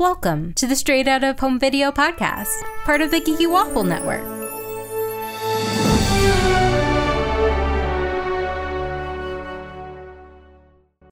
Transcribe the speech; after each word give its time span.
Welcome 0.00 0.54
to 0.54 0.66
the 0.66 0.76
Straight 0.76 1.06
Out 1.06 1.22
of 1.24 1.38
Home 1.40 1.58
Video 1.58 1.92
podcast, 1.92 2.62
part 2.84 3.02
of 3.02 3.10
the 3.10 3.20
Geeky 3.20 3.46
Waffle 3.46 3.84
Network. 3.84 4.24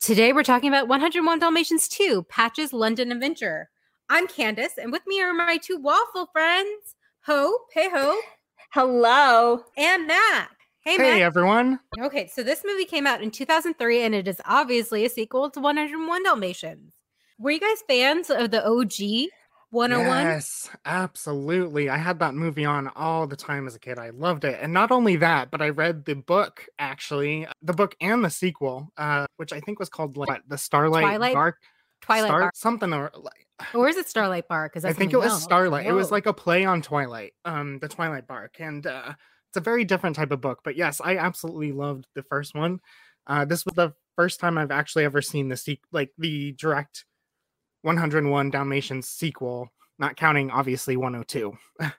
Today 0.00 0.32
we're 0.32 0.42
talking 0.42 0.70
about 0.70 0.88
101 0.88 1.38
Dalmatians 1.38 1.86
2, 1.88 2.22
Patch's 2.30 2.72
London 2.72 3.12
Adventure. 3.12 3.68
I'm 4.08 4.26
Candace, 4.26 4.78
and 4.78 4.90
with 4.90 5.02
me 5.06 5.20
are 5.20 5.34
my 5.34 5.58
two 5.58 5.76
waffle 5.76 6.30
friends, 6.32 6.94
Hope, 7.26 7.66
hey 7.74 7.90
Hope, 7.90 8.24
Hello. 8.72 9.64
and 9.76 10.06
Matt. 10.06 10.48
Hey, 10.80 10.96
Mac. 10.96 11.06
Hey 11.06 11.12
Matt. 11.12 11.20
everyone. 11.20 11.78
Okay, 12.00 12.26
so 12.26 12.42
this 12.42 12.62
movie 12.64 12.86
came 12.86 13.06
out 13.06 13.22
in 13.22 13.30
2003, 13.30 14.00
and 14.00 14.14
it 14.14 14.26
is 14.26 14.40
obviously 14.46 15.04
a 15.04 15.10
sequel 15.10 15.50
to 15.50 15.60
101 15.60 16.22
Dalmatians. 16.22 16.94
Were 17.38 17.50
you 17.52 17.60
guys 17.60 17.82
fans 17.86 18.30
of 18.30 18.50
the 18.50 18.66
OG 18.66 19.30
101? 19.70 20.26
Yes, 20.26 20.68
absolutely. 20.84 21.88
I 21.88 21.96
had 21.96 22.18
that 22.18 22.34
movie 22.34 22.64
on 22.64 22.88
all 22.96 23.26
the 23.26 23.36
time 23.36 23.66
as 23.66 23.74
a 23.74 23.78
kid. 23.78 23.98
I 23.98 24.10
loved 24.10 24.44
it. 24.44 24.58
And 24.60 24.72
not 24.72 24.90
only 24.90 25.16
that, 25.16 25.50
but 25.50 25.62
I 25.62 25.68
read 25.68 26.04
the 26.04 26.14
book 26.14 26.66
actually, 26.78 27.46
the 27.62 27.72
book 27.74 27.94
and 28.00 28.24
the 28.24 28.30
sequel, 28.30 28.92
uh, 28.96 29.26
which 29.36 29.52
I 29.52 29.60
think 29.60 29.78
was 29.78 29.88
called 29.88 30.16
like 30.16 30.28
what, 30.28 30.42
The 30.48 30.58
Starlight 30.58 31.02
Twilight- 31.02 31.34
Dark 31.34 31.56
Twilight 32.00 32.28
Star- 32.28 32.50
something 32.54 32.92
or 32.92 33.10
like 33.14 33.46
Or 33.74 33.88
is 33.88 33.96
it 33.96 34.08
Starlight 34.08 34.48
Bar? 34.48 34.68
Because 34.68 34.84
I 34.84 34.92
think 34.92 35.12
it 35.12 35.16
was 35.18 35.42
Starlight. 35.42 35.86
It 35.86 35.92
was 35.92 36.10
like 36.10 36.26
a 36.26 36.32
play 36.32 36.64
on 36.64 36.80
Twilight, 36.82 37.34
um, 37.44 37.78
the 37.80 37.88
Twilight 37.88 38.26
Bark, 38.26 38.56
and 38.60 38.86
uh, 38.86 39.12
it's 39.50 39.56
a 39.56 39.60
very 39.60 39.84
different 39.84 40.16
type 40.16 40.30
of 40.32 40.40
book. 40.40 40.60
But 40.64 40.76
yes, 40.76 41.00
I 41.04 41.16
absolutely 41.18 41.72
loved 41.72 42.06
the 42.14 42.22
first 42.22 42.54
one. 42.54 42.80
Uh, 43.26 43.44
this 43.44 43.64
was 43.64 43.74
the 43.74 43.94
first 44.16 44.40
time 44.40 44.58
I've 44.58 44.70
actually 44.70 45.04
ever 45.04 45.20
seen 45.22 45.48
the 45.48 45.56
se- 45.56 45.80
like 45.92 46.10
the 46.18 46.52
direct 46.52 47.04
101 47.82 48.50
Dalmatians 48.50 49.08
sequel, 49.08 49.70
not 49.98 50.16
counting 50.16 50.50
obviously 50.50 50.96
102. 50.96 51.56
yeah, 51.80 51.90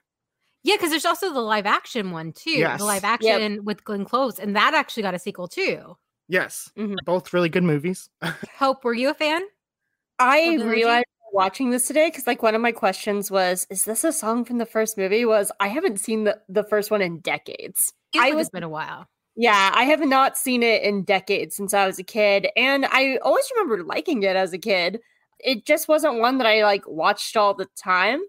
because 0.76 0.90
there's 0.90 1.04
also 1.06 1.32
the 1.32 1.40
live 1.40 1.66
action 1.66 2.10
one 2.10 2.32
too. 2.32 2.50
Yes. 2.50 2.78
The 2.80 2.84
live 2.86 3.04
action 3.04 3.64
with 3.64 3.84
Glenn 3.84 4.04
Close, 4.04 4.38
and 4.38 4.54
that 4.56 4.74
actually 4.74 5.02
got 5.02 5.14
a 5.14 5.18
sequel 5.18 5.48
too. 5.48 5.96
Yes, 6.28 6.70
Mhm. 6.76 6.96
both 7.04 7.32
really 7.32 7.48
good 7.48 7.64
movies. 7.64 8.08
Hope, 8.58 8.84
were 8.84 8.94
you 8.94 9.10
a 9.10 9.14
fan? 9.14 9.42
I 10.18 10.50
Well, 10.50 10.58
then 10.58 10.68
realized 10.68 11.06
watching 11.32 11.70
this 11.70 11.86
today 11.86 12.08
because 12.08 12.26
like 12.26 12.42
one 12.42 12.54
of 12.54 12.60
my 12.60 12.72
questions 12.72 13.30
was, 13.30 13.66
is 13.70 13.84
this 13.84 14.04
a 14.04 14.12
song 14.12 14.44
from 14.44 14.58
the 14.58 14.66
first 14.66 14.98
movie? 14.98 15.24
Was 15.24 15.50
I 15.60 15.68
haven't 15.68 15.98
seen 16.00 16.24
the, 16.24 16.38
the 16.48 16.64
first 16.64 16.90
one 16.90 17.00
in 17.02 17.20
decades. 17.20 17.92
Feels 18.12 18.24
I 18.24 18.30
was 18.32 18.50
been 18.50 18.62
a 18.64 18.68
while. 18.68 19.06
yeah, 19.36 19.70
I 19.74 19.84
have 19.84 20.00
not 20.00 20.36
seen 20.36 20.62
it 20.62 20.82
in 20.82 21.04
decades 21.04 21.56
since 21.56 21.72
I 21.72 21.86
was 21.86 21.98
a 22.00 22.04
kid. 22.04 22.48
And 22.56 22.84
I 22.86 23.16
always 23.22 23.48
remember 23.54 23.84
liking 23.84 24.22
it 24.24 24.36
as 24.36 24.52
a 24.52 24.58
kid. 24.58 25.00
It 25.44 25.66
just 25.66 25.88
wasn't 25.88 26.18
one 26.20 26.38
that 26.38 26.46
I 26.46 26.64
like 26.64 26.86
watched 26.86 27.36
all 27.36 27.54
the 27.54 27.68
time. 27.76 28.20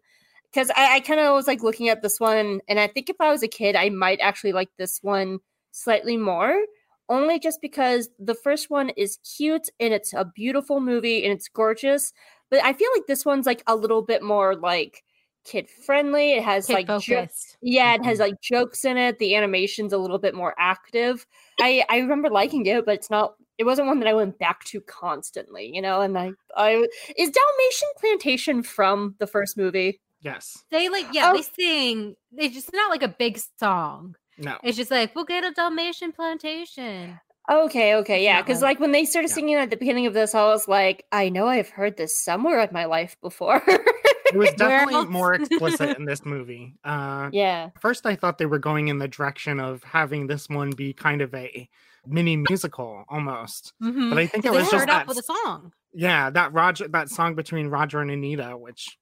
Because 0.52 0.70
I, 0.76 0.96
I 0.96 1.00
kind 1.00 1.20
of 1.22 1.34
was 1.34 1.48
like 1.48 1.64
looking 1.64 1.88
at 1.88 2.02
this 2.02 2.20
one, 2.20 2.60
and 2.68 2.78
I 2.80 2.88
think 2.88 3.10
if 3.10 3.16
I 3.22 3.30
was 3.30 3.42
a 3.42 3.48
kid, 3.48 3.76
I 3.78 3.90
might 3.90 4.20
actually 4.20 4.52
like 4.52 4.70
this 4.78 5.00
one 5.02 5.40
slightly 5.72 6.18
more. 6.18 6.66
Only 7.08 7.40
just 7.40 7.62
because 7.62 8.10
the 8.20 8.36
first 8.36 8.70
one 8.70 8.90
is 8.98 9.18
cute 9.38 9.70
and 9.80 9.94
it's 9.94 10.14
a 10.14 10.26
beautiful 10.26 10.80
movie 10.80 11.24
and 11.24 11.34
it's 11.34 11.48
gorgeous. 11.50 12.14
But 12.50 12.64
I 12.64 12.74
feel 12.74 12.90
like 12.96 13.06
this 13.08 13.26
one's 13.26 13.46
like 13.46 13.64
a 13.68 13.76
little 13.76 14.02
bit 14.02 14.24
more 14.24 14.56
like 14.56 15.04
kid 15.44 15.70
friendly. 15.70 16.34
It 16.34 16.44
has 16.44 16.68
Kid 16.68 16.74
like 16.74 17.02
jo- 17.02 17.28
yeah, 17.62 17.96
it 17.96 18.06
has 18.06 18.18
Mhm. 18.18 18.22
like 18.22 18.42
jokes 18.42 18.86
in 18.86 18.98
it. 18.98 19.20
The 19.20 19.36
animation's 19.36 19.92
a 19.94 19.98
little 19.98 20.20
bit 20.20 20.36
more 20.36 20.54
active. 20.58 21.26
I 21.60 21.84
I 21.90 21.98
remember 22.00 22.30
liking 22.30 22.66
it, 22.66 22.86
but 22.86 22.96
it's 22.96 23.10
not. 23.10 23.36
It 23.62 23.66
wasn't 23.66 23.88
one 23.88 24.00
that 24.00 24.08
I 24.08 24.14
went 24.16 24.40
back 24.40 24.64
to 24.66 24.82
constantly, 24.82 25.70
you 25.72 25.84
know. 25.84 26.02
And 26.02 26.18
I 26.18 26.32
I 26.58 26.72
is 27.16 27.30
Dalmatian 27.30 27.90
Plantation 28.00 28.64
from 28.64 29.14
the 29.20 29.28
first 29.28 29.56
movie. 29.56 30.02
yes, 30.22 30.64
They 30.72 30.90
like, 30.90 31.06
yeah, 31.14 31.30
Oh. 31.32 31.36
they 31.38 31.44
sing. 31.44 32.16
It's 32.36 32.56
just 32.56 32.74
not 32.74 32.90
like 32.90 33.04
a 33.04 33.08
big 33.08 33.40
song. 33.60 34.16
no, 34.40 34.58
It's 34.64 34.78
just 34.78 34.90
like 34.90 35.14
we'll 35.16 35.26
get 35.26 35.44
a 35.44 35.52
Dalmatian 35.52 36.12
plantation. 36.12 37.20
Okay, 37.50 37.96
okay, 37.96 38.24
yeah. 38.24 38.42
Because 38.42 38.58
one. 38.62 38.70
like 38.70 38.80
when 38.80 38.92
they 38.94 39.06
started 39.06 39.30
Yeah. 39.30 39.36
singing 39.36 39.56
at 39.56 39.70
the 39.70 39.78
beginning 39.78 40.08
of 40.08 40.14
this, 40.16 40.34
I 40.34 40.44
was 40.46 40.68
like, 40.68 41.06
I 41.12 41.30
know 41.30 41.48
I've 41.48 41.70
heard 41.70 41.98
this 41.98 42.18
somewhere 42.18 42.60
in 42.62 42.70
my 42.72 42.86
life 42.86 43.16
before. 43.22 43.62
it 44.34 44.38
was 44.38 44.52
definitely 44.58 45.06
more 45.06 45.34
explicit 45.34 45.98
in 45.98 46.06
this 46.06 46.26
movie. 46.26 46.76
Uh, 46.84 47.30
yeah. 47.32 47.70
first 47.80 48.06
I 48.06 48.16
thought 48.16 48.38
they 48.38 48.46
were 48.46 48.60
going 48.60 48.88
in 48.88 48.98
the 48.98 49.08
direction 49.08 49.60
of 49.60 49.84
having 49.84 50.28
this 50.28 50.50
one 50.50 50.72
be 50.72 50.94
kind 50.94 51.22
of 51.22 51.34
a 51.34 51.70
mini 52.06 52.36
musical 52.38 53.06
almost. 53.10 53.74
Mhm. 53.82 54.10
But 54.10 54.18
I 54.18 54.28
think 54.28 54.46
it 54.46 54.52
was 54.52 54.70
just 54.70 54.86
that 54.88 55.08
with 55.08 55.18
a 55.20 55.24
song. 55.24 55.74
Yeah, 55.94 56.30
that 56.30 56.54
Roger 56.54 56.88
that 56.88 57.10
song 57.10 57.36
between 57.36 57.68
Roger 57.68 58.00
and 58.00 58.10
Anita, 58.10 58.56
which 58.58 58.98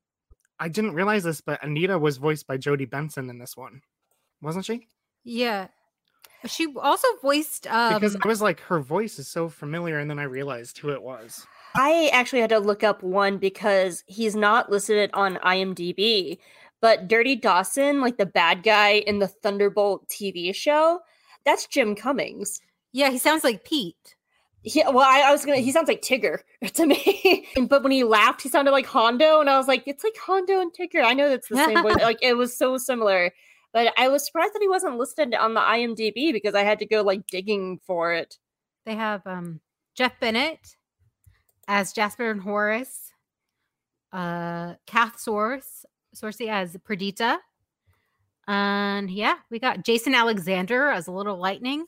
I 0.59 0.67
didn't 0.67 0.93
realize 0.93 1.23
this, 1.23 1.39
but 1.41 1.63
Anita 1.63 1.97
was 1.97 2.17
voiced 2.17 2.47
by 2.47 2.57
Jodi 2.57 2.85
Benson 2.85 3.29
in 3.29 3.37
this 3.37 3.55
one. 3.55 3.81
Wasn't 4.41 4.65
she? 4.65 4.87
Yeah. 5.23 5.67
She 6.45 6.73
also 6.75 7.07
voiced 7.21 7.67
um 7.67 7.93
Because 7.95 8.15
I 8.15 8.27
was 8.27 8.41
like, 8.41 8.61
her 8.61 8.79
voice 8.79 9.19
is 9.19 9.27
so 9.27 9.49
familiar, 9.49 9.99
and 9.99 10.09
then 10.09 10.19
I 10.19 10.23
realized 10.23 10.77
who 10.79 10.89
it 10.89 11.01
was. 11.01 11.45
I 11.75 12.09
actually 12.13 12.41
had 12.41 12.49
to 12.49 12.59
look 12.59 12.83
up 12.83 13.03
one 13.03 13.37
because 13.37 14.03
he's 14.07 14.35
not 14.35 14.71
listed 14.71 15.09
on 15.13 15.35
IMDb, 15.37 16.37
but 16.81 17.07
Dirty 17.07 17.35
Dawson, 17.35 18.01
like 18.01 18.17
the 18.17 18.25
bad 18.25 18.63
guy 18.63 18.93
in 19.05 19.19
the 19.19 19.27
Thunderbolt 19.27 20.07
TV 20.07 20.53
show, 20.53 20.99
that's 21.45 21.67
Jim 21.67 21.95
Cummings. 21.95 22.61
yeah, 22.91 23.09
he 23.09 23.17
sounds 23.17 23.43
like 23.43 23.63
Pete. 23.65 24.15
Yeah, 24.63 24.89
well, 24.89 25.05
I, 25.07 25.21
I 25.21 25.31
was 25.31 25.45
gonna. 25.45 25.59
He 25.59 25.71
sounds 25.71 25.87
like 25.87 26.01
Tigger 26.01 26.39
to 26.73 26.85
me, 26.85 27.47
but 27.67 27.81
when 27.81 27.93
he 27.93 28.03
laughed, 28.03 28.41
he 28.41 28.49
sounded 28.49 28.71
like 28.71 28.85
Hondo, 28.85 29.39
and 29.39 29.49
I 29.49 29.57
was 29.57 29.67
like, 29.67 29.83
it's 29.85 30.03
like 30.03 30.17
Hondo 30.17 30.59
and 30.59 30.73
Tigger. 30.73 31.03
I 31.03 31.13
know 31.13 31.29
that's 31.29 31.47
the 31.47 31.55
same 31.55 31.81
voice. 31.81 31.95
Like 32.01 32.19
it 32.21 32.33
was 32.35 32.57
so 32.57 32.77
similar, 32.77 33.31
but 33.71 33.93
I 33.97 34.09
was 34.09 34.25
surprised 34.25 34.53
that 34.53 34.61
he 34.61 34.67
wasn't 34.67 34.97
listed 34.97 35.33
on 35.33 35.53
the 35.53 35.61
IMDb 35.61 36.33
because 36.33 36.55
I 36.55 36.63
had 36.63 36.79
to 36.79 36.85
go 36.85 37.03
like 37.03 37.25
digging 37.27 37.79
for 37.85 38.13
it. 38.13 38.37
They 38.85 38.95
have 38.95 39.25
um 39.25 39.61
Jeff 39.95 40.19
Bennett 40.19 40.75
as 41.69 41.93
Jasper 41.93 42.29
and 42.31 42.41
Horace, 42.41 43.13
uh 44.11 44.73
Kath 44.87 45.19
Source, 45.19 45.85
Soucie 46.13 46.49
as 46.49 46.75
Perdita. 46.83 47.39
And 48.47 49.11
yeah, 49.11 49.35
we 49.51 49.59
got 49.59 49.85
Jason 49.85 50.15
Alexander 50.15 50.89
as 50.89 51.07
Little 51.07 51.37
Lightning 51.37 51.85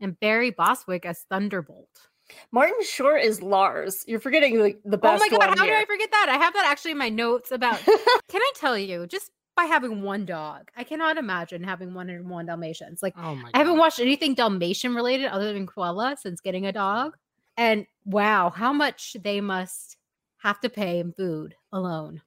and 0.00 0.18
Barry 0.18 0.50
Bostwick 0.50 1.04
as 1.04 1.26
Thunderbolt. 1.30 2.08
Martin 2.50 2.82
Short 2.82 3.20
is 3.20 3.42
Lars. 3.42 4.02
You're 4.08 4.18
forgetting 4.18 4.56
the, 4.56 4.78
the 4.86 4.98
Oh 5.02 5.18
my 5.18 5.28
god, 5.28 5.48
one 5.48 5.58
how 5.58 5.66
did. 5.66 5.74
I 5.74 5.84
forget 5.84 6.10
that? 6.10 6.28
I 6.30 6.38
have 6.38 6.54
that 6.54 6.64
actually 6.66 6.92
in 6.92 6.98
my 6.98 7.10
notes 7.10 7.52
about 7.52 7.78
can 7.84 8.40
I 8.40 8.52
tell 8.56 8.78
you, 8.78 9.06
just 9.06 9.30
by 9.54 9.64
having 9.64 10.00
one 10.00 10.24
dog, 10.24 10.70
I 10.74 10.84
cannot 10.84 11.18
imagine 11.18 11.62
having 11.62 11.92
one 11.92 12.08
and 12.08 12.30
one 12.30 12.46
Dalmatians. 12.46 13.02
Like 13.02 13.12
Oh 13.18 13.34
my! 13.34 13.50
I 13.52 13.58
haven't 13.58 13.76
watched 13.76 14.00
anything 14.00 14.34
Dalmatian 14.34 14.94
related 14.94 15.26
other 15.26 15.52
than 15.52 15.66
Cruella 15.66 16.16
since 16.16 16.40
getting 16.40 16.64
a 16.64 16.72
dog. 16.72 17.18
And 17.56 17.86
wow, 18.04 18.50
how 18.50 18.72
much 18.72 19.16
they 19.22 19.40
must 19.40 19.96
have 20.42 20.60
to 20.60 20.68
pay 20.68 20.98
in 20.98 21.12
food 21.12 21.54
alone. 21.72 22.20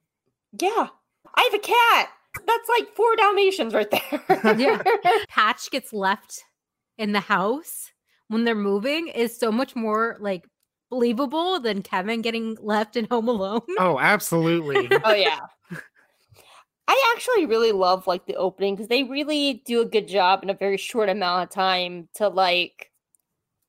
Yeah. 0.59 0.87
I 1.35 1.49
have 1.51 1.53
a 1.53 1.63
cat. 1.63 2.09
That's 2.45 2.69
like 2.69 2.95
four 2.95 3.15
Dalmatians 3.17 3.73
right 3.73 3.91
there. 4.09 4.57
Yeah. 4.57 4.81
Patch 5.27 5.69
gets 5.69 5.93
left 5.93 6.43
in 6.97 7.11
the 7.11 7.19
house 7.19 7.91
when 8.27 8.45
they're 8.45 8.55
moving 8.55 9.07
is 9.09 9.37
so 9.37 9.51
much 9.51 9.75
more 9.75 10.17
like 10.19 10.47
believable 10.89 11.59
than 11.59 11.81
Kevin 11.81 12.21
getting 12.21 12.57
left 12.61 12.95
in 12.95 13.05
Home 13.05 13.27
Alone. 13.27 13.61
Oh, 13.79 13.99
absolutely. 13.99 14.87
oh 15.03 15.13
yeah. 15.13 15.39
I 16.87 17.13
actually 17.15 17.47
really 17.47 17.71
love 17.71 18.07
like 18.07 18.27
the 18.27 18.35
opening 18.35 18.75
because 18.75 18.87
they 18.87 19.03
really 19.03 19.63
do 19.65 19.81
a 19.81 19.85
good 19.85 20.07
job 20.07 20.43
in 20.43 20.49
a 20.49 20.53
very 20.53 20.77
short 20.77 21.09
amount 21.09 21.43
of 21.43 21.49
time 21.49 22.07
to 22.15 22.29
like 22.29 22.91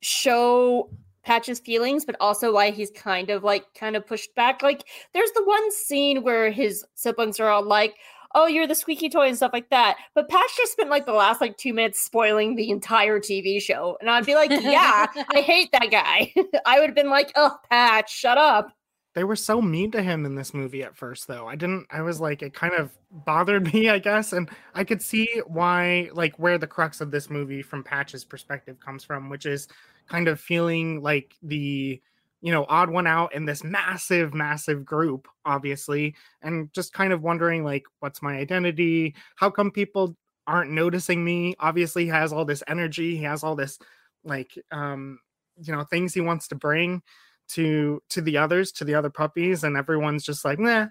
show 0.03 0.91
Patch's 1.27 1.59
feelings, 1.59 2.05
but 2.07 2.17
also 2.21 2.55
why 2.55 2.71
he's 2.71 2.91
kind 2.93 3.29
of 3.29 3.45
like 3.45 3.65
kind 3.75 3.97
of 3.97 4.07
pushed 4.07 4.35
back. 4.35 4.63
Like 4.63 4.85
there's 5.13 5.33
the 5.33 5.45
one 5.45 5.71
scene 5.73 6.23
where 6.23 6.51
his 6.51 6.85
siblings 6.95 7.39
are 7.41 7.49
all 7.51 7.63
like, 7.65 7.97
Oh, 8.35 8.47
you're 8.47 8.67
the 8.67 8.75
squeaky 8.75 9.09
toy 9.09 9.29
and 9.29 9.37
stuff 9.37 9.53
like 9.55 9.71
that. 9.71 9.97
But 10.15 10.29
Patch 10.29 10.57
just 10.57 10.73
spent 10.73 10.91
like 10.91 11.07
the 11.07 11.13
last 11.13 11.41
like 11.41 11.57
two 11.57 11.73
minutes 11.75 12.01
spoiling 12.01 12.55
the 12.55 12.71
entire 12.71 13.19
TV 13.19 13.61
show. 13.63 13.97
And 14.01 14.09
I'd 14.09 14.27
be 14.27 14.35
like, 14.35 14.51
Yeah, 14.51 15.07
I 15.35 15.41
hate 15.43 15.71
that 15.73 15.91
guy. 15.91 16.33
I 16.67 16.79
would 16.81 16.91
have 16.91 16.95
been 16.97 17.11
like, 17.11 17.33
Oh, 17.35 17.57
Patch, 17.71 18.13
shut 18.13 18.39
up. 18.39 18.73
they 19.15 19.25
were 19.25 19.37
so 19.37 19.63
mean 19.63 19.91
to 19.93 20.03
him 20.03 20.27
in 20.27 20.35
this 20.35 20.53
movie 20.55 20.83
at 20.83 20.97
first, 20.97 21.27
though. 21.29 21.49
I 21.49 21.57
didn't. 21.57 21.87
I 21.91 22.03
was 22.03 22.21
like, 22.21 22.43
it 22.43 22.53
kind 22.55 22.75
of 22.75 22.91
bothered 23.11 23.73
me, 23.73 23.89
I 23.89 23.99
guess, 23.99 24.33
and 24.33 24.51
I 24.75 24.85
could 24.85 25.01
see 25.03 25.41
why, 25.47 26.11
like, 26.13 26.39
where 26.39 26.59
the 26.59 26.67
crux 26.67 27.01
of 27.01 27.11
this 27.11 27.31
movie 27.31 27.63
from 27.63 27.83
Patch's 27.83 28.25
perspective 28.25 28.79
comes 28.81 29.03
from, 29.03 29.31
which 29.31 29.47
is 29.47 29.67
kind 30.09 30.29
of 30.29 30.41
feeling 30.41 31.03
like 31.03 31.35
the 31.43 32.01
you 32.41 32.53
know 32.53 32.67
odd 32.69 32.91
one 32.91 33.07
out 33.07 33.35
in 33.35 33.45
this 33.45 33.65
massive 33.65 34.35
massive 34.35 34.85
group 34.85 35.27
obviously 35.45 36.15
and 36.43 36.73
just 36.73 36.93
kind 36.93 37.13
of 37.13 37.23
wondering 37.23 37.65
like 37.65 37.85
what's 38.01 38.23
my 38.23 38.37
identity 38.37 39.15
how 39.37 39.51
come 39.51 39.71
people 39.71 40.17
aren't 40.47 40.71
noticing 40.71 41.25
me 41.25 41.55
obviously 41.59 42.05
he 42.05 42.11
has 42.11 42.33
all 42.33 42.45
this 42.45 42.63
energy 42.69 43.17
he 43.17 43.23
has 43.23 43.43
all 43.43 43.57
this 43.57 43.79
like 44.23 44.57
um 44.71 45.19
you 45.63 45.73
know 45.73 45.83
things 45.85 46.13
he 46.15 46.21
wants 46.21 46.47
to 46.47 46.55
bring 46.55 47.03
to 47.49 48.03
to 48.11 48.21
the 48.21 48.37
others, 48.37 48.73
to 48.73 48.85
the 48.85 48.95
other 48.95 49.11
puppies, 49.11 49.65
and 49.65 49.77
everyone's 49.77 50.25
just 50.25 50.45
like, 50.45 50.59
nah, 50.59 50.87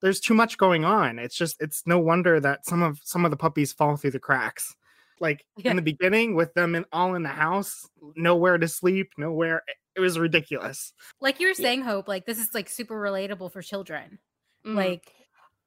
there's 0.00 0.20
too 0.20 0.34
much 0.34 0.58
going 0.58 0.84
on. 0.84 1.18
It's 1.18 1.36
just 1.36 1.56
it's 1.60 1.82
no 1.86 1.98
wonder 1.98 2.40
that 2.40 2.66
some 2.66 2.82
of 2.82 2.98
some 3.04 3.24
of 3.24 3.30
the 3.30 3.36
puppies 3.36 3.72
fall 3.72 3.96
through 3.96 4.12
the 4.12 4.18
cracks. 4.18 4.74
Like 5.20 5.44
Yeah. 5.56 5.70
in 5.70 5.76
the 5.76 5.82
beginning, 5.82 6.34
with 6.34 6.52
them 6.54 6.74
in, 6.74 6.84
all 6.92 7.14
in 7.14 7.22
the 7.22 7.28
house, 7.28 7.86
nowhere 8.16 8.58
to 8.58 8.68
sleep, 8.68 9.12
nowhere. 9.16 9.62
It 9.96 10.00
was 10.00 10.18
ridiculous. 10.18 10.92
Like 11.20 11.40
you 11.40 11.48
were 11.48 11.54
saying, 11.54 11.82
Hope, 11.82 12.08
like 12.08 12.26
this 12.26 12.38
is 12.38 12.50
like 12.54 12.68
super 12.68 12.94
relatable 12.94 13.52
for 13.52 13.62
children. 13.62 14.18
Mm. 14.66 14.74
Like 14.74 15.12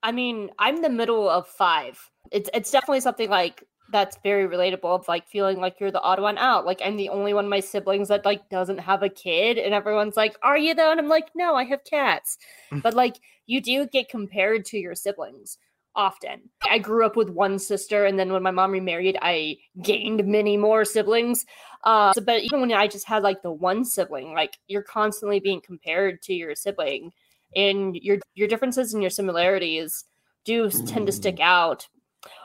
I 0.01 0.11
mean, 0.11 0.49
I'm 0.59 0.81
the 0.81 0.89
middle 0.89 1.29
of 1.29 1.47
five. 1.47 1.99
It's 2.31 2.49
it's 2.53 2.71
definitely 2.71 2.99
something 2.99 3.29
like 3.29 3.63
that's 3.91 4.17
very 4.23 4.47
relatable 4.47 4.99
of 4.99 5.07
like 5.07 5.27
feeling 5.27 5.59
like 5.59 5.79
you're 5.79 5.91
the 5.91 6.01
odd 6.01 6.19
one 6.19 6.37
out. 6.37 6.65
Like 6.65 6.81
I'm 6.83 6.97
the 6.97 7.09
only 7.09 7.33
one 7.33 7.45
of 7.45 7.49
my 7.49 7.59
siblings 7.59 8.07
that 8.09 8.25
like 8.25 8.49
doesn't 8.49 8.79
have 8.79 9.03
a 9.03 9.09
kid, 9.09 9.57
and 9.57 9.73
everyone's 9.73 10.17
like, 10.17 10.37
"Are 10.43 10.57
you 10.57 10.73
though?" 10.73 10.91
And 10.91 10.99
I'm 10.99 11.07
like, 11.07 11.29
"No, 11.35 11.55
I 11.55 11.63
have 11.65 11.83
cats." 11.83 12.37
But 12.83 12.93
like 12.93 13.17
you 13.45 13.61
do 13.61 13.87
get 13.87 14.09
compared 14.09 14.65
to 14.65 14.77
your 14.77 14.95
siblings 14.95 15.57
often. 15.95 16.49
I 16.69 16.79
grew 16.79 17.05
up 17.05 17.15
with 17.15 17.29
one 17.29 17.59
sister, 17.59 18.05
and 18.05 18.17
then 18.17 18.31
when 18.33 18.43
my 18.43 18.51
mom 18.51 18.71
remarried, 18.71 19.17
I 19.21 19.57
gained 19.81 20.25
many 20.25 20.57
more 20.57 20.85
siblings. 20.85 21.45
Uh, 21.83 22.13
so- 22.13 22.21
but 22.21 22.41
even 22.43 22.61
when 22.61 22.71
I 22.73 22.87
just 22.87 23.05
had 23.07 23.23
like 23.23 23.41
the 23.41 23.51
one 23.51 23.85
sibling, 23.85 24.33
like 24.33 24.57
you're 24.67 24.83
constantly 24.83 25.39
being 25.39 25.61
compared 25.61 26.21
to 26.23 26.33
your 26.33 26.55
sibling, 26.55 27.11
and 27.55 27.95
your 27.95 28.17
your 28.35 28.47
differences 28.47 28.93
and 28.93 29.03
your 29.03 29.09
similarities 29.11 30.05
do 30.45 30.65
s- 30.65 30.81
tend 30.87 31.05
to 31.05 31.11
stick 31.11 31.39
out. 31.39 31.87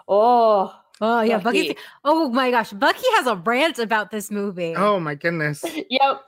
Oh, 0.07 0.75
Oh 1.01 1.21
yeah, 1.21 1.39
Bucky's 1.39 1.69
Bucky. 1.69 1.79
Oh 2.05 2.29
my 2.29 2.51
gosh, 2.51 2.73
Bucky 2.73 3.07
has 3.15 3.27
a 3.29 3.37
rant 3.37 3.79
about 3.79 4.11
this 4.11 4.31
movie. 4.33 4.75
Oh 4.77 4.99
my 4.99 5.15
goodness. 5.15 5.65
yep. 5.91 6.23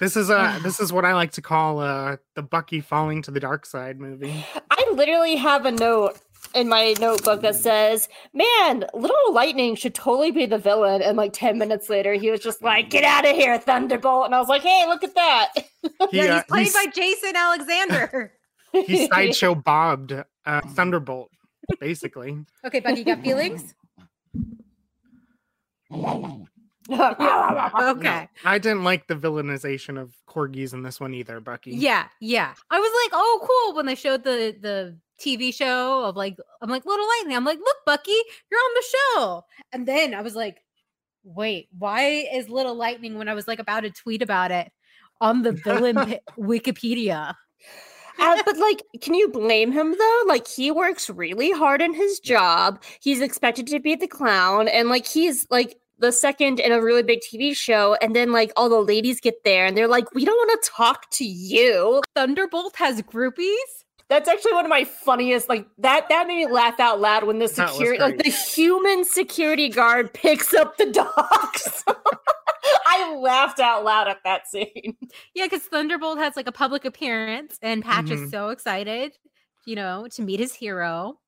This 0.00 0.16
is 0.16 0.30
uh 0.30 0.58
this 0.64 0.80
is 0.80 0.92
what 0.92 1.04
I 1.04 1.14
like 1.14 1.30
to 1.32 1.42
call 1.42 1.78
uh 1.78 2.16
the 2.34 2.42
Bucky 2.42 2.80
falling 2.80 3.22
to 3.22 3.30
the 3.30 3.38
dark 3.40 3.64
side 3.66 4.00
movie. 4.00 4.44
I 4.70 4.90
literally 4.94 5.36
have 5.36 5.64
a 5.64 5.70
note 5.70 6.18
in 6.54 6.68
my 6.68 6.94
notebook 7.00 7.42
that 7.42 7.54
says, 7.56 8.08
"Man, 8.32 8.84
Little 8.94 9.32
Lightning 9.32 9.74
should 9.76 9.94
totally 9.94 10.30
be 10.30 10.46
the 10.46 10.58
villain." 10.58 11.02
And 11.02 11.16
like 11.16 11.32
ten 11.32 11.58
minutes 11.58 11.88
later, 11.90 12.14
he 12.14 12.30
was 12.30 12.40
just 12.40 12.62
like, 12.62 12.90
"Get 12.90 13.04
out 13.04 13.24
of 13.28 13.36
here, 13.36 13.58
Thunderbolt!" 13.58 14.26
And 14.26 14.34
I 14.34 14.38
was 14.40 14.48
like, 14.48 14.62
"Hey, 14.62 14.84
look 14.86 15.04
at 15.04 15.14
that!" 15.14 15.52
He, 16.10 16.18
yeah, 16.18 16.24
uh, 16.24 16.34
he's 16.36 16.44
played 16.44 16.62
he's- 16.62 16.74
by 16.74 16.86
Jason 16.90 17.36
Alexander. 17.36 18.32
he 18.72 19.06
sideshow 19.12 19.54
bobbed 19.54 20.12
uh, 20.12 20.60
Thunderbolt, 20.74 21.30
basically. 21.80 22.38
okay, 22.64 22.80
Bucky, 22.80 22.98
you 22.98 23.04
got 23.04 23.22
feelings? 23.22 23.74
yeah. 25.90 26.36
Okay. 27.96 28.28
I 28.44 28.58
didn't 28.58 28.84
like 28.84 29.08
the 29.08 29.16
villainization 29.16 30.00
of 30.00 30.14
corgis 30.28 30.72
in 30.72 30.82
this 30.82 31.00
one 31.00 31.14
either, 31.14 31.40
Bucky. 31.40 31.72
Yeah, 31.72 32.06
yeah. 32.20 32.54
I 32.70 32.78
was 32.78 32.92
like, 33.04 33.10
oh, 33.12 33.40
cool. 33.48 33.76
When 33.76 33.86
they 33.86 33.96
showed 33.96 34.22
the 34.22 34.56
the 34.60 34.96
TV 35.20 35.52
show 35.52 36.04
of 36.04 36.16
like, 36.16 36.36
I'm 36.60 36.70
like, 36.70 36.84
Little 36.86 37.06
Lightning. 37.18 37.36
I'm 37.36 37.44
like, 37.44 37.58
look, 37.58 37.76
Bucky, 37.84 38.18
you're 38.50 38.60
on 38.60 38.74
the 38.74 38.84
show. 38.94 39.44
And 39.72 39.86
then 39.86 40.14
I 40.14 40.22
was 40.22 40.34
like, 40.34 40.58
wait, 41.24 41.68
why 41.76 42.04
is 42.32 42.48
Little 42.48 42.74
Lightning 42.74 43.18
when 43.18 43.28
I 43.28 43.34
was 43.34 43.48
like 43.48 43.58
about 43.58 43.80
to 43.80 43.90
tweet 43.90 44.22
about 44.22 44.50
it 44.50 44.70
on 45.20 45.42
the 45.42 45.52
villain 45.52 45.96
Wikipedia? 46.38 47.34
Uh, 48.18 48.42
but 48.44 48.56
like, 48.56 48.82
can 49.00 49.14
you 49.14 49.28
blame 49.28 49.72
him 49.72 49.94
though? 49.98 50.22
Like, 50.26 50.48
he 50.48 50.70
works 50.70 51.10
really 51.10 51.52
hard 51.52 51.82
in 51.82 51.92
his 51.92 52.18
job. 52.20 52.82
He's 53.00 53.20
expected 53.20 53.66
to 53.68 53.80
be 53.80 53.94
the 53.94 54.06
clown, 54.06 54.68
and 54.68 54.88
like, 54.88 55.06
he's 55.06 55.46
like 55.50 55.76
the 55.98 56.12
second 56.12 56.60
in 56.60 56.72
a 56.72 56.80
really 56.80 57.02
big 57.02 57.20
TV 57.20 57.56
show. 57.56 57.96
And 58.00 58.14
then 58.14 58.32
like 58.32 58.52
all 58.56 58.68
the 58.68 58.80
ladies 58.80 59.20
get 59.20 59.44
there, 59.44 59.66
and 59.66 59.76
they're 59.76 59.88
like, 59.88 60.12
"We 60.14 60.24
don't 60.24 60.36
want 60.36 60.62
to 60.62 60.70
talk 60.70 61.10
to 61.12 61.24
you." 61.24 62.02
Thunderbolt 62.14 62.76
has 62.76 63.02
groupies. 63.02 63.84
That's 64.08 64.28
actually 64.28 64.52
one 64.52 64.64
of 64.64 64.68
my 64.70 64.84
funniest. 64.84 65.48
Like 65.48 65.66
that. 65.78 66.08
That 66.08 66.26
made 66.28 66.46
me 66.46 66.52
laugh 66.52 66.78
out 66.78 67.00
loud 67.00 67.24
when 67.24 67.38
the 67.40 67.48
security, 67.48 67.98
like 68.00 68.18
the 68.18 68.30
human 68.30 69.04
security 69.04 69.68
guard, 69.68 70.12
picks 70.14 70.54
up 70.54 70.76
the 70.76 70.86
dogs. 70.92 71.84
I 72.86 73.16
laughed 73.16 73.60
out 73.60 73.84
loud 73.84 74.08
at 74.08 74.18
that 74.24 74.46
scene. 74.48 74.96
Yeah, 75.34 75.46
because 75.46 75.62
Thunderbolt 75.62 76.18
has 76.18 76.36
like 76.36 76.46
a 76.46 76.52
public 76.52 76.84
appearance, 76.84 77.58
and 77.62 77.84
Patch 77.84 78.06
Mhm. 78.06 78.24
is 78.24 78.30
so 78.30 78.50
excited, 78.50 79.16
you 79.66 79.74
know, 79.76 80.06
to 80.12 80.22
meet 80.22 80.40
his 80.40 80.54
hero. 80.54 81.18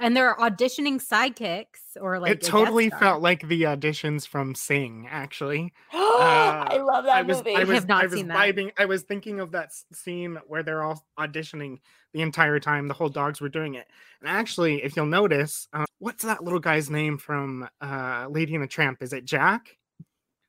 And 0.00 0.16
they're 0.16 0.34
auditioning 0.36 1.00
sidekicks 1.04 2.00
or 2.00 2.18
like 2.18 2.32
it 2.32 2.42
totally 2.42 2.90
felt 2.90 3.22
like 3.22 3.46
the 3.46 3.62
auditions 3.62 4.26
from 4.26 4.54
Sing, 4.54 5.06
actually. 5.10 5.72
I 5.92 6.78
love 6.78 7.04
that 7.04 7.16
I 7.16 7.22
was, 7.22 7.38
movie. 7.38 7.56
I 7.56 7.64
was, 7.64 7.74
have 7.74 7.88
not 7.88 8.02
I 8.02 8.06
was 8.06 8.14
seen 8.14 8.28
that. 8.28 8.36
vibing. 8.36 8.72
I 8.78 8.86
was 8.86 9.02
thinking 9.02 9.40
of 9.40 9.52
that 9.52 9.72
scene 9.92 10.38
where 10.46 10.62
they're 10.62 10.82
all 10.82 11.04
auditioning 11.18 11.78
the 12.14 12.22
entire 12.22 12.58
time. 12.58 12.88
The 12.88 12.94
whole 12.94 13.08
dogs 13.08 13.40
were 13.40 13.48
doing 13.48 13.74
it. 13.74 13.86
And 14.20 14.30
actually, 14.30 14.82
if 14.82 14.96
you'll 14.96 15.06
notice, 15.06 15.68
uh, 15.72 15.84
what's 15.98 16.24
that 16.24 16.42
little 16.42 16.60
guy's 16.60 16.90
name 16.90 17.18
from 17.18 17.68
uh, 17.80 18.26
Lady 18.30 18.54
and 18.54 18.62
the 18.64 18.68
Tramp? 18.68 19.02
Is 19.02 19.12
it 19.12 19.24
Jack? 19.24 19.76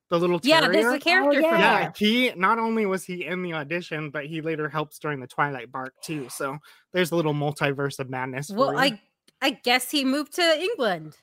The 0.10 0.20
little 0.20 0.42
Yeah, 0.44 0.68
there's 0.68 0.94
a 0.94 1.00
character 1.00 1.42
from 1.42 1.60
yeah. 1.60 1.92
he 1.96 2.34
not 2.36 2.60
only 2.60 2.86
was 2.86 3.06
he 3.06 3.26
in 3.26 3.44
the 3.44 3.54
audition, 3.54 4.10
but 4.10 4.26
he 4.26 4.42
later 4.42 4.68
helps 4.68 5.00
during 5.00 5.22
the 5.22 5.28
Twilight 5.28 5.72
Bark 5.72 5.94
too. 6.04 6.28
So 6.28 6.58
there's 6.92 7.14
a 7.14 7.16
little 7.16 7.34
multiverse 7.34 7.98
of 7.98 8.10
madness. 8.10 8.52
Well. 8.52 8.78
I 8.78 9.00
I 9.42 9.52
guess 9.52 9.90
he 9.92 10.06
moved 10.06 10.34
to 10.36 10.42
England. 10.60 11.18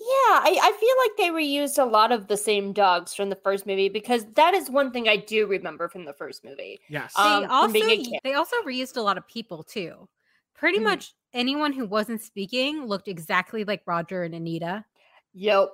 Yeah, 0.00 0.06
I, 0.06 0.58
I 0.62 0.72
feel 0.78 0.94
like 1.04 1.16
they 1.34 1.42
reused 1.44 1.82
a 1.82 1.84
lot 1.84 2.12
of 2.12 2.28
the 2.28 2.36
same 2.36 2.72
dogs 2.72 3.14
from 3.14 3.30
the 3.30 3.36
first 3.36 3.66
movie 3.66 3.88
because 3.88 4.24
that 4.34 4.54
is 4.54 4.70
one 4.70 4.92
thing 4.92 5.08
I 5.08 5.16
do 5.16 5.46
remember 5.46 5.88
from 5.88 6.04
the 6.04 6.12
first 6.12 6.44
movie. 6.44 6.80
yes. 6.88 7.14
They 7.16 7.22
Um, 7.22 7.42
from 7.42 7.50
also 7.50 7.72
being 7.72 7.90
a 7.90 7.96
y- 7.96 8.04
kid. 8.04 8.20
they 8.22 8.34
also 8.34 8.54
reused 8.64 8.96
a 8.96 9.00
lot 9.00 9.18
of 9.18 9.26
people 9.26 9.64
too. 9.64 10.08
Pretty 10.54 10.78
Mhm. 10.78 10.84
much 10.84 11.14
anyone 11.32 11.72
who 11.72 11.84
wasn't 11.84 12.22
speaking 12.22 12.86
looked 12.86 13.08
exactly 13.08 13.64
like 13.64 13.82
Roger 13.86 14.22
and 14.22 14.34
Anita. 14.34 14.84
Yep. 15.34 15.68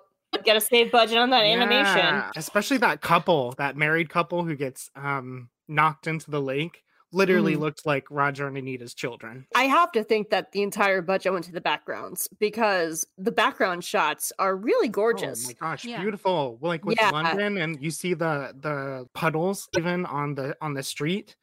Gotta 0.44 0.60
save 0.60 0.90
budget 0.90 1.18
on 1.18 1.30
that 1.30 1.44
animation. 1.44 1.96
Yeah, 1.98 2.30
especially 2.34 2.78
that 2.78 3.00
couple, 3.02 3.52
that 3.58 3.76
married 3.76 4.08
couple 4.08 4.42
who 4.44 4.56
gets 4.56 4.90
um 4.96 5.50
knocked 5.68 6.06
into 6.06 6.30
the 6.30 6.40
lake, 6.40 6.82
literally 7.14 7.54
Mhm. 7.56 7.60
looked 7.60 7.86
like 7.86 8.04
Roger 8.10 8.46
and 8.46 8.56
Anita's 8.58 8.92
children. 8.94 9.46
I 9.54 9.64
have 9.64 9.92
to 9.92 10.04
think 10.04 10.30
that 10.30 10.52
the 10.52 10.62
entire 10.62 11.00
budget 11.02 11.32
went 11.32 11.44
to 11.46 11.52
the 11.52 11.60
backgrounds 11.60 12.28
because 12.38 13.06
the 13.16 13.32
background 13.32 13.84
shots 13.84 14.32
are 14.38 14.56
really 14.56 14.88
gorgeous. 14.88 15.44
Oh 15.46 15.48
my 15.48 15.68
gosh, 15.70 15.84
Yeah. 15.84 16.00
beautiful! 16.02 16.58
Like 16.60 16.84
with 16.84 16.98
Yeah. 17.00 17.10
London, 17.10 17.56
and 17.58 17.80
you 17.82 17.90
see 17.90 18.14
the 18.14 18.54
the 18.60 19.08
puddles 19.14 19.68
even 19.78 20.04
on 20.06 20.34
the 20.34 20.56
on 20.60 20.74
the 20.74 20.82
street. 20.82 21.36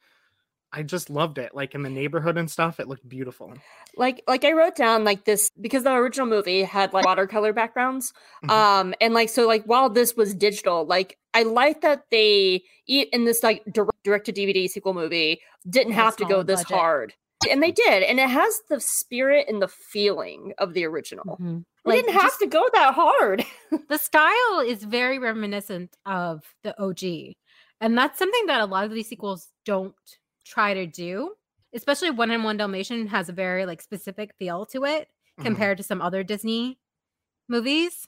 I 0.74 0.82
just 0.82 1.10
loved 1.10 1.36
it. 1.36 1.54
Like 1.54 1.74
in 1.74 1.82
the 1.82 1.90
neighborhood 1.90 2.38
and 2.38 2.50
stuff, 2.50 2.80
it 2.80 2.88
looked 2.88 3.06
beautiful. 3.08 3.52
like 3.96 4.22
like 4.26 4.42
I 4.42 4.52
wrote 4.52 4.74
down 4.74 5.04
like 5.04 5.26
this 5.26 5.50
because 5.60 5.82
the 5.84 5.92
original 5.92 6.26
movie 6.26 6.62
had 6.62 6.94
like 6.94 7.04
watercolor 7.04 7.52
backgrounds. 7.52 8.14
Mhm. 8.44 8.50
Um 8.50 8.94
and 9.00 9.12
like 9.12 9.28
so 9.28 9.46
like 9.46 9.64
while 9.64 9.90
this 9.90 10.16
was 10.16 10.34
digital, 10.34 10.86
like 10.86 11.18
I 11.34 11.42
like 11.44 11.80
that 11.80 12.04
they 12.10 12.62
in 12.86 13.24
this 13.24 13.42
like 13.42 13.64
direct 14.02 14.26
to 14.26 14.32
DVD 14.32 14.68
sequel 14.68 14.94
movie 14.94 15.40
didn't 15.68 15.92
have 15.94 16.16
to 16.16 16.24
go 16.24 16.42
this 16.42 16.62
budget. 16.64 16.76
hard. 16.76 17.14
And 17.50 17.60
they 17.62 17.72
did, 17.72 18.04
and 18.04 18.20
it 18.20 18.28
has 18.28 18.60
the 18.68 18.78
spirit 18.78 19.46
and 19.48 19.60
the 19.60 19.66
feeling 19.68 20.52
of 20.58 20.74
the 20.74 20.84
original. 20.84 21.36
We 21.40 21.64
Like, 21.84 22.04
didn't 22.04 22.12
have 22.14 22.22
just- 22.30 22.38
to 22.40 22.46
go 22.46 22.68
that 22.72 22.94
hard. 22.94 23.44
the 23.88 23.98
style 23.98 24.60
is 24.64 24.84
very 24.84 25.18
reminiscent 25.18 25.96
of 26.06 26.42
the 26.62 26.80
OG. 26.80 27.34
And 27.80 27.98
that's 27.98 28.16
something 28.18 28.46
that 28.46 28.60
a 28.60 28.66
lot 28.66 28.84
of 28.84 28.92
these 28.92 29.08
sequels 29.08 29.48
don't 29.64 29.94
try 30.44 30.72
to 30.74 30.86
do. 30.86 31.34
Especially 31.74 32.10
One 32.10 32.30
in 32.30 32.44
One 32.44 32.58
Dalmatian 32.58 33.08
has 33.08 33.28
a 33.28 33.32
very 33.32 33.66
like 33.66 33.82
specific 33.82 34.34
feel 34.38 34.64
to 34.66 34.84
it 34.84 35.08
Mhm. 35.40 35.44
compared 35.44 35.78
to 35.78 35.82
some 35.82 36.00
other 36.00 36.22
Disney 36.22 36.78
movies. 37.48 38.06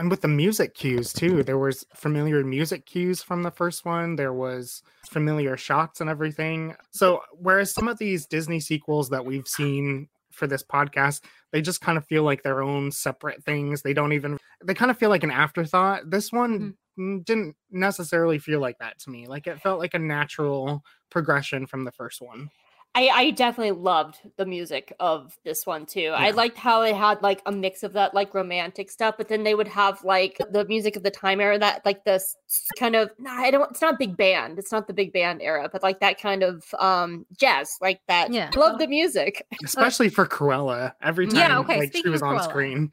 And 0.00 0.10
with 0.10 0.22
the 0.22 0.28
music 0.28 0.74
cues 0.74 1.12
too 1.12 1.42
there 1.42 1.58
was 1.58 1.84
familiar 1.94 2.42
music 2.42 2.86
cues 2.86 3.22
from 3.22 3.42
the 3.42 3.50
first 3.50 3.84
one 3.84 4.16
there 4.16 4.32
was 4.32 4.82
familiar 5.10 5.58
shots 5.58 6.00
and 6.00 6.08
everything. 6.08 6.74
So 6.90 7.20
whereas 7.32 7.74
some 7.74 7.86
of 7.86 7.98
these 7.98 8.24
disney 8.24 8.60
sequels 8.60 9.10
that 9.10 9.26
we've 9.26 9.46
seen 9.46 10.08
for 10.32 10.46
this 10.46 10.64
podcast 10.64 11.20
they 11.52 11.60
just 11.60 11.82
kind 11.82 11.98
of 11.98 12.06
feel 12.06 12.22
like 12.22 12.42
their 12.42 12.62
own 12.62 12.90
separate 12.90 13.44
things. 13.44 13.82
They 13.82 13.92
don't 13.92 14.14
even 14.14 14.38
they 14.64 14.72
kind 14.72 14.90
of 14.90 14.96
feel 14.98 15.10
like 15.10 15.24
an 15.24 15.30
afterthought. 15.30 16.10
This 16.10 16.32
one 16.32 16.76
mm, 16.98 17.24
didn't 17.24 17.56
necessarily 17.70 18.38
feel 18.38 18.60
like 18.60 18.78
that 18.78 18.98
to 19.00 19.10
me. 19.10 19.26
Like 19.26 19.46
it 19.46 19.60
felt 19.60 19.80
like 19.80 19.92
a 19.92 19.98
natural 19.98 20.82
progression 21.10 21.66
from 21.66 21.84
the 21.84 21.92
first 21.92 22.22
one 22.22 22.48
I, 22.94 23.08
I 23.08 23.30
definitely 23.30 23.80
loved 23.80 24.18
the 24.36 24.44
music 24.44 24.92
of 24.98 25.38
this 25.44 25.64
one 25.64 25.86
too. 25.86 26.12
I 26.12 26.30
liked 26.30 26.58
how 26.58 26.82
it 26.82 26.96
had 26.96 27.22
like 27.22 27.40
a 27.46 27.52
mix 27.52 27.84
of 27.84 27.92
that 27.92 28.14
like 28.14 28.34
romantic 28.34 28.90
stuff, 28.90 29.14
but 29.16 29.28
then 29.28 29.44
they 29.44 29.54
would 29.54 29.68
have 29.68 30.02
like 30.02 30.38
the 30.50 30.64
music 30.64 30.96
of 30.96 31.04
the 31.04 31.10
time 31.10 31.40
era 31.40 31.56
that 31.56 31.86
like 31.86 32.04
this 32.04 32.36
kind 32.76 32.96
of 32.96 33.10
nah, 33.18 33.30
I 33.30 33.52
don't 33.52 33.70
it's 33.70 33.80
not 33.80 33.98
big 33.98 34.16
band. 34.16 34.58
It's 34.58 34.72
not 34.72 34.88
the 34.88 34.92
big 34.92 35.12
band 35.12 35.40
era, 35.40 35.68
but 35.72 35.84
like 35.84 36.00
that 36.00 36.20
kind 36.20 36.42
of 36.42 36.64
um 36.80 37.26
jazz, 37.38 37.68
like 37.80 38.00
that. 38.08 38.32
Yeah. 38.32 38.50
I 38.52 38.58
love 38.58 38.80
the 38.80 38.88
music. 38.88 39.46
especially 39.64 40.08
for 40.08 40.26
cruella 40.26 40.92
every 41.00 41.28
time 41.28 41.36
Yeah, 41.36 41.58
okay, 41.60 41.78
like 41.78 41.96
she 41.96 42.08
was 42.08 42.22
on 42.22 42.38
Cruella. 42.38 42.44
screen 42.44 42.92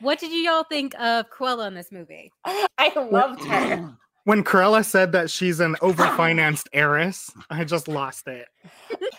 What 0.00 0.18
did 0.18 0.32
you 0.32 0.50
all 0.50 0.64
think 0.64 0.98
of 0.98 1.28
Cruella 1.30 1.68
in 1.68 1.74
this 1.74 1.92
movie? 1.92 2.32
I 2.46 2.92
loved 2.96 3.44
her. 3.44 3.96
when 4.26 4.42
Cruella 4.42 4.84
said 4.84 5.12
that 5.12 5.30
she's 5.30 5.60
an 5.60 5.76
overfinanced 5.82 6.66
heiress, 6.72 7.30
I 7.48 7.62
just 7.62 7.86
lost 7.86 8.26
it. 8.26 8.48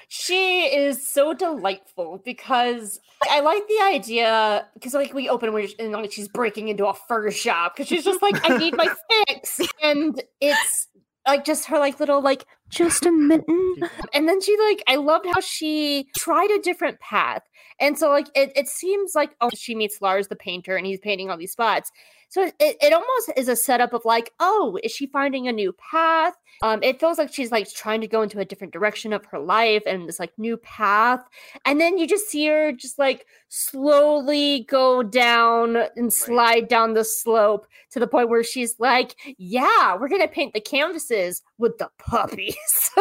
She 0.10 0.66
is 0.66 1.10
so 1.10 1.34
delightful 1.34 2.22
because 2.26 3.00
I 3.30 3.40
like 3.40 3.66
the 3.70 3.80
idea 3.86 4.68
because 4.74 4.94
like 4.94 5.14
we 5.14 5.30
open 5.30 5.54
when 5.54 5.70
and 5.80 5.94
like 5.94 6.12
she's 6.12 6.28
breaking 6.28 6.68
into 6.68 6.86
a 6.88 6.94
fur 6.94 7.32
shop 7.32 7.76
because 7.76 7.88
she's 7.88 8.04
just 8.04 8.22
like 8.22 8.36
I 8.50 8.58
need 8.58 8.76
my 8.76 8.94
fix. 9.28 9.62
And 9.82 10.22
it's 10.42 10.88
like 11.26 11.46
just 11.46 11.66
her 11.68 11.80
like 11.80 12.02
little 12.02 12.22
like 12.22 12.46
just 12.70 13.06
a 13.06 13.12
mitten. 13.12 13.76
And 14.14 14.28
then 14.28 14.42
she 14.42 14.58
like 14.60 14.84
I 14.88 14.98
loved 14.98 15.26
how 15.26 15.40
she 15.40 16.10
tried 16.18 16.52
a 16.52 16.60
different 16.60 17.00
path. 17.00 17.44
And 17.80 17.98
so 17.98 18.10
like 18.10 18.28
it, 18.36 18.52
it 18.58 18.68
seems 18.68 19.14
like 19.16 19.36
oh 19.40 19.52
she 19.56 19.74
meets 19.74 20.02
Lars 20.02 20.28
the 20.28 20.36
painter 20.36 20.76
and 20.76 20.86
he's 20.86 21.00
painting 21.00 21.30
all 21.30 21.38
these 21.38 21.54
spots 21.54 21.92
so 22.30 22.44
it, 22.44 22.56
it 22.60 22.94
almost 22.94 23.32
is 23.38 23.48
a 23.48 23.56
setup 23.56 23.94
of 23.94 24.04
like, 24.04 24.34
oh, 24.40 24.78
is 24.84 24.92
she 24.92 25.08
finding 25.08 25.48
a 25.48 25.52
new 25.52 25.74
path? 25.74 26.34
Um, 26.62 26.82
it 26.84 27.00
feels 27.00 27.18
like 27.18 27.34
she's 27.34 27.52
like 27.52 27.72
trying 27.72 28.02
to 28.02 28.08
go 28.08 28.22
into 28.22 28.40
a 28.40 28.46
different 28.46 28.74
direction 28.74 29.14
of 29.14 29.26
her 29.28 29.40
life 29.40 29.84
and 29.86 30.08
this 30.08 30.20
like 30.20 30.34
new 30.38 30.58
path. 30.58 31.24
And 31.66 31.80
then 31.80 31.98
you 31.98 32.08
just 32.08 32.28
see 32.28 32.48
her 32.48 32.72
just 32.72 33.00
like 33.00 33.26
slowly 33.48 34.66
go 34.70 35.04
down 35.04 35.78
and 35.96 36.12
slide 36.12 36.68
down 36.68 36.94
the 36.94 37.06
slope 37.06 37.68
to 37.92 38.00
the 38.00 38.08
point 38.08 38.30
where 38.30 38.44
she's 38.44 38.76
like, 38.80 39.16
yeah, 39.38 39.96
we're 39.96 40.10
gonna 40.10 40.28
paint 40.28 40.54
the 40.54 40.62
canvases 40.62 41.44
with 41.58 41.78
the 41.78 41.90
puppies. 41.98 42.56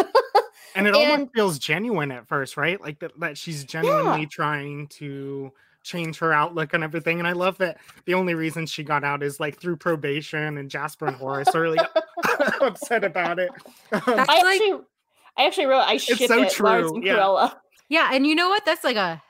and 0.76 0.86
it 0.86 0.94
and, 0.94 0.96
almost 0.96 1.34
feels 1.34 1.58
genuine 1.58 2.12
at 2.12 2.28
first, 2.28 2.56
right? 2.56 2.80
Like 2.80 3.00
that, 3.00 3.18
that 3.18 3.38
she's 3.38 3.64
genuinely 3.64 4.20
yeah. 4.22 4.28
trying 4.30 4.86
to 4.88 5.52
change 5.86 6.18
her 6.18 6.32
outlook 6.32 6.74
and 6.74 6.84
everything. 6.84 7.18
And 7.18 7.28
I 7.28 7.32
love 7.32 7.58
that 7.58 7.78
the 8.04 8.14
only 8.14 8.34
reason 8.34 8.66
she 8.66 8.82
got 8.82 9.04
out 9.04 9.22
is 9.22 9.40
like 9.40 9.58
through 9.58 9.76
probation, 9.76 10.58
and 10.58 10.70
Jasper 10.70 11.06
and 11.06 11.16
Horace 11.16 11.54
are 11.54 11.60
really 11.60 11.78
upset 12.60 13.04
about 13.04 13.38
it. 13.38 13.50
Um, 13.92 14.02
I 14.06 14.42
actually, 14.44 14.84
I 15.38 15.46
actually 15.46 15.66
wrote, 15.66 15.84
I 15.86 15.96
ship 15.96 16.18
so 16.18 16.42
it, 16.42 16.50
true. 16.50 16.66
Lars 16.66 16.90
and 16.90 17.04
yeah. 17.04 17.14
Cruella. 17.14 17.54
Yeah, 17.88 18.10
and 18.12 18.26
you 18.26 18.34
know 18.34 18.48
what? 18.48 18.64
That's 18.64 18.82
like 18.82 18.96
a 18.96 19.22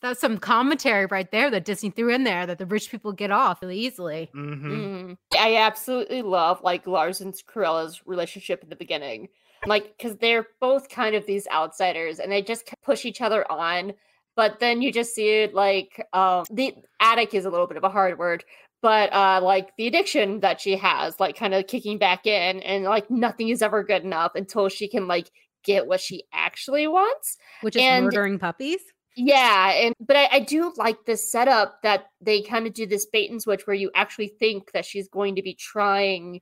that's 0.00 0.20
some 0.20 0.38
commentary 0.38 1.06
right 1.06 1.30
there 1.30 1.50
that 1.50 1.64
Disney 1.64 1.90
threw 1.90 2.14
in 2.14 2.24
there 2.24 2.46
that 2.46 2.58
the 2.58 2.64
rich 2.64 2.90
people 2.90 3.12
get 3.12 3.30
off 3.30 3.60
really 3.60 3.78
easily. 3.78 4.30
Mm-hmm. 4.34 4.70
Mm. 4.70 5.16
I 5.38 5.56
absolutely 5.56 6.22
love 6.22 6.62
like 6.62 6.86
Lars 6.86 7.20
and 7.20 7.34
Cruella's 7.46 8.00
relationship 8.06 8.62
in 8.62 8.70
the 8.70 8.76
beginning, 8.76 9.28
like 9.66 9.96
because 9.96 10.16
they're 10.16 10.46
both 10.60 10.88
kind 10.88 11.14
of 11.14 11.26
these 11.26 11.46
outsiders 11.48 12.18
and 12.18 12.32
they 12.32 12.42
just 12.42 12.70
push 12.82 13.04
each 13.04 13.20
other 13.20 13.50
on 13.50 13.92
but 14.40 14.58
then 14.58 14.80
you 14.80 14.90
just 14.90 15.14
see 15.14 15.42
it 15.42 15.52
like 15.52 16.02
um 16.14 16.44
the 16.50 16.74
addict 16.98 17.34
is 17.34 17.44
a 17.44 17.50
little 17.50 17.66
bit 17.66 17.76
of 17.76 17.84
a 17.84 17.90
hard 17.90 18.18
word 18.18 18.42
but 18.80 19.12
uh 19.12 19.38
like 19.42 19.76
the 19.76 19.86
addiction 19.86 20.40
that 20.40 20.58
she 20.58 20.76
has 20.76 21.20
like 21.20 21.36
kind 21.36 21.52
of 21.52 21.66
kicking 21.66 21.98
back 21.98 22.26
in 22.26 22.60
and 22.60 22.84
like 22.84 23.10
nothing 23.10 23.50
is 23.50 23.60
ever 23.60 23.84
good 23.84 24.02
enough 24.02 24.32
until 24.34 24.70
she 24.70 24.88
can 24.88 25.06
like 25.06 25.30
get 25.62 25.86
what 25.86 26.00
she 26.00 26.24
actually 26.32 26.86
wants 26.86 27.36
which 27.60 27.76
is 27.76 27.82
and, 27.82 28.06
murdering 28.06 28.38
puppies? 28.38 28.80
Yeah 29.14 29.72
and 29.72 29.94
but 30.00 30.16
I, 30.16 30.28
I 30.32 30.40
do 30.40 30.72
like 30.78 31.04
this 31.04 31.30
setup 31.30 31.82
that 31.82 32.06
they 32.22 32.40
kind 32.40 32.66
of 32.66 32.72
do 32.72 32.86
this 32.86 33.04
bait 33.04 33.30
and 33.30 33.42
switch 33.42 33.66
where 33.66 33.76
you 33.76 33.90
actually 33.94 34.28
think 34.38 34.72
that 34.72 34.86
she's 34.86 35.08
going 35.08 35.36
to 35.36 35.42
be 35.42 35.52
trying 35.52 36.40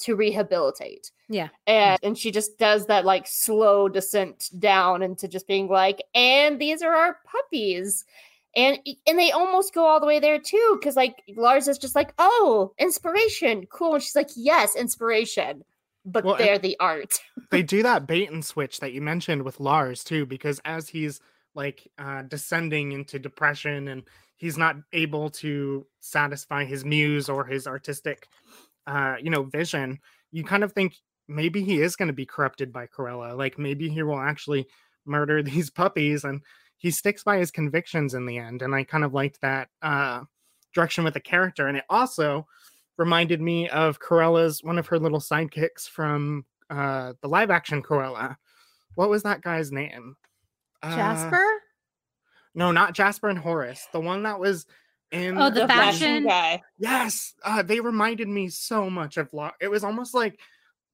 to 0.00 0.16
rehabilitate. 0.16 1.10
Yeah. 1.28 1.48
And 1.66 1.98
and 2.02 2.18
she 2.18 2.30
just 2.30 2.58
does 2.58 2.86
that 2.86 3.04
like 3.04 3.26
slow 3.26 3.88
descent 3.88 4.50
down 4.58 5.02
into 5.02 5.28
just 5.28 5.46
being 5.46 5.68
like, 5.68 6.02
and 6.14 6.60
these 6.60 6.82
are 6.82 6.94
our 6.94 7.18
puppies. 7.24 8.04
And 8.56 8.78
and 9.06 9.18
they 9.18 9.30
almost 9.30 9.74
go 9.74 9.86
all 9.86 10.00
the 10.00 10.06
way 10.06 10.18
there 10.18 10.40
too, 10.40 10.78
because 10.80 10.96
like 10.96 11.22
Lars 11.36 11.68
is 11.68 11.78
just 11.78 11.94
like, 11.94 12.12
oh, 12.18 12.72
inspiration, 12.78 13.66
cool. 13.66 13.94
And 13.94 14.02
she's 14.02 14.16
like, 14.16 14.30
yes, 14.34 14.74
inspiration. 14.74 15.64
But 16.04 16.24
well, 16.24 16.36
they're 16.36 16.58
the 16.58 16.76
art. 16.80 17.20
they 17.50 17.62
do 17.62 17.82
that 17.82 18.06
bait 18.06 18.30
and 18.30 18.44
switch 18.44 18.80
that 18.80 18.92
you 18.92 19.02
mentioned 19.02 19.42
with 19.42 19.60
Lars 19.60 20.02
too, 20.02 20.26
because 20.26 20.60
as 20.64 20.88
he's 20.88 21.20
like 21.54 21.90
uh 21.98 22.22
descending 22.22 22.92
into 22.92 23.18
depression 23.18 23.88
and 23.88 24.04
he's 24.36 24.56
not 24.56 24.76
able 24.92 25.28
to 25.28 25.84
satisfy 26.00 26.64
his 26.64 26.84
muse 26.84 27.28
or 27.28 27.44
his 27.44 27.66
artistic 27.66 28.26
uh, 28.86 29.16
you 29.20 29.30
know, 29.30 29.44
vision, 29.44 29.98
you 30.32 30.44
kind 30.44 30.64
of 30.64 30.72
think 30.72 30.94
maybe 31.28 31.62
he 31.62 31.80
is 31.80 31.96
going 31.96 32.08
to 32.08 32.14
be 32.14 32.26
corrupted 32.26 32.72
by 32.72 32.86
Cruella. 32.86 33.36
Like 33.36 33.58
maybe 33.58 33.88
he 33.88 34.02
will 34.02 34.18
actually 34.18 34.66
murder 35.06 35.42
these 35.42 35.70
puppies 35.70 36.24
and 36.24 36.40
he 36.76 36.90
sticks 36.90 37.22
by 37.22 37.38
his 37.38 37.50
convictions 37.50 38.14
in 38.14 38.26
the 38.26 38.38
end. 38.38 38.62
And 38.62 38.74
I 38.74 38.84
kind 38.84 39.04
of 39.04 39.12
liked 39.12 39.40
that 39.42 39.68
uh, 39.82 40.22
direction 40.74 41.04
with 41.04 41.14
the 41.14 41.20
character. 41.20 41.66
And 41.66 41.76
it 41.76 41.84
also 41.90 42.46
reminded 42.96 43.40
me 43.40 43.68
of 43.68 44.00
Cruella's 44.00 44.64
one 44.64 44.78
of 44.78 44.86
her 44.86 44.98
little 44.98 45.20
sidekicks 45.20 45.88
from 45.88 46.44
uh, 46.70 47.12
the 47.20 47.28
live 47.28 47.50
action 47.50 47.82
Corella. 47.82 48.36
What 48.94 49.10
was 49.10 49.22
that 49.24 49.42
guy's 49.42 49.70
name? 49.70 50.16
Uh, 50.82 50.96
Jasper? 50.96 51.44
No, 52.54 52.72
not 52.72 52.94
Jasper 52.94 53.28
and 53.28 53.38
Horace. 53.38 53.86
The 53.92 54.00
one 54.00 54.22
that 54.24 54.40
was 54.40 54.66
and 55.12 55.38
oh, 55.38 55.50
the, 55.50 55.60
the 55.60 55.68
fashion 55.68 56.26
guy. 56.26 56.62
Yes, 56.78 57.34
uh, 57.44 57.62
they 57.62 57.80
reminded 57.80 58.28
me 58.28 58.48
so 58.48 58.88
much 58.88 59.16
of 59.16 59.32
Lo- 59.32 59.50
It 59.60 59.68
was 59.68 59.84
almost 59.84 60.14
like 60.14 60.40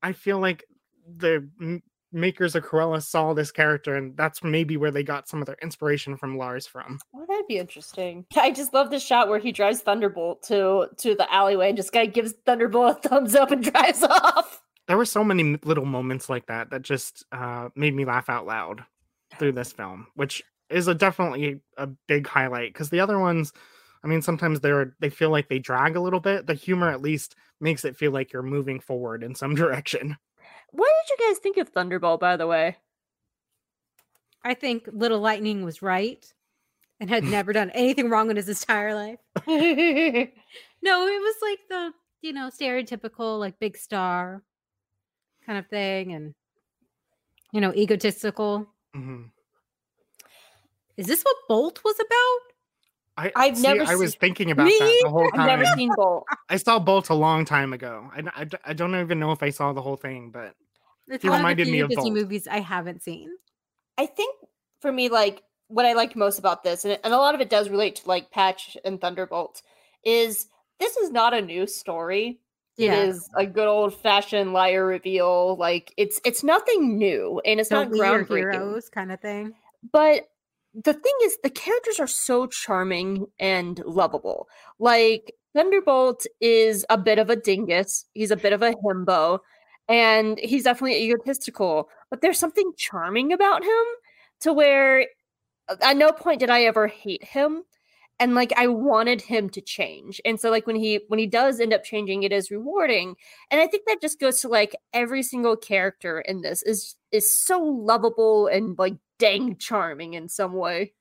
I 0.03 0.13
feel 0.13 0.39
like 0.39 0.65
the 1.07 1.49
m- 1.61 1.83
makers 2.13 2.55
of 2.55 2.65
Cruella 2.65 3.03
saw 3.03 3.35
this 3.35 3.51
character, 3.51 3.95
and 3.95 4.17
that's 4.17 4.43
maybe 4.43 4.77
where 4.77 4.91
they 4.91 5.03
got 5.03 5.29
some 5.29 5.41
of 5.41 5.47
their 5.47 5.59
inspiration 5.63 6.17
from 6.17 6.39
Lars 6.39 6.67
from. 6.67 6.99
Oh, 7.15 7.25
that'd 7.29 7.47
be 7.47 7.59
interesting. 7.59 8.25
I 8.37 8.51
just 8.51 8.73
love 8.75 8.91
the 8.91 8.99
shot 8.99 9.29
where 9.29 9.39
he 9.39 9.53
drives 9.53 9.81
Thunderbolt 9.81 10.43
to 10.45 10.89
to 10.99 11.15
the 11.15 11.33
alleyway 11.33 11.69
and 11.69 11.77
just 11.77 11.93
guy 11.93 12.07
gives 12.07 12.33
Thunderbolt 12.45 13.05
a 13.05 13.09
thumbs 13.09 13.35
up 13.35 13.51
and 13.51 13.63
drives 13.73 14.03
off. 14.03 14.63
There 14.89 14.97
were 14.97 15.05
so 15.05 15.25
many 15.25 15.59
little 15.65 15.85
moments 15.85 16.29
like 16.29 16.47
that 16.47 16.71
that 16.71 16.83
just 16.83 17.25
uh, 17.33 17.71
made 17.75 17.95
me 17.95 18.05
laugh 18.05 18.29
out 18.29 18.47
loud 18.47 18.85
through 19.37 19.53
this 19.53 19.73
film, 19.73 20.07
which 20.15 20.43
is 20.71 20.87
a 20.89 20.95
definitely 20.95 21.61
a 21.77 21.89
big 22.09 22.27
highlight 22.27 22.73
because 22.73 22.91
the 22.91 23.01
other 23.01 23.19
ones 23.19 23.53
I 24.05 24.07
mean, 24.07 24.23
sometimes 24.23 24.61
they're 24.61 24.95
they 25.01 25.11
feel 25.11 25.31
like 25.31 25.49
they 25.49 25.59
drag 25.59 25.97
a 25.97 26.01
little 26.01 26.21
bit. 26.21 26.47
The 26.47 26.55
humor 26.55 26.89
at 26.89 27.03
least 27.03 27.37
makes 27.61 27.85
it 27.85 27.97
feel 27.97 28.13
like 28.13 28.33
you're 28.33 28.43
moving 28.43 28.81
forward 28.81 29.23
in 29.23 29.35
some 29.35 29.55
direction. 29.57 30.17
What 30.71 30.91
did 31.09 31.19
you 31.19 31.29
guys 31.29 31.39
think 31.39 31.57
of 31.57 31.69
Thunderbolt, 31.69 32.21
by 32.21 32.37
the 32.37 32.47
way? 32.47 32.77
I 34.45 34.55
think 34.55 34.89
Little 34.93 35.21
Lightning 35.21 35.65
was 35.65 35.83
right 35.83 36.25
and 37.01 37.11
had 37.11 37.25
never 37.25 37.53
done 37.53 37.71
anything 37.71 38.09
wrong 38.09 38.31
in 38.31 38.37
his 38.37 38.49
entire 38.49 38.95
life. 38.95 39.19
no, 39.47 41.07
it 41.07 41.21
was 41.21 41.37
like 41.43 41.59
the, 41.69 41.93
you 42.23 42.33
know, 42.33 42.49
stereotypical 42.49 43.41
like 43.41 43.59
big 43.59 43.77
star 43.77 44.43
kind 45.45 45.59
of 45.59 45.67
thing 45.67 46.13
and 46.13 46.35
you 47.53 47.61
know, 47.61 47.73
egotistical. 47.75 48.67
Mm-hmm. 48.95 49.23
Is 50.97 51.07
this 51.07 51.23
what 51.23 51.37
Bolt 51.49 51.81
was 51.85 51.97
about? 51.99 52.56
I, 53.17 53.33
I've 53.35 53.57
see, 53.57 53.63
never. 53.63 53.85
I 53.85 53.95
was 53.95 54.15
thinking 54.15 54.51
about 54.51 54.67
me? 54.67 54.77
that 54.79 55.01
the 55.03 55.11
whole 55.11 55.31
time. 55.31 55.41
I've 55.41 55.59
never 55.59 55.65
seen 55.77 55.91
Bolt. 55.97 56.25
I 56.49 56.57
saw 56.57 56.79
Bolt 56.79 57.09
a 57.09 57.15
long 57.15 57.45
time 57.45 57.73
ago. 57.73 58.11
I, 58.15 58.43
I, 58.43 58.47
I 58.67 58.73
don't 58.75 58.95
even 58.95 59.19
know 59.19 59.33
if 59.33 59.43
I 59.43 59.51
saw 59.51 59.73
the 59.73 59.81
whole 59.81 59.97
thing, 59.97 60.31
but 60.31 60.55
it's 61.09 61.23
he 61.23 61.31
reminded 61.31 61.69
me 61.69 61.81
of 61.81 61.89
Disney 61.89 62.11
Bolt. 62.11 62.15
movies 62.15 62.47
I 62.47 62.61
haven't 62.61 63.03
seen. 63.03 63.31
I 63.97 64.07
think 64.07 64.37
for 64.81 64.93
me, 64.93 65.09
like 65.09 65.43
what 65.69 65.87
I 65.87 65.95
like 65.95 66.15
most 66.15 66.39
about 66.39 66.63
this, 66.63 66.85
and, 66.85 66.99
and 67.03 67.15
a 67.15 67.17
lot 67.17 67.35
of 67.35 67.41
it 67.41 67.49
does 67.49 67.71
relate 67.71 67.97
to 67.97 68.09
like 68.09 68.31
Patch 68.31 68.77
and 68.85 69.01
Thunderbolt, 69.01 69.63
is 70.05 70.47
this 70.79 70.97
is 70.99 71.11
not 71.11 71.33
a 71.33 71.41
new 71.41 71.67
story. 71.67 72.41
Yeah. 72.77 73.05
It 73.05 73.09
is 73.09 73.31
a 73.35 73.47
good 73.47 73.67
old 73.67 73.95
fashioned 73.95 74.53
liar 74.53 74.85
reveal. 74.85 75.57
Like 75.57 75.95
it's 75.97 76.21
it's 76.25 76.45
nothing 76.45 76.99
new, 76.99 77.41
and 77.47 77.61
it's 77.61 77.71
Don't 77.71 77.91
not 77.91 77.99
groundbreaking. 77.99 78.53
Heroes 78.53 78.91
kind 78.91 79.11
of 79.11 79.21
thing. 79.21 79.55
But 79.91 80.29
the 80.85 80.95
thing 80.95 81.15
is 81.25 81.39
the 81.43 81.51
characters 81.51 81.99
are 82.01 82.07
so 82.07 82.47
charming 82.47 83.27
and 83.39 83.81
lovable. 83.85 84.49
Like 84.79 85.35
thunderbolt 85.57 86.27
is 86.41 86.85
a 86.91 86.99
bit 86.99 87.19
of 87.19 87.31
a 87.31 87.37
dingus 87.37 88.05
he's 88.13 88.31
a 88.31 88.37
bit 88.37 88.53
of 88.53 88.63
a 88.63 88.75
himbo 88.85 89.39
and 89.89 90.39
he's 90.39 90.65
definitely 90.65 91.03
egotistical 91.03 91.89
but 92.11 92.21
there's 92.21 92.39
something 92.39 92.71
charming 92.77 93.33
about 93.33 93.65
him 93.65 93.85
to 94.39 94.53
where 94.53 95.07
uh, 95.69 95.77
at 95.81 95.97
no 95.97 96.13
point 96.13 96.41
did 96.41 96.51
i 96.51 96.65
ever 96.65 96.87
hate 96.87 97.25
him 97.25 97.63
and 98.21 98.35
like 98.35 98.53
i 98.59 98.67
wanted 98.67 99.23
him 99.23 99.49
to 99.49 99.63
change 99.63 100.21
and 100.27 100.39
so 100.39 100.51
like 100.51 100.67
when 100.67 100.77
he 100.77 101.01
when 101.09 101.19
he 101.19 101.27
does 101.27 101.59
end 101.59 101.73
up 101.73 101.83
changing 101.83 102.23
it 102.23 102.33
is 102.33 102.51
rewarding 102.51 103.15
and 103.51 103.59
i 103.59 103.67
think 103.67 103.85
that 103.87 104.03
just 104.03 104.21
goes 104.21 104.43
to 104.43 104.49
like 104.49 104.77
every 104.93 105.23
single 105.23 105.57
character 105.57 106.21
in 106.21 106.43
this 106.43 106.63
is 106.65 106.97
is 107.13 107.35
so 107.35 107.59
lovable 107.59 108.47
and 108.47 108.79
like 108.79 108.97
dang 109.19 109.57
charming 109.57 110.15
in 110.15 110.29
some 110.29 110.53
way. 110.53 110.93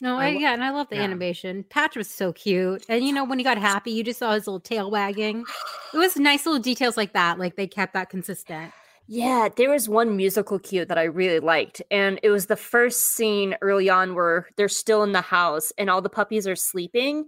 No, 0.00 0.16
I, 0.16 0.26
I 0.26 0.28
yeah, 0.30 0.52
and 0.52 0.62
I 0.62 0.70
love 0.70 0.88
the 0.88 0.96
yeah. 0.96 1.02
animation. 1.02 1.64
Patch 1.68 1.96
was 1.96 2.08
so 2.08 2.32
cute, 2.32 2.84
and 2.88 3.04
you 3.04 3.12
know 3.12 3.24
when 3.24 3.38
he 3.38 3.44
got 3.44 3.58
happy, 3.58 3.90
you 3.90 4.04
just 4.04 4.20
saw 4.20 4.32
his 4.32 4.46
little 4.46 4.60
tail 4.60 4.90
wagging. 4.90 5.44
It 5.92 5.98
was 5.98 6.16
nice 6.16 6.46
little 6.46 6.62
details 6.62 6.96
like 6.96 7.14
that. 7.14 7.38
Like 7.38 7.56
they 7.56 7.66
kept 7.66 7.94
that 7.94 8.10
consistent. 8.10 8.72
Yeah, 9.08 9.48
there 9.56 9.70
was 9.70 9.88
one 9.88 10.16
musical 10.16 10.58
cue 10.58 10.84
that 10.84 10.98
I 10.98 11.04
really 11.04 11.40
liked, 11.40 11.82
and 11.90 12.20
it 12.22 12.30
was 12.30 12.46
the 12.46 12.56
first 12.56 13.14
scene 13.14 13.56
early 13.60 13.88
on 13.88 14.14
where 14.14 14.46
they're 14.56 14.68
still 14.68 15.02
in 15.02 15.12
the 15.12 15.20
house 15.20 15.72
and 15.78 15.90
all 15.90 16.02
the 16.02 16.08
puppies 16.10 16.46
are 16.46 16.54
sleeping, 16.54 17.24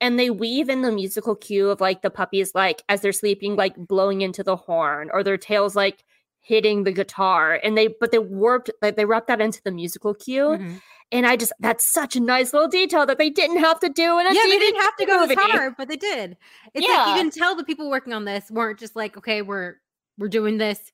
and 0.00 0.18
they 0.18 0.30
weave 0.30 0.68
in 0.68 0.82
the 0.82 0.92
musical 0.92 1.34
cue 1.34 1.70
of 1.70 1.80
like 1.80 2.02
the 2.02 2.10
puppies 2.10 2.54
like 2.54 2.82
as 2.88 3.00
they're 3.00 3.12
sleeping 3.12 3.56
like 3.56 3.74
blowing 3.76 4.20
into 4.20 4.42
the 4.42 4.56
horn 4.56 5.08
or 5.12 5.22
their 5.22 5.38
tails 5.38 5.74
like 5.74 6.04
hitting 6.42 6.84
the 6.84 6.92
guitar 6.92 7.58
and 7.62 7.78
they 7.78 7.86
but 7.88 8.10
they 8.10 8.18
warped 8.18 8.68
like 8.82 8.96
they 8.96 9.04
wrapped 9.04 9.28
that 9.28 9.40
into 9.40 9.62
the 9.64 9.70
musical 9.70 10.12
cue 10.12 10.58
Mhm. 10.58 10.80
and 11.12 11.24
i 11.26 11.36
just 11.36 11.52
that's 11.60 11.90
such 11.92 12.16
a 12.16 12.20
nice 12.20 12.52
little 12.52 12.68
detail 12.68 13.06
that 13.06 13.16
they 13.16 13.30
didn't 13.30 13.58
have 13.58 13.78
to 13.80 13.88
do 13.88 14.18
and 14.18 14.28
Yeah, 14.34 14.42
they 14.46 14.58
didn't 14.58 14.80
have 14.80 14.96
to 14.96 15.06
go 15.06 15.22
as 15.24 15.32
hard, 15.38 15.74
but 15.78 15.88
they 15.88 15.96
did. 15.96 16.36
It's 16.74 16.84
like 16.86 17.08
you 17.08 17.22
can 17.22 17.30
tell 17.30 17.54
the 17.54 17.62
people 17.64 17.88
working 17.88 18.12
on 18.12 18.24
this 18.24 18.50
weren't 18.50 18.78
just 18.80 18.96
like, 18.96 19.16
okay, 19.16 19.40
we're 19.42 19.76
we're 20.18 20.28
doing 20.28 20.58
this. 20.58 20.92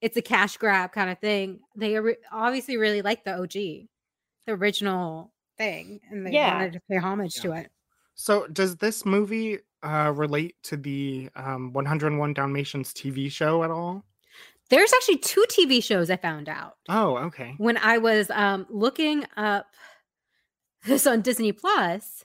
It's 0.00 0.16
a 0.16 0.22
cash 0.22 0.56
grab 0.56 0.92
kind 0.92 1.10
of 1.10 1.18
thing. 1.20 1.60
They 1.76 1.96
ori- 1.96 2.16
obviously 2.32 2.76
really 2.76 3.02
like 3.02 3.24
the 3.24 3.34
OG, 3.38 3.52
the 4.46 4.52
original 4.52 5.32
thing, 5.58 6.00
and 6.10 6.26
they 6.26 6.32
Yeah. 6.32 6.54
wanted 6.54 6.72
to 6.74 6.80
pay 6.90 6.96
homage 6.98 7.34
to 7.42 7.52
it. 7.52 7.70
So 8.14 8.46
does 8.48 8.76
this 8.76 9.04
movie 9.06 9.58
uh 9.84 10.12
relate 10.14 10.56
to 10.64 10.76
the 10.76 11.30
um 11.36 11.72
101 11.72 12.34
Dalmatians 12.34 12.92
TV 12.92 13.30
show 13.30 13.62
at 13.62 13.70
all? 13.70 14.04
There's 14.70 14.92
actually 14.92 15.18
two 15.18 15.44
TV 15.48 15.82
shows 15.82 16.10
I 16.10 16.16
found 16.16 16.48
out 16.48 16.74
Oh, 16.88 17.16
okay. 17.18 17.54
when 17.58 17.76
I 17.78 17.98
was 17.98 18.30
um, 18.30 18.66
looking 18.68 19.24
up 19.36 19.66
this 20.84 21.06
on 21.06 21.22
Disney 21.22 21.52
Plus. 21.52 22.24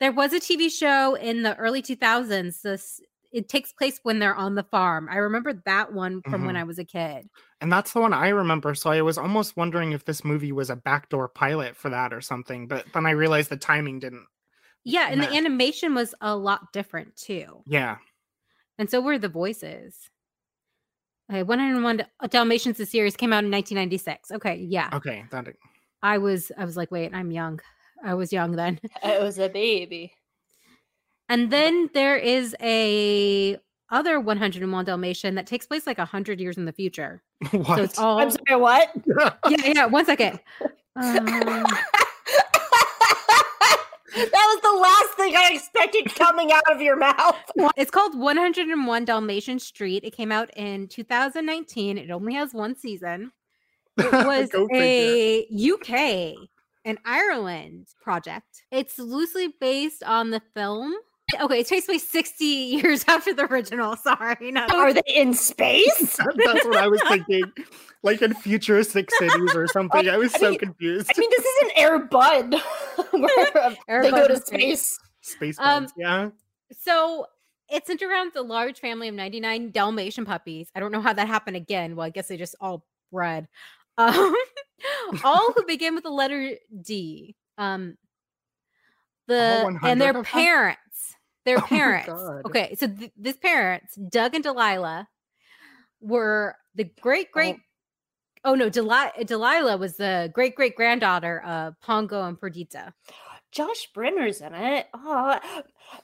There 0.00 0.12
was 0.12 0.32
a 0.32 0.40
TV 0.40 0.70
show 0.70 1.14
in 1.14 1.42
the 1.42 1.54
early 1.56 1.82
2000s. 1.82 2.62
This 2.62 3.00
it 3.32 3.48
takes 3.48 3.72
place 3.72 4.00
when 4.02 4.18
they're 4.18 4.34
on 4.34 4.56
the 4.56 4.64
farm. 4.64 5.06
I 5.08 5.16
remember 5.18 5.52
that 5.64 5.92
one 5.92 6.20
from 6.22 6.46
when 6.46 6.56
Mhm. 6.56 6.58
I 6.58 6.64
was 6.64 6.80
a 6.80 6.84
kid. 6.84 7.28
And 7.60 7.70
that's 7.70 7.92
the 7.92 8.00
one 8.00 8.12
I 8.12 8.30
remember. 8.30 8.74
So 8.74 8.90
I 8.90 9.02
was 9.02 9.18
almost 9.18 9.56
wondering 9.56 9.92
if 9.92 10.04
this 10.04 10.24
movie 10.24 10.50
was 10.50 10.68
a 10.68 10.74
backdoor 10.74 11.28
pilot 11.28 11.76
for 11.76 11.90
that 11.90 12.12
or 12.12 12.20
something. 12.20 12.66
But 12.66 12.86
then 12.92 13.06
I 13.06 13.10
realized 13.12 13.48
the 13.50 13.56
timing 13.56 14.00
didn't. 14.00 14.26
Yeah, 14.82 15.10
and 15.10 15.22
the 15.22 15.28
animation 15.32 15.94
was 15.94 16.12
a 16.20 16.34
lot 16.34 16.72
different 16.72 17.14
too. 17.16 17.62
Yeah. 17.66 17.98
And 18.78 18.90
so 18.90 19.00
were 19.00 19.18
the 19.18 19.28
voices. 19.28 20.10
Okay, 21.30 21.44
101 21.44 22.04
Dalmatians 22.28 22.76
the 22.76 22.86
series 22.86 23.16
came 23.16 23.32
out 23.32 23.44
in 23.44 23.52
1996. 23.52 24.32
Okay, 24.32 24.56
yeah. 24.56 24.90
Okay. 24.92 25.24
That 25.30 25.46
I 26.02 26.18
was 26.18 26.50
I 26.58 26.64
was 26.64 26.76
like, 26.76 26.90
wait, 26.90 27.14
I'm 27.14 27.30
young. 27.30 27.60
I 28.04 28.14
was 28.14 28.32
young 28.32 28.56
then. 28.56 28.80
it 29.04 29.22
was 29.22 29.38
a 29.38 29.48
baby 29.48 30.12
And 31.28 31.52
then 31.52 31.88
there 31.94 32.16
is 32.16 32.56
a 32.60 33.58
other 33.90 34.18
101 34.18 34.84
Dalmatian 34.84 35.36
that 35.36 35.46
takes 35.46 35.66
place 35.66 35.86
like 35.86 35.98
100 35.98 36.40
years 36.40 36.56
in 36.58 36.64
the 36.64 36.72
future. 36.72 37.22
what? 37.52 37.76
So 37.76 37.82
it's 37.82 37.98
all 37.98 38.18
i'm 38.18 38.30
sorry 38.30 38.60
what 38.60 38.90
Yeah, 39.48 39.66
yeah, 39.66 39.86
one 39.86 40.04
second. 40.04 40.40
Um, 40.96 41.64
that 44.14 44.32
was 44.32 44.60
the 44.62 44.80
last 44.80 45.16
thing 45.16 45.36
i 45.36 45.50
expected 45.54 46.14
coming 46.14 46.52
out 46.52 46.62
of 46.70 46.80
your 46.80 46.96
mouth 46.96 47.36
it's 47.76 47.90
called 47.90 48.18
101 48.18 49.04
Dalmatian 49.04 49.58
Street. 49.58 50.04
It 50.04 50.12
came 50.12 50.32
out 50.32 50.50
in 50.56 50.88
2019. 50.88 51.98
It 51.98 52.10
only 52.10 52.34
has 52.34 52.52
one 52.52 52.76
season. 52.76 53.32
It 53.98 54.12
was 54.12 54.50
a 54.72 55.46
UK 55.50 56.48
and 56.86 56.98
Ireland 57.04 57.88
project. 58.00 58.62
It's 58.70 58.98
loosely 58.98 59.52
based 59.60 60.02
on 60.02 60.30
the 60.30 60.40
film. 60.54 60.94
Okay, 61.40 61.60
it 61.60 61.66
takes 61.66 61.86
place 61.86 62.08
60 62.08 62.44
years 62.44 63.04
after 63.08 63.32
the 63.34 63.44
original. 63.52 63.96
Sorry, 63.96 64.50
not 64.50 64.72
are 64.74 64.92
they 64.92 65.02
in 65.06 65.34
space 65.34 66.16
That's 66.44 66.64
what 66.64 66.76
I 66.76 66.88
was 66.88 67.00
thinking. 67.08 67.44
Like 68.02 68.22
in 68.22 68.34
futuristic 68.34 69.10
cities 69.10 69.54
or 69.54 69.66
something. 69.72 70.08
I 70.08 70.16
was 70.16 70.34
I 70.34 70.38
so 70.38 70.50
mean- 70.50 70.58
confused. 70.58 71.10
i 71.14 71.18
mean 71.20 71.30
this 71.30 71.44
is 71.44 71.62
an 71.62 71.70
air 71.76 71.98
bud 71.98 72.54
where 73.10 73.76
Air 73.88 74.02
they 74.02 74.10
go 74.10 74.26
to 74.26 74.32
is 74.32 74.42
space 74.44 74.98
Space 75.22 75.58
um, 75.58 75.82
buds, 75.84 75.92
yeah. 75.96 76.30
So 76.78 77.26
it's 77.68 77.86
centered 77.86 78.10
around 78.10 78.32
the 78.32 78.42
large 78.42 78.80
family 78.80 79.06
of 79.08 79.14
99 79.14 79.70
Dalmatian 79.70 80.24
puppies. 80.24 80.70
I 80.74 80.80
don't 80.80 80.92
know 80.92 81.00
how 81.02 81.12
that 81.12 81.28
happened 81.28 81.56
again. 81.56 81.94
Well, 81.94 82.06
I 82.06 82.10
guess 82.10 82.28
they 82.28 82.36
just 82.38 82.54
all 82.60 82.84
bred. 83.12 83.46
Um, 83.98 84.34
all 85.24 85.52
who 85.52 85.64
begin 85.66 85.94
with 85.94 86.04
the 86.04 86.10
letter 86.10 86.54
D. 86.82 87.36
Um, 87.58 87.96
the 89.26 89.78
and 89.84 90.00
their 90.00 90.10
of 90.10 90.14
them? 90.16 90.24
parents. 90.24 90.80
Their 91.44 91.58
Oh 91.62 91.66
parents. 91.66 92.08
Okay, 92.46 92.74
so 92.78 92.86
th- 92.86 93.12
this 93.16 93.36
parents, 93.36 93.94
Doug 93.94 94.34
and 94.34 94.44
Delilah, 94.44 95.08
were 96.00 96.56
the 96.74 96.84
great 97.00 97.30
great. 97.32 97.56
Oh, 98.42 98.54
no, 98.54 98.70
Deli- 98.70 99.24
Delilah 99.24 99.76
was 99.76 99.96
the 99.96 100.30
great 100.32 100.54
great 100.54 100.74
granddaughter 100.74 101.42
of 101.42 101.78
Pongo 101.80 102.22
and 102.26 102.40
Perdita. 102.40 102.94
Josh 103.52 103.88
Brener's 103.92 104.40
in 104.40 104.54
it. 104.54 104.86
Oh, 104.94 105.38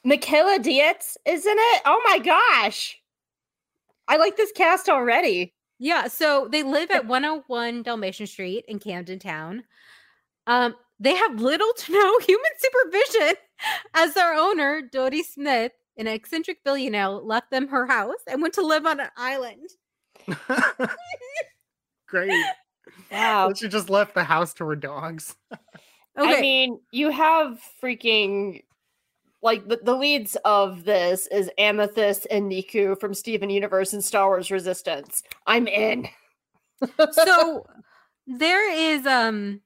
Michaela 0.04 0.58
Dietz 0.58 1.16
is 1.24 1.46
in 1.46 1.56
it. 1.56 1.82
Oh 1.84 2.02
my 2.06 2.18
gosh. 2.18 2.98
I 4.08 4.16
like 4.16 4.36
this 4.36 4.52
cast 4.52 4.88
already. 4.88 5.54
Yeah, 5.78 6.08
so 6.08 6.48
they 6.50 6.62
live 6.62 6.90
at 6.90 7.06
101 7.06 7.82
Dalmatian 7.82 8.26
Street 8.26 8.64
in 8.66 8.78
Camden 8.78 9.18
Town. 9.18 9.64
Um, 10.46 10.74
they 10.98 11.14
have 11.14 11.40
little 11.40 11.72
to 11.72 11.92
no 11.92 12.18
human 12.26 12.50
supervision 12.58 13.36
as 13.94 14.14
their 14.14 14.34
owner, 14.34 14.82
Dodie 14.82 15.22
Smith, 15.22 15.72
an 15.96 16.06
eccentric 16.06 16.62
billionaire, 16.64 17.08
left 17.08 17.50
them 17.50 17.68
her 17.68 17.86
house 17.86 18.20
and 18.26 18.42
went 18.42 18.54
to 18.54 18.66
live 18.66 18.86
on 18.86 19.00
an 19.00 19.08
island. 19.16 19.70
Great. 22.08 22.44
Wow. 23.10 23.52
She 23.54 23.68
just 23.68 23.90
left 23.90 24.14
the 24.14 24.24
house 24.24 24.54
to 24.54 24.64
her 24.66 24.76
dogs. 24.76 25.34
Okay. 26.18 26.38
I 26.38 26.40
mean, 26.40 26.80
you 26.92 27.10
have 27.10 27.60
freaking 27.82 28.62
like 29.42 29.68
the, 29.68 29.78
the 29.82 29.94
leads 29.94 30.36
of 30.44 30.84
this 30.84 31.26
is 31.28 31.50
Amethyst 31.58 32.26
and 32.30 32.50
Neeku 32.50 32.98
from 32.98 33.14
Steven 33.14 33.50
Universe 33.50 33.92
and 33.92 34.02
Star 34.02 34.28
Wars 34.28 34.50
Resistance. 34.50 35.22
I'm 35.46 35.68
in. 35.68 36.08
so 37.12 37.66
there 38.26 38.72
is 38.72 39.06
um 39.06 39.60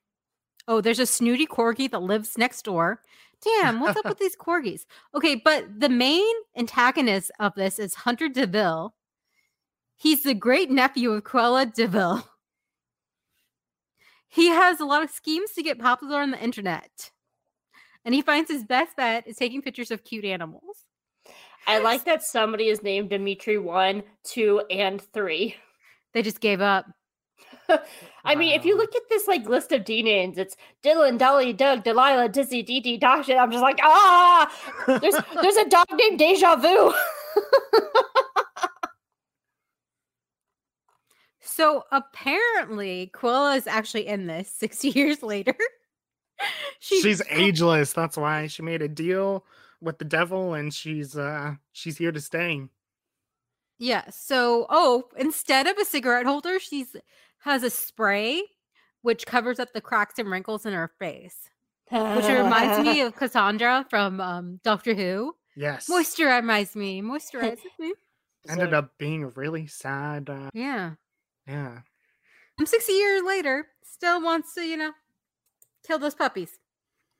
oh, 0.68 0.80
there's 0.80 0.98
a 0.98 1.06
snooty 1.06 1.46
corgi 1.46 1.90
that 1.90 2.02
lives 2.02 2.36
next 2.36 2.62
door. 2.62 3.00
Damn, 3.42 3.80
what's 3.80 3.98
up 3.98 4.04
with 4.04 4.18
these 4.20 4.36
corgis? 4.36 4.84
Okay, 5.14 5.34
but 5.34 5.80
the 5.80 5.88
main 5.88 6.34
antagonist 6.56 7.30
of 7.40 7.54
this 7.54 7.78
is 7.78 7.94
Hunter 7.94 8.28
De 8.28 8.46
Vil. 8.46 8.94
He's 9.96 10.22
the 10.22 10.34
great 10.34 10.70
nephew 10.70 11.12
of 11.12 11.24
Cruella 11.24 11.72
De 11.72 11.86
Vil. 11.86 12.26
He 14.28 14.48
has 14.48 14.80
a 14.80 14.84
lot 14.84 15.02
of 15.02 15.10
schemes 15.10 15.50
to 15.52 15.62
get 15.62 15.78
popular 15.78 16.20
on 16.20 16.30
the 16.30 16.42
internet. 16.42 17.10
And 18.04 18.14
he 18.14 18.22
finds 18.22 18.50
his 18.50 18.64
best 18.64 18.96
bet 18.96 19.26
is 19.26 19.36
taking 19.36 19.60
pictures 19.60 19.90
of 19.90 20.04
cute 20.04 20.24
animals. 20.24 20.86
I 21.66 21.78
like 21.78 22.04
that 22.04 22.22
somebody 22.22 22.68
is 22.68 22.82
named 22.82 23.10
Dimitri 23.10 23.58
1, 23.58 24.02
2, 24.24 24.62
and 24.70 25.02
3. 25.02 25.54
They 26.14 26.22
just 26.22 26.40
gave 26.40 26.60
up. 26.60 26.86
I 28.24 28.34
mean, 28.34 28.52
if 28.52 28.64
you 28.64 28.76
look 28.76 28.94
at 28.94 29.02
this 29.08 29.26
like 29.26 29.48
list 29.48 29.72
of 29.72 29.84
D 29.84 30.02
names, 30.02 30.38
it's 30.38 30.56
Dylan, 30.82 31.18
Dolly, 31.18 31.52
Doug, 31.52 31.84
Delilah, 31.84 32.28
Dizzy, 32.28 32.62
Dee 32.62 32.80
Dee, 32.80 32.96
Dasha. 32.96 33.36
I'm 33.36 33.50
just 33.50 33.62
like, 33.62 33.78
ah, 33.82 34.50
there's 34.86 35.16
there's 35.42 35.56
a 35.56 35.68
dog 35.68 35.86
named 35.92 36.18
Deja 36.18 36.56
Vu. 36.56 36.92
So 41.60 41.84
apparently, 41.92 43.10
Cruella 43.12 43.54
is 43.54 43.66
actually 43.66 44.06
in 44.06 44.26
this 44.26 44.48
60 44.58 44.88
years 44.90 45.22
later. 45.22 45.54
She's 46.78 47.20
ageless. 47.28 47.92
That's 47.92 48.16
why 48.16 48.46
she 48.46 48.62
made 48.62 48.80
a 48.80 48.88
deal 48.88 49.44
with 49.82 49.98
the 49.98 50.06
devil 50.06 50.54
and 50.54 50.72
she's 50.72 51.18
uh 51.18 51.56
she's 51.72 51.98
here 51.98 52.12
to 52.12 52.20
stay. 52.20 52.62
Yeah. 53.78 54.04
So, 54.08 54.66
oh, 54.70 55.04
instead 55.18 55.66
of 55.66 55.76
a 55.76 55.84
cigarette 55.84 56.24
holder, 56.24 56.58
she's 56.60 56.96
has 57.40 57.62
a 57.62 57.70
spray 57.70 58.42
which 59.02 59.26
covers 59.26 59.58
up 59.58 59.72
the 59.72 59.80
cracks 59.80 60.18
and 60.18 60.30
wrinkles 60.30 60.66
in 60.66 60.72
her 60.74 60.90
face, 60.98 61.48
which 61.90 62.26
reminds 62.26 62.84
me 62.86 63.00
of 63.00 63.16
Cassandra 63.16 63.86
from 63.88 64.20
um, 64.20 64.60
Doctor 64.62 64.94
Who. 64.94 65.34
Yes. 65.56 65.88
Moisturize 65.88 66.76
me, 66.76 67.02
moisturize 67.02 67.58
me. 67.78 67.94
Ended 68.48 68.72
up 68.74 68.92
being 68.98 69.30
really 69.34 69.66
sad. 69.66 70.28
Uh, 70.30 70.50
Yeah. 70.54 70.92
yeah. 71.46 71.80
I'm 72.58 72.66
60 72.66 72.92
years 72.92 73.22
later, 73.24 73.66
still 73.84 74.22
wants 74.22 74.54
to, 74.54 74.62
you 74.62 74.76
know, 74.76 74.92
kill 75.86 75.98
those 75.98 76.14
puppies. 76.14 76.58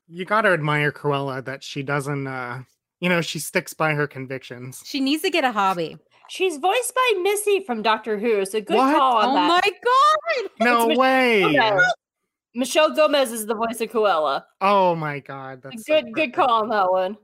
You 0.07 0.25
gotta 0.25 0.49
admire 0.49 0.91
Cruella 0.91 1.43
that 1.45 1.63
she 1.63 1.83
doesn't 1.83 2.27
uh 2.27 2.63
you 2.99 3.09
know, 3.09 3.21
she 3.21 3.39
sticks 3.39 3.73
by 3.73 3.95
her 3.95 4.05
convictions. 4.05 4.83
She 4.85 4.99
needs 4.99 5.23
to 5.23 5.31
get 5.31 5.43
a 5.43 5.51
hobby. 5.51 5.97
She's 6.31 6.55
voiced 6.55 6.95
by 6.95 7.19
Missy 7.21 7.61
from 7.65 7.81
Doctor 7.81 8.17
Who, 8.17 8.45
so 8.45 8.61
good 8.61 8.77
What? 8.77 8.95
call 8.95 9.17
on 9.17 9.29
Oh 9.31 9.33
that. 9.35 9.47
my 9.49 9.71
god! 9.83 10.49
No 10.61 10.87
Mich- 10.87 10.97
way. 10.97 11.41
Gomez. 11.41 11.83
Michelle 12.55 12.95
Gomez 12.95 13.33
is 13.33 13.45
the 13.47 13.53
voice 13.53 13.81
of 13.81 13.89
Cruella. 13.89 14.43
Oh 14.61 14.95
my 14.95 15.19
god. 15.19 15.61
That's 15.61 15.85
so 15.85 16.01
good, 16.01 16.13
good 16.13 16.33
call 16.33 16.61
on 16.63 16.69
that 16.69 16.89
one. 16.89 17.17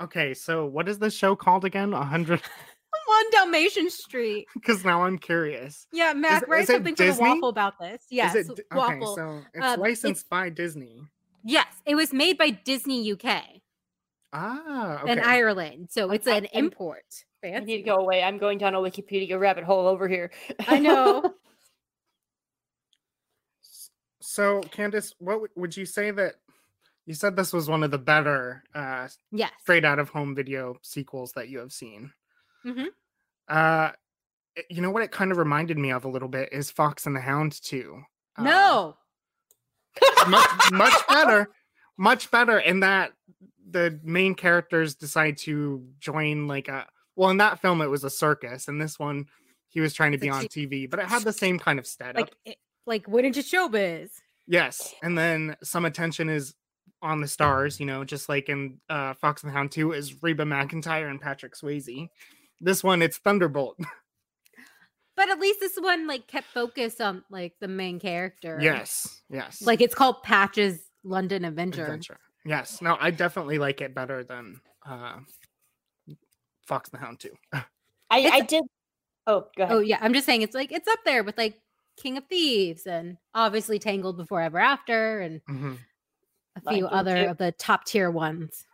Okay, 0.00 0.34
so 0.34 0.66
what 0.66 0.88
is 0.88 1.00
this 1.00 1.14
show 1.14 1.34
called 1.34 1.64
again? 1.64 1.92
A 1.92 2.04
hundred 2.04 2.40
On 3.10 3.24
Dalmatian 3.32 3.90
Street. 3.90 4.46
because 4.54 4.84
now 4.84 5.02
I'm 5.02 5.18
curious. 5.18 5.88
Yeah, 5.92 6.12
Mac, 6.12 6.44
it- 6.44 6.48
write 6.48 6.60
is 6.62 6.68
something 6.68 6.94
for 6.94 7.04
the 7.06 7.16
waffle 7.20 7.48
about 7.48 7.74
this. 7.80 8.04
Yes, 8.08 8.36
is 8.36 8.48
it 8.50 8.60
okay, 8.72 8.76
waffle. 8.76 9.16
so 9.16 9.40
it's 9.52 9.64
Um, 9.64 9.72
it's- 9.72 9.78
licensed 9.78 10.28
by 10.30 10.48
Disney. 10.48 11.02
Yes, 11.44 11.66
it 11.86 11.96
was 11.96 12.12
made 12.12 12.38
by 12.38 12.50
Disney 12.50 13.12
UK 13.12 13.62
Ah, 14.36 15.00
okay. 15.02 15.12
and 15.12 15.20
Ireland, 15.20 15.88
so 15.90 16.10
it's 16.10 16.26
I- 16.26 16.36
an 16.38 16.46
I'm- 16.46 16.64
import. 16.66 17.04
I 17.44 17.58
need 17.60 17.76
to 17.76 17.82
go 17.82 17.96
away. 17.96 18.22
I'm 18.22 18.38
going 18.38 18.56
down 18.58 18.74
a 18.74 18.78
Wikipedia 18.78 19.38
rabbit 19.38 19.64
hole 19.64 19.86
over 19.86 20.08
here. 20.08 20.30
I 20.66 20.78
know. 20.80 21.34
so, 24.20 24.60
Candace, 24.62 25.14
what 25.18 25.34
w- 25.34 25.52
would 25.56 25.76
you 25.76 25.84
say 25.86 26.10
that 26.10 26.34
you 27.06 27.14
said 27.14 27.36
this 27.36 27.52
was 27.52 27.68
one 27.68 27.82
of 27.82 27.90
the 27.90 27.98
better 27.98 28.62
uh, 28.74 29.08
yes. 29.30 29.50
straight 29.60 29.84
out 29.84 29.98
of 29.98 30.08
home 30.08 30.34
video 30.34 30.76
sequels 30.82 31.32
that 31.32 31.48
you 31.48 31.58
have 31.58 31.72
seen? 31.72 32.12
Mhm. 32.64 32.86
Uh, 33.48 33.90
you 34.70 34.80
know 34.80 34.90
what 34.90 35.02
it 35.02 35.10
kind 35.12 35.30
of 35.30 35.36
reminded 35.36 35.76
me 35.78 35.90
of 35.92 36.04
a 36.04 36.08
little 36.08 36.28
bit 36.28 36.48
is 36.52 36.70
Fox 36.70 37.04
and 37.06 37.14
the 37.14 37.20
Hound 37.20 37.60
too. 37.62 38.00
Uh, 38.38 38.42
No. 38.44 38.96
much 40.28 40.48
much 40.72 41.06
better, 41.08 41.50
much 41.98 42.30
better 42.30 42.58
in 42.58 42.80
that 42.80 43.12
the 43.68 43.98
main 44.02 44.34
characters 44.34 44.94
decide 44.94 45.36
to 45.38 45.84
join 45.98 46.46
like 46.46 46.68
a 46.68 46.86
well 47.16 47.30
in 47.30 47.38
that 47.38 47.60
film 47.60 47.80
it 47.80 47.86
was 47.90 48.04
a 48.04 48.10
circus 48.10 48.68
and 48.68 48.80
this 48.80 48.98
one 48.98 49.26
he 49.68 49.80
was 49.80 49.94
trying 49.94 50.12
to 50.12 50.18
be 50.18 50.28
on 50.28 50.44
TV 50.44 50.88
but 50.90 51.00
it 51.00 51.06
had 51.06 51.22
the 51.22 51.32
same 51.32 51.58
kind 51.58 51.78
of 51.78 51.86
setup. 51.86 52.16
like 52.16 52.32
it- 52.44 52.58
like 52.86 53.08
went 53.08 53.26
into 53.26 53.40
showbiz. 53.40 54.10
yes, 54.46 54.92
and 55.02 55.16
then 55.16 55.56
some 55.62 55.86
attention 55.86 56.28
is 56.28 56.54
on 57.00 57.22
the 57.22 57.26
stars, 57.28 57.80
you 57.80 57.86
know, 57.86 58.04
just 58.04 58.28
like 58.28 58.50
in 58.50 58.78
uh, 58.90 59.14
Fox 59.14 59.42
and 59.42 59.50
the 59.50 59.54
Hound 59.56 59.70
2 59.72 59.92
is 59.92 60.22
Reba 60.22 60.44
McEntire 60.44 61.08
and 61.10 61.18
Patrick 61.20 61.54
Swayze. 61.54 62.08
This 62.60 62.84
one 62.84 63.00
it's 63.00 63.16
Thunderbolt. 63.16 63.78
But 65.16 65.30
at 65.30 65.38
least 65.38 65.60
this 65.60 65.76
one 65.78 66.06
like 66.08 66.26
kept 66.26 66.48
focus 66.48 67.00
on 67.00 67.22
like 67.30 67.54
the 67.60 67.68
main 67.68 68.00
character. 68.00 68.58
yes, 68.60 69.22
yes. 69.30 69.62
Like 69.62 69.80
it's 69.80 69.94
called 69.94 70.22
Patches 70.22 70.80
London 71.04 71.44
Avenger. 71.44 71.84
Adventure. 71.84 72.18
Yes. 72.44 72.80
No, 72.82 72.96
I 73.00 73.10
definitely 73.10 73.58
like 73.58 73.80
it 73.80 73.94
better 73.94 74.22
than 74.24 74.60
uh 74.86 75.16
Fox 76.66 76.90
and 76.90 77.00
the 77.00 77.04
Hound 77.04 77.20
2. 77.20 77.30
I, 77.52 77.62
I 78.10 78.40
did. 78.40 78.62
Oh, 79.26 79.46
go 79.56 79.64
ahead. 79.64 79.76
Oh 79.76 79.80
yeah, 79.80 79.98
I'm 80.00 80.12
just 80.14 80.26
saying 80.26 80.42
it's 80.42 80.54
like 80.54 80.72
it's 80.72 80.88
up 80.88 80.98
there 81.04 81.22
with 81.24 81.36
like 81.38 81.58
King 82.00 82.16
of 82.18 82.24
Thieves 82.28 82.86
and 82.86 83.16
obviously 83.34 83.78
Tangled 83.78 84.16
Before 84.16 84.40
Ever 84.40 84.58
After 84.58 85.20
and 85.20 85.40
Mhm. 85.48 85.78
a 86.56 86.60
Lion 86.64 86.78
few 86.78 86.88
King 86.88 86.96
other 86.98 87.24
too. 87.24 87.30
of 87.30 87.38
the 87.38 87.52
top 87.52 87.84
tier 87.84 88.10
ones. 88.10 88.66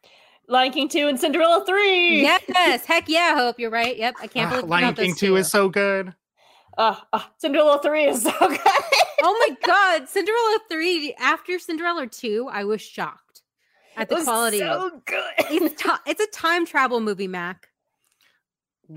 Lion 0.49 0.73
King 0.73 0.89
2 0.89 1.07
and 1.07 1.21
Cinderella 1.21 1.65
3. 1.65 2.23
yes, 2.23 2.85
heck 2.87 3.09
yeah, 3.09 3.35
I 3.37 3.39
Hope 3.39 3.61
you're 3.61 3.71
right. 3.71 3.97
Yep, 3.97 4.17
I 4.21 4.27
can't 4.27 4.51
believe 4.51 4.65
you 4.65 4.71
Lion 4.71 4.85
got 4.89 4.97
those 4.97 5.07
King 5.07 5.15
2 5.15 5.27
two. 5.29 5.37
is 5.37 5.49
so 5.49 5.69
good. 5.69 6.13
Uh, 6.77 6.97
uh, 7.13 7.23
Cinderella 7.39 7.81
3 7.83 8.05
is 8.07 8.23
so 8.25 8.33
good. 8.41 8.59
oh 9.23 9.47
my 9.49 9.57
god, 9.65 10.09
Cinderella 10.09 10.59
3 10.69 11.15
after 11.21 11.59
Cinderella 11.61 12.07
2, 12.09 12.49
I 12.51 12.65
was 12.65 12.81
shocked 12.83 13.30
at 14.01 14.05
It 14.05 14.09
the 14.09 14.15
was 14.17 14.25
quality. 14.25 14.59
so 14.59 14.91
good. 15.07 15.33
it's 15.39 15.83
ti- 15.83 15.91
it's 16.07 16.21
a 16.21 16.27
time 16.29 16.67
travel 16.67 17.01
movie, 17.01 17.29
Mac. 17.29 17.69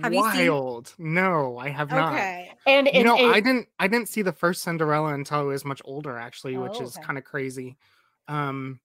Have 0.02 0.12
you 0.14 0.32
seen- 0.32 0.50
Wild. 0.52 0.94
No, 0.98 1.58
I 1.60 1.70
have 1.70 1.92
not. 1.92 2.16
and 2.66 2.88
You 2.92 3.04
know, 3.04 3.16
it- 3.16 3.30
I 3.36 3.40
didn't 3.40 3.68
I 3.80 3.88
didn't 3.88 4.10
see 4.10 4.22
the 4.24 4.32
first 4.34 4.64
Cinderella 4.64 5.14
until 5.14 5.38
I 5.40 5.42
was 5.44 5.64
much 5.66 5.82
older 5.86 6.18
actually, 6.18 6.58
which 6.58 6.74
Oh, 6.76 6.84
is 6.84 6.98
okay. 6.98 7.06
kind 7.06 7.18
of 7.18 7.24
crazy. 7.24 7.78
Um 8.28 8.80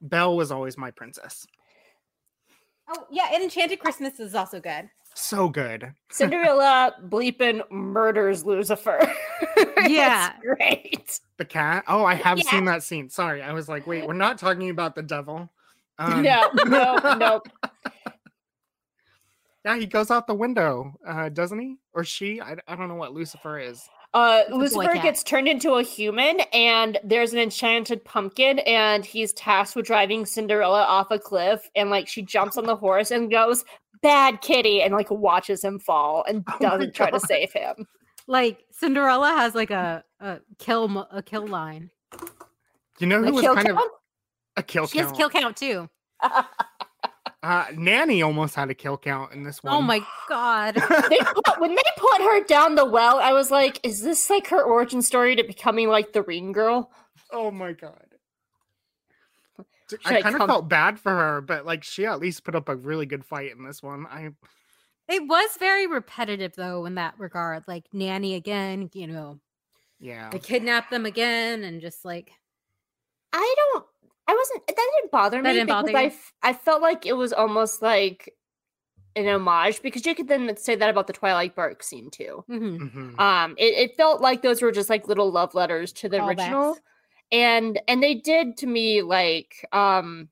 Belle 0.00 0.34
was 0.36 0.50
always 0.50 0.76
my 0.78 0.90
princess. 0.90 1.46
Oh 2.88 3.06
yeah, 3.10 3.28
and 3.32 3.42
Enchanted 3.44 3.78
Christmas 3.78 4.18
is 4.18 4.34
also 4.34 4.60
good. 4.60 4.88
So 5.20 5.48
good. 5.48 5.92
Cinderella 6.10 6.94
bleeping 7.08 7.62
murders 7.70 8.44
Lucifer. 8.44 8.98
Yeah. 9.86 10.32
It's 10.32 10.40
great. 10.44 11.20
The 11.38 11.44
cat. 11.44 11.84
Oh, 11.88 12.04
I 12.04 12.14
have 12.14 12.38
Yeah. 12.38 12.50
seen 12.50 12.64
that 12.66 12.82
scene. 12.82 13.08
Sorry. 13.08 13.42
I 13.42 13.52
was 13.52 13.68
like, 13.68 13.86
wait, 13.86 14.06
we're 14.06 14.12
not 14.12 14.36
talking 14.38 14.68
about 14.70 14.94
the 14.94 15.02
devil. 15.02 15.50
Um, 15.98 16.22
no, 16.22 16.50
no, 16.66 16.96
no. 17.16 17.40
Yeah, 19.64 19.76
he 19.76 19.86
goes 19.86 20.10
out 20.10 20.26
the 20.26 20.34
window, 20.34 20.94
uh, 21.06 21.28
doesn't 21.30 21.58
he? 21.58 21.76
Or 21.94 22.04
she? 22.04 22.40
I, 22.40 22.56
I 22.68 22.76
don't 22.76 22.88
know 22.88 22.94
what 22.94 23.12
Lucifer 23.14 23.58
is. 23.58 23.82
Uh, 24.12 24.42
Lucifer 24.50 24.94
gets 24.94 25.22
turned 25.22 25.46
into 25.46 25.74
a 25.74 25.82
human, 25.82 26.40
and 26.52 26.98
there's 27.04 27.32
an 27.32 27.38
enchanted 27.38 28.04
pumpkin, 28.04 28.58
and 28.60 29.04
he's 29.04 29.32
tasked 29.34 29.76
with 29.76 29.86
driving 29.86 30.26
Cinderella 30.26 30.82
off 30.82 31.12
a 31.12 31.18
cliff, 31.18 31.70
and 31.76 31.90
like 31.90 32.08
she 32.08 32.22
jumps 32.22 32.56
on 32.56 32.64
the 32.64 32.74
horse 32.74 33.12
and 33.12 33.30
goes, 33.30 33.64
"Bad 34.02 34.40
kitty," 34.40 34.82
and 34.82 34.92
like 34.94 35.10
watches 35.10 35.62
him 35.62 35.78
fall 35.78 36.24
and 36.26 36.44
Oh 36.48 36.56
doesn't 36.60 36.94
try 36.94 37.10
to 37.10 37.20
save 37.20 37.52
him. 37.52 37.86
Like 38.26 38.64
Cinderella 38.72 39.28
has 39.28 39.54
like 39.54 39.70
a 39.70 40.02
a 40.18 40.40
kill 40.58 41.06
a 41.12 41.22
kill 41.22 41.46
line. 41.46 41.90
You 42.98 43.06
know 43.06 43.18
who 43.18 43.26
Like 43.26 43.34
was 43.34 43.42
kill 43.42 43.54
kind 43.54 43.68
of 43.68 43.78
a 44.56 44.62
kill 44.62 44.86
She 44.88 44.98
has 44.98 45.12
kill 45.12 45.30
count 45.30 45.56
too. 45.56 45.88
Uh, 47.42 47.64
Nanny 47.74 48.20
almost 48.20 48.54
had 48.54 48.68
a 48.68 48.74
kill 48.74 48.98
count 48.98 49.32
in 49.32 49.44
this 49.44 49.62
one. 49.62 49.72
Oh 49.72 49.80
my 49.80 50.02
god. 50.28 50.74
they 50.74 51.18
put, 51.34 51.58
when 51.60 51.74
they 51.74 51.82
put 51.96 52.20
her 52.20 52.44
down 52.44 52.74
the 52.74 52.84
well, 52.84 53.18
I 53.18 53.32
was 53.32 53.50
like, 53.50 53.80
"Is 53.82 54.02
this 54.02 54.28
like 54.28 54.48
her 54.48 54.62
origin 54.62 55.00
story 55.00 55.36
to 55.36 55.42
becoming 55.42 55.88
like 55.88 56.12
the 56.12 56.22
Ring 56.22 56.52
Girl?" 56.52 56.90
Oh 57.32 57.50
my 57.50 57.72
god. 57.72 58.06
Should 59.88 60.00
I 60.04 60.18
I 60.18 60.22
kind 60.22 60.34
of 60.34 60.38
come- 60.38 60.48
felt 60.48 60.68
bad 60.68 61.00
for 61.00 61.10
her, 61.10 61.40
but 61.40 61.64
like 61.64 61.82
she 61.82 62.04
at 62.04 62.20
least 62.20 62.44
put 62.44 62.54
up 62.54 62.68
a 62.68 62.76
really 62.76 63.06
good 63.06 63.24
fight 63.24 63.52
in 63.52 63.64
this 63.64 63.82
one. 63.82 64.06
I 64.06 64.30
It 65.08 65.26
was 65.26 65.56
very 65.58 65.86
repetitive 65.86 66.54
though 66.54 66.84
in 66.84 66.96
that 66.96 67.14
regard. 67.18 67.64
Like 67.66 67.86
nanny 67.92 68.34
again, 68.34 68.90
you 68.92 69.06
know, 69.06 69.40
yeah. 69.98 70.28
they 70.30 70.38
kidnap 70.38 70.90
them 70.90 71.06
again 71.06 71.64
and 71.64 71.80
just 71.80 72.04
like 72.04 72.32
I 73.32 73.54
don't. 73.56 73.86
I 74.30 74.34
wasn't. 74.34 74.66
That 74.68 74.76
didn't 74.76 75.10
bother 75.10 75.42
That 75.42 75.48
me 75.48 75.52
didn't 75.54 75.66
because 75.66 75.82
bother 75.84 75.96
I, 75.98 76.02
you? 76.02 76.06
f- 76.08 76.32
I 76.42 76.52
felt 76.52 76.82
like 76.82 77.04
it 77.06 77.14
was 77.14 77.32
almost 77.32 77.82
like 77.82 78.34
an 79.16 79.26
homage 79.26 79.82
because 79.82 80.06
you 80.06 80.14
could 80.14 80.28
then 80.28 80.56
say 80.56 80.76
that 80.76 80.88
about 80.88 81.08
the 81.08 81.12
Twilight 81.12 81.56
Bark 81.56 81.82
scene 81.82 82.10
too. 82.10 82.44
mhm. 82.48 82.78
Mhm. 82.78 83.20
Um, 83.20 83.54
it, 83.58 83.90
it 83.90 83.96
felt 83.96 84.20
like 84.20 84.42
those 84.42 84.62
were 84.62 84.70
just 84.72 84.88
like 84.88 85.08
little 85.08 85.32
love 85.32 85.54
letters 85.54 85.92
to 85.94 86.08
the 86.08 86.24
original, 86.24 86.74
Callbacks. 86.74 86.80
and 87.32 87.80
and 87.88 88.02
they 88.02 88.14
did 88.14 88.56
to 88.58 88.66
me 88.66 89.02
like 89.02 89.66
um 89.72 90.28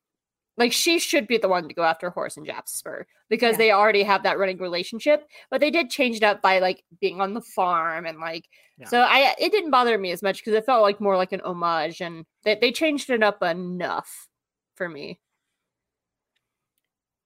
like 0.59 0.73
she 0.73 0.99
should 0.99 1.27
be 1.27 1.39
the 1.39 1.49
one 1.49 1.69
to 1.69 1.75
go 1.75 1.83
after 1.85 2.11
Horace 2.11 2.37
and 2.37 2.45
Jasper 2.47 3.07
because 3.31 3.53
Yeah. 3.53 3.59
they 3.59 3.73
already 3.73 4.03
have 4.03 4.23
that 4.25 4.39
running 4.39 4.59
relationship, 4.59 5.27
but 5.51 5.61
they 5.61 5.71
did 5.71 5.89
change 5.91 6.17
it 6.17 6.23
up 6.23 6.43
by 6.43 6.59
like 6.59 6.83
being 7.01 7.21
on 7.21 7.33
the 7.35 7.41
farm 7.41 8.05
and 8.07 8.19
like 8.19 8.45
Yeah. 8.79 8.89
so 8.89 9.01
I 9.01 9.35
it 9.39 9.53
didn't 9.53 9.71
bother 9.71 9.97
me 9.99 10.11
as 10.11 10.23
much 10.23 10.39
because 10.39 10.55
it 10.55 10.67
felt 10.67 10.83
like 10.83 11.01
more 11.01 11.17
like 11.17 11.33
an 11.33 11.41
homage 11.43 12.01
and 12.01 12.27
they, 12.43 12.57
they 12.61 12.73
changed 12.73 13.09
it 13.11 13.23
up 13.23 13.43
enough 13.43 14.29
for 14.75 14.89
me. 14.89 15.21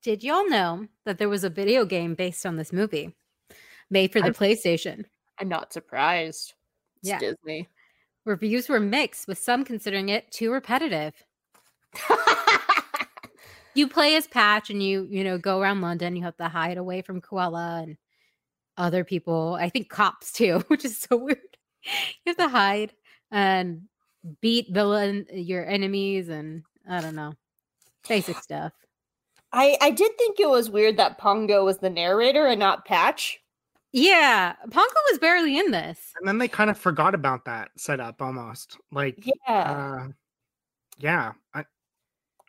Did 0.02 0.22
y'all 0.24 0.48
know 0.48 0.88
that 1.04 1.18
there 1.18 1.28
was 1.28 1.44
a 1.44 1.50
video 1.50 1.84
game 1.84 2.14
based 2.14 2.44
on 2.44 2.56
this 2.56 2.72
movie 2.72 3.14
made 3.90 4.12
for 4.12 4.20
the 4.20 4.26
I've- 4.28 4.38
PlayStation? 4.38 5.04
I'm 5.38 5.48
not 5.48 5.72
surprised. 5.72 6.54
It's 7.00 7.08
Yeah. 7.08 7.18
Disney. 7.18 7.68
Reviews 8.24 8.68
were 8.68 8.78
mixed, 8.78 9.26
with 9.26 9.38
some 9.38 9.64
considering 9.64 10.08
it 10.08 10.30
too 10.30 10.52
repetitive. 10.52 11.14
You 13.74 13.88
play 13.88 14.16
as 14.16 14.26
Patch 14.26 14.70
and 14.70 14.82
you, 14.82 15.06
you 15.10 15.24
know, 15.24 15.38
go 15.38 15.60
around 15.60 15.80
London. 15.80 16.16
You 16.16 16.22
have 16.24 16.36
to 16.36 16.48
hide 16.48 16.76
away 16.78 17.02
from 17.02 17.20
Cruella 17.20 17.82
and 17.82 17.96
other 18.76 19.04
people. 19.04 19.56
I 19.60 19.68
think 19.68 19.88
cops 19.88 20.32
too, 20.32 20.62
which 20.68 20.84
is 20.84 20.98
so 20.98 21.16
weird. 21.16 21.38
You 21.84 22.30
have 22.30 22.36
to 22.36 22.48
hide 22.48 22.92
and 23.30 23.82
beat 24.40 24.68
villain 24.70 25.26
your 25.32 25.66
enemies 25.66 26.28
and 26.28 26.62
I 26.88 27.00
don't 27.00 27.16
know. 27.16 27.34
Basic 28.08 28.36
stuff. 28.38 28.72
I 29.52 29.76
I 29.80 29.90
did 29.90 30.16
think 30.18 30.38
it 30.40 30.48
was 30.48 30.70
weird 30.70 30.96
that 30.98 31.18
Pongo 31.18 31.64
was 31.64 31.78
the 31.78 31.90
narrator 31.90 32.46
and 32.46 32.58
not 32.60 32.84
Patch. 32.84 33.38
Yeah. 33.92 34.54
Pongo 34.70 34.94
was 35.10 35.18
barely 35.18 35.58
in 35.58 35.70
this. 35.70 35.98
And 36.18 36.26
then 36.26 36.38
they 36.38 36.48
kind 36.48 36.70
of 36.70 36.78
forgot 36.78 37.14
about 37.14 37.44
that 37.44 37.70
setup 37.76 38.22
almost. 38.22 38.78
Like 38.90 39.18
Yeah. 39.48 40.04
uh 40.06 40.08
yeah. 40.98 41.32
I, 41.54 41.64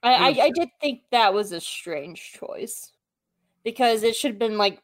I, 0.03 0.13
I, 0.13 0.43
I 0.43 0.51
did 0.51 0.69
think 0.81 1.01
that 1.11 1.33
was 1.33 1.51
a 1.51 1.61
strange 1.61 2.33
choice 2.33 2.91
because 3.63 4.03
it 4.03 4.15
should 4.15 4.31
have 4.31 4.39
been 4.39 4.57
like, 4.57 4.79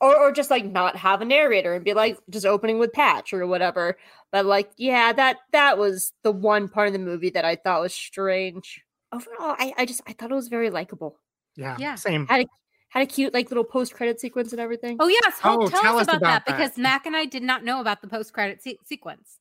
or, 0.00 0.16
or 0.16 0.32
just 0.32 0.50
like 0.50 0.64
not 0.64 0.96
have 0.96 1.20
a 1.20 1.24
narrator 1.24 1.74
and 1.74 1.84
be 1.84 1.94
like 1.94 2.18
just 2.30 2.46
opening 2.46 2.78
with 2.78 2.92
Patch 2.92 3.32
or 3.32 3.46
whatever. 3.46 3.98
But 4.30 4.46
like, 4.46 4.70
yeah, 4.76 5.12
that 5.12 5.36
that 5.52 5.78
was 5.78 6.12
the 6.22 6.32
one 6.32 6.68
part 6.68 6.88
of 6.88 6.92
the 6.92 6.98
movie 6.98 7.30
that 7.30 7.44
I 7.44 7.56
thought 7.56 7.82
was 7.82 7.94
strange. 7.94 8.82
Overall, 9.12 9.56
I, 9.58 9.74
I 9.76 9.84
just 9.84 10.00
I 10.06 10.14
thought 10.14 10.30
it 10.30 10.34
was 10.34 10.48
very 10.48 10.70
likable. 10.70 11.18
yeah. 11.56 11.76
Yeah. 11.78 11.94
Same. 11.96 12.26
Had 12.26 12.42
a 12.42 12.46
had 12.88 13.02
a 13.02 13.06
cute 13.06 13.32
like 13.32 13.50
little 13.50 13.64
post 13.64 13.94
credit 13.94 14.20
sequence 14.20 14.52
and 14.52 14.60
everything. 14.60 14.96
Oh, 15.00 15.08
yes. 15.08 15.38
Oh, 15.44 15.68
tell, 15.68 15.80
tell 15.80 15.96
us 15.96 16.02
us 16.02 16.08
about, 16.08 16.16
about 16.16 16.20
that, 16.20 16.46
that. 16.46 16.56
because 16.58 16.78
Mac 16.78 17.06
and 17.06 17.16
I 17.16 17.24
did 17.24 17.42
not 17.42 17.64
know 17.64 17.80
about 17.80 18.02
the 18.02 18.08
post 18.08 18.32
credit 18.34 18.62
se- 18.62 18.78
sequence. 18.84 19.38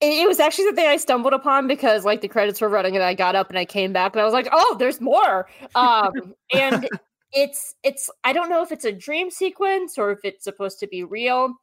It, 0.00 0.22
it 0.22 0.28
was 0.28 0.40
actually 0.40 0.70
the 0.70 0.76
thing 0.76 0.86
I 0.86 0.96
stumbled 0.96 1.32
upon 1.32 1.66
because 1.66 2.04
like 2.04 2.20
the 2.20 2.28
credits 2.28 2.60
were 2.60 2.68
running 2.68 2.94
and 2.94 3.04
I 3.04 3.14
got 3.14 3.36
up 3.36 3.48
and 3.48 3.58
I 3.58 3.64
came 3.64 3.92
back 3.92 4.14
and 4.14 4.20
I 4.22 4.24
was 4.24 4.34
like, 4.34 4.48
oh, 4.52 4.76
there's 4.78 5.00
more. 5.00 5.48
Um, 5.74 6.12
and 6.52 6.88
it's 7.32 7.74
it's 7.82 8.10
I 8.22 8.32
don't 8.32 8.48
know 8.48 8.62
if 8.62 8.72
it's 8.72 8.84
a 8.84 8.92
dream 8.92 9.30
sequence 9.30 9.98
or 9.98 10.10
if 10.12 10.20
it's 10.24 10.44
supposed 10.44 10.78
to 10.80 10.86
be 10.86 11.04
real, 11.04 11.54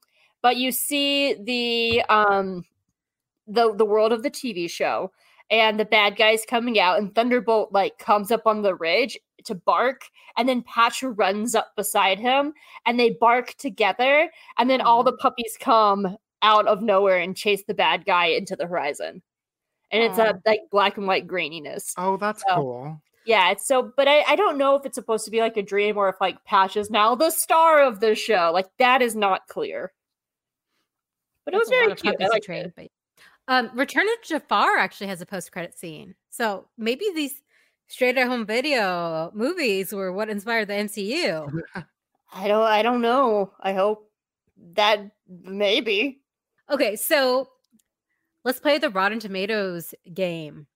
but 0.41 0.58
you 0.58 0.72
see 0.72 1.34
the 1.34 2.04
um 2.10 2.65
the 3.48 3.74
the 3.76 3.86
world 3.86 4.12
of 4.12 4.24
the 4.24 4.32
TV 4.32 4.70
show 4.70 5.12
and 5.52 5.78
the 5.78 5.86
bad 5.86 6.15
guy's 6.15 6.46
coming 6.46 6.80
out, 6.80 6.98
and 6.98 7.13
Thunderbolt 7.13 7.74
like 7.74 7.98
comes 8.00 8.32
up 8.32 8.48
on 8.48 8.62
the 8.62 8.74
ridge 8.74 9.20
to 9.44 9.54
bark, 9.54 10.04
and 10.38 10.48
then 10.48 10.62
Patch 10.63 11.04
runs 11.04 11.56
up 11.56 11.76
beside 11.76 12.20
him, 12.20 12.54
and 12.86 13.00
they 13.00 13.12
bark 13.12 13.54
together, 13.58 14.32
and 14.58 14.70
then 14.70 14.82
all 14.82 15.04
the 15.04 15.17
puppies 15.17 15.58
come 15.60 16.15
out 16.41 16.67
of 16.67 16.82
nowhere 16.82 17.17
and 17.19 17.36
chase 17.38 17.63
the 17.67 17.73
bad 17.73 18.06
guy 18.06 18.27
into 18.27 18.56
the 18.56 18.67
horizon. 18.67 19.21
And 19.91 20.04
it's 20.04 20.17
a 20.17 20.39
like 20.45 20.62
black 20.71 20.97
and 20.97 21.06
white 21.08 21.27
graininess. 21.27 21.93
Oh, 21.97 22.17
that's 22.17 22.43
So- 22.47 22.56
cool. 22.56 23.01
Yeah, 23.23 23.51
it's 23.51 23.67
so, 23.67 23.93
but 23.95 24.08
I, 24.08 24.21
I 24.23 24.36
don't 24.36 24.58
know 24.58 24.75
if 24.75 24.84
it's 24.84 24.95
supposed 24.95 25.25
to 25.25 25.32
be 25.32 25.41
like 25.41 25.56
a 25.56 25.62
dream 25.62 25.95
or 25.95 26.10
if 26.10 26.15
like 26.19 26.43
Patch 26.43 26.75
is 26.75 26.89
now 26.89 27.13
the 27.13 27.30
star 27.30 27.84
of 27.84 27.99
the 27.99 28.15
show. 28.15 28.49
Like 28.51 28.67
that 28.80 29.04
is 29.04 29.15
not 29.15 29.47
clear. 29.47 29.91
But 31.45 31.54
it 31.54 31.58
was 31.58 31.69
That's 31.69 31.77
a 31.77 31.80
lot 31.82 31.86
very 31.88 31.95
cute. 31.97 32.13
I 32.13 32.15
puppies 32.17 32.30
liked 32.32 32.45
train, 32.45 32.65
it. 32.65 32.73
but- 32.75 32.88
Um, 33.47 33.69
Return 33.77 34.08
of 34.08 34.23
Jafar 34.23 34.77
actually 34.77 35.08
has 35.08 35.21
a 35.21 35.25
post-credit 35.27 35.77
scene, 35.77 36.15
so 36.32 36.67
maybe 36.77 37.06
these 37.13 37.41
straight-at-home 37.89 38.45
video 38.45 39.30
movies 39.36 39.91
were 39.93 40.12
what 40.12 40.30
inspired 40.30 40.67
the 40.69 40.73
MCU. 40.73 41.62
I 42.34 42.47
don't 42.47 42.63
I 42.63 42.82
don't 42.82 43.01
know. 43.01 43.51
I 43.60 43.73
hope 43.73 44.10
that 44.73 45.12
maybe. 45.27 46.20
Okay, 46.71 46.95
so 46.95 47.49
let's 48.45 48.60
play 48.60 48.77
the 48.77 48.89
Rotten 48.89 49.19
Tomatoes 49.19 49.93
game. 50.13 50.67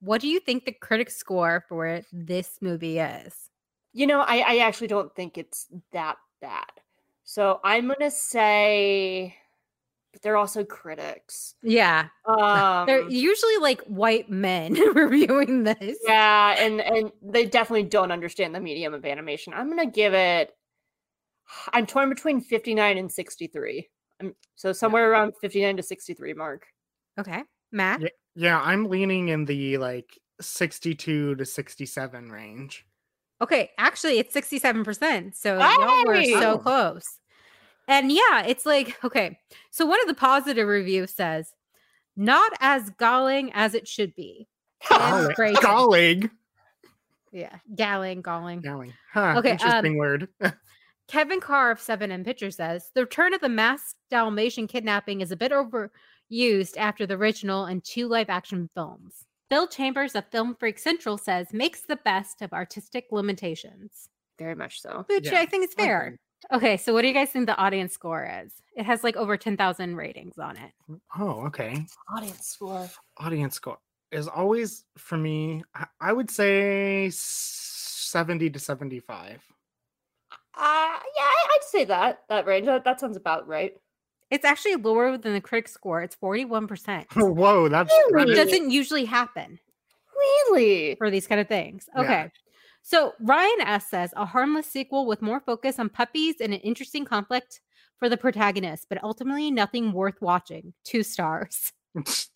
What 0.00 0.20
do 0.20 0.28
you 0.28 0.40
think 0.40 0.64
the 0.64 0.72
critic 0.72 1.10
score 1.10 1.64
for 1.68 2.02
this 2.12 2.58
movie 2.60 2.98
is? 2.98 3.50
You 3.92 4.08
know, 4.08 4.20
I, 4.20 4.38
I 4.38 4.56
actually 4.58 4.88
don't 4.88 5.14
think 5.14 5.38
it's 5.38 5.68
that 5.92 6.16
bad. 6.40 6.64
So 7.22 7.60
I'm 7.64 7.88
gonna 7.88 8.10
say 8.10 9.36
but 10.12 10.22
they're 10.22 10.36
also 10.36 10.64
critics. 10.64 11.54
Yeah, 11.62 12.08
Um 12.26 12.86
they're 12.86 13.08
usually 13.08 13.56
like 13.58 13.80
white 13.82 14.28
men 14.28 14.74
reviewing 14.94 15.62
this. 15.62 15.98
Yeah, 16.04 16.56
and 16.58 16.80
and 16.80 17.12
they 17.22 17.46
definitely 17.46 17.84
don't 17.84 18.12
understand 18.12 18.54
the 18.54 18.60
medium 18.60 18.92
of 18.92 19.04
animation. 19.04 19.54
I'm 19.54 19.68
gonna 19.68 19.86
give 19.90 20.14
it. 20.14 20.50
I'm 21.72 21.86
torn 21.86 22.08
between 22.08 22.40
59 22.40 22.98
and 22.98 23.10
63. 23.10 23.88
I'm, 24.26 24.34
so 24.56 24.72
somewhere 24.72 25.10
around 25.10 25.34
59 25.40 25.76
to 25.78 25.82
63 25.82 26.32
mark. 26.34 26.66
Okay, 27.18 27.42
Matt. 27.72 28.00
Yeah. 28.02 28.08
Yeah, 28.36 28.60
I'm 28.60 28.86
leaning 28.86 29.28
in 29.28 29.44
the 29.44 29.78
like 29.78 30.18
62 30.40 31.36
to 31.36 31.44
67 31.44 32.30
range. 32.30 32.84
Okay, 33.40 33.70
actually, 33.78 34.18
it's 34.18 34.34
67%. 34.34 35.36
So 35.36 35.56
y'all 35.58 36.04
were 36.04 36.24
so 36.24 36.52
Oh. 36.54 36.58
close. 36.58 37.04
And 37.86 38.10
yeah, 38.10 38.42
it's 38.46 38.66
like, 38.66 38.96
okay. 39.04 39.38
So 39.70 39.86
one 39.86 40.00
of 40.00 40.08
the 40.08 40.14
positive 40.14 40.66
reviews 40.66 41.14
says, 41.14 41.52
not 42.16 42.52
as 42.60 42.90
galling 42.90 43.52
as 43.52 43.74
it 43.74 43.86
should 43.86 44.14
be. 44.16 44.48
Golly- 44.88 45.34
great. 45.34 45.60
Galling. 45.60 46.30
Yeah, 47.30 47.56
galling, 47.74 48.22
galling. 48.22 48.60
Galling. 48.62 48.94
Huh, 49.12 49.34
Okay, 49.38 49.50
um, 49.50 49.58
interesting 49.58 49.96
word. 49.96 50.28
Kevin 51.08 51.40
Carr 51.40 51.70
of 51.70 51.78
7M 51.80 52.24
Picture 52.24 52.50
says, 52.50 52.90
the 52.94 53.02
return 53.02 53.34
of 53.34 53.40
the 53.40 53.48
masked 53.48 53.96
Dalmatian 54.10 54.66
kidnapping 54.66 55.20
is 55.20 55.30
a 55.30 55.36
bit 55.36 55.52
overused 55.52 56.76
after 56.76 57.06
the 57.06 57.14
original 57.14 57.66
and 57.66 57.84
two 57.84 58.08
live 58.08 58.30
action 58.30 58.70
films. 58.74 59.24
Bill 59.50 59.66
Chambers 59.66 60.14
of 60.14 60.24
Film 60.32 60.56
Freak 60.58 60.78
Central 60.78 61.18
says, 61.18 61.52
makes 61.52 61.82
the 61.82 61.96
best 61.96 62.40
of 62.42 62.52
artistic 62.52 63.06
limitations, 63.12 64.08
Very 64.38 64.54
much 64.54 64.80
so. 64.80 65.04
which 65.08 65.26
Yeah, 65.30 65.40
I 65.40 65.46
think 65.46 65.64
is 65.68 65.74
fair. 65.74 66.18
Okay, 66.52 66.76
so 66.76 66.92
what 66.92 67.02
do 67.02 67.08
you 67.08 67.14
guys 67.14 67.30
think 67.30 67.46
the 67.46 67.56
audience 67.56 67.92
score 67.92 68.28
is? 68.44 68.52
It 68.76 68.84
has 68.84 69.04
like 69.04 69.16
over 69.16 69.36
10,000 69.36 69.96
ratings 69.96 70.38
on 70.38 70.56
it. 70.56 70.72
Oh, 71.18 71.46
okay. 71.46 71.86
Audience 72.14 72.46
score. 72.46 72.88
Audience 73.18 73.54
score 73.54 73.78
is 74.10 74.26
always 74.28 74.84
for 74.96 75.16
me. 75.16 75.62
I- 75.74 75.86
I 76.00 76.12
would 76.12 76.30
say 76.30 77.10
70 77.12 78.50
to 78.50 78.58
75. 78.58 79.42
Uh, 80.56 80.98
yeah, 81.16 81.24
I, 81.24 81.46
I'd 81.50 81.64
say 81.68 81.84
that 81.84 82.22
that 82.28 82.46
range. 82.46 82.66
That, 82.66 82.84
that 82.84 83.00
sounds 83.00 83.16
about 83.16 83.46
right. 83.48 83.74
It's 84.30 84.44
actually 84.44 84.76
lower 84.76 85.16
than 85.18 85.32
the 85.32 85.40
critic 85.40 85.68
score. 85.68 86.02
It's 86.02 86.16
41%. 86.16 87.04
Whoa, 87.14 87.68
that's 87.68 87.90
that 87.90 88.26
It 88.28 88.34
doesn't 88.34 88.70
usually 88.70 89.04
happen. 89.04 89.58
Really? 90.48 90.94
for 90.96 91.10
these 91.10 91.26
kind 91.26 91.40
of 91.40 91.48
things. 91.48 91.88
Yeah. 91.94 92.02
Okay. 92.02 92.30
So 92.82 93.12
Ryan 93.20 93.60
S 93.60 93.88
says 93.88 94.12
a 94.16 94.24
harmless 94.24 94.66
sequel 94.66 95.06
with 95.06 95.22
more 95.22 95.40
focus 95.40 95.78
on 95.78 95.88
puppies 95.88 96.36
and 96.40 96.52
an 96.52 96.60
interesting 96.60 97.04
conflict 97.04 97.60
for 97.98 98.08
the 98.08 98.16
protagonist, 98.16 98.86
but 98.88 99.02
ultimately 99.02 99.50
nothing 99.50 99.92
worth 99.92 100.20
watching. 100.20 100.72
Two 100.84 101.02
stars. 101.02 101.72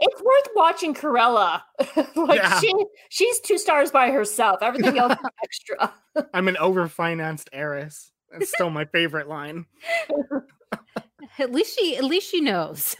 It's 0.00 0.22
worth 0.22 0.48
watching 0.56 0.94
Cruella. 0.94 1.62
like 2.16 2.38
Yeah. 2.38 2.58
she 2.60 2.72
she's 3.10 3.40
two 3.40 3.58
stars 3.58 3.90
by 3.90 4.10
herself. 4.10 4.62
Everything 4.62 4.98
else 4.98 5.12
is 5.12 5.28
extra. 5.44 5.92
I'm 6.32 6.48
an 6.48 6.56
overfinanced 6.56 7.48
heiress. 7.52 8.10
That's 8.32 8.50
still 8.52 8.70
my 8.70 8.84
favorite 8.86 9.28
line. 9.28 9.66
At 11.38 11.52
least 11.52 11.78
she 11.78 11.96
at 11.96 12.04
least 12.04 12.30
she 12.30 12.40
knows. 12.40 12.96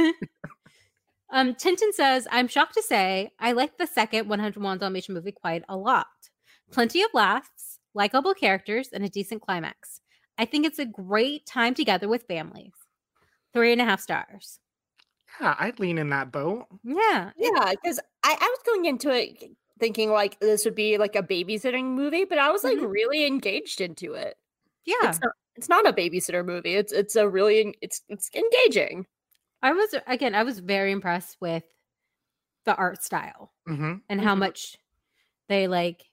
um 1.30 1.54
Tintin 1.54 1.92
says, 1.92 2.28
I'm 2.30 2.48
shocked 2.48 2.74
to 2.74 2.82
say 2.82 3.30
I 3.38 3.52
like 3.52 3.78
the 3.78 3.86
second 3.86 4.28
101 4.28 4.78
Dalmatian 4.78 5.14
movie 5.14 5.32
quite 5.32 5.64
a 5.68 5.76
lot. 5.76 6.06
Plenty 6.70 7.02
of 7.02 7.08
laughs, 7.14 7.78
likable 7.94 8.34
characters, 8.34 8.90
and 8.92 9.04
a 9.04 9.08
decent 9.08 9.42
climax. 9.42 10.00
I 10.36 10.44
think 10.44 10.66
it's 10.66 10.78
a 10.78 10.84
great 10.86 11.46
time 11.46 11.74
together 11.74 12.08
with 12.08 12.24
families. 12.28 12.74
Three 13.52 13.72
and 13.72 13.80
a 13.80 13.84
half 13.84 14.00
stars. 14.00 14.60
Yeah, 15.40 15.54
I'd 15.58 15.78
lean 15.78 15.98
in 15.98 16.10
that 16.10 16.32
boat. 16.32 16.66
Yeah. 16.84 17.32
Yeah, 17.36 17.72
because 17.72 17.98
I, 18.24 18.36
I 18.40 18.46
was 18.46 18.58
going 18.66 18.84
into 18.86 19.10
it 19.10 19.50
thinking 19.78 20.10
like 20.10 20.40
this 20.40 20.64
would 20.64 20.74
be 20.74 20.98
like 20.98 21.14
a 21.16 21.22
babysitting 21.22 21.84
movie, 21.94 22.24
but 22.24 22.38
I 22.38 22.50
was 22.50 22.64
like 22.64 22.78
Mhm. 22.78 22.90
really 22.90 23.24
engaged 23.26 23.80
into 23.80 24.14
it. 24.14 24.36
yeah. 24.84 25.08
It's 25.08 25.20
not, 25.20 25.32
it's 25.56 25.68
not 25.68 25.86
a 25.88 25.92
babysitter 25.92 26.44
movie. 26.44 26.74
It's 26.74 26.92
it's 26.92 27.16
a 27.16 27.28
really 27.28 27.76
it's 27.82 28.02
it's 28.08 28.30
engaging. 28.34 29.06
I 29.62 29.72
was 29.72 29.94
again, 30.06 30.34
I 30.34 30.44
was 30.44 30.60
very 30.60 30.92
impressed 30.92 31.38
with 31.40 31.64
the 32.64 32.74
art 32.76 33.02
style 33.02 33.52
hmm 33.66 33.94
and 34.08 34.20
how 34.20 34.34
Mhm. 34.34 34.38
much 34.40 34.76
they 35.48 35.68
like 35.68 36.10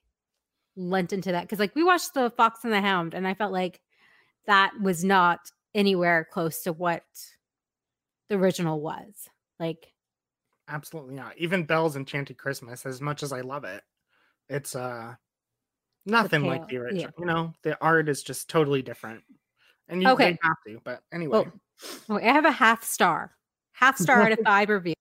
lent 0.77 1.13
into 1.13 1.31
that. 1.33 1.49
Cause 1.49 1.59
like 1.59 1.75
we 1.75 1.83
watched 1.83 2.13
the 2.15 2.31
Fox 2.31 2.63
and 2.65 2.73
the 2.73 2.81
Hound, 2.81 3.13
and 3.15 3.27
I 3.27 3.33
felt 3.35 3.53
like 3.53 3.81
that 4.47 4.73
was 4.81 5.03
not 5.05 5.51
anywhere 5.75 6.27
close 6.31 6.63
to 6.63 6.73
what 6.73 7.05
the 8.29 8.35
original 8.35 8.79
was. 8.81 9.29
Like, 9.59 9.91
Absolutely 10.67 11.13
not. 11.15 11.37
Even 11.37 11.63
Belle's 11.63 11.95
Enchanted 11.95 12.37
Christmas, 12.37 12.85
as 12.85 12.99
much 12.99 13.21
as 13.21 13.31
I 13.31 13.41
love 13.41 13.63
it, 13.65 13.83
it's 14.49 14.75
uh 14.75 15.13
nothing 16.05 16.43
like 16.45 16.61
the 16.61 16.67
pale- 16.67 16.73
yeah. 16.75 16.85
original. 16.85 17.11
You 17.19 17.25
know, 17.25 17.53
the 17.63 17.77
art 17.81 18.09
is 18.09 18.23
just 18.23 18.49
totally 18.49 18.81
different. 18.81 19.23
And 19.87 20.01
you 20.01 20.09
Okay. 20.09 20.37
have 20.41 20.57
to, 20.67 20.79
but 20.83 21.01
anyway. 21.13 21.45
oh, 22.09 22.17
I 22.17 22.21
have 22.21 22.45
a 22.45 22.51
half 22.51 22.83
star, 22.83 23.35
half 23.73 23.97
star 23.97 24.21
out 24.23 24.31
of 24.31 24.39
five 24.43 24.69
review 24.69 24.95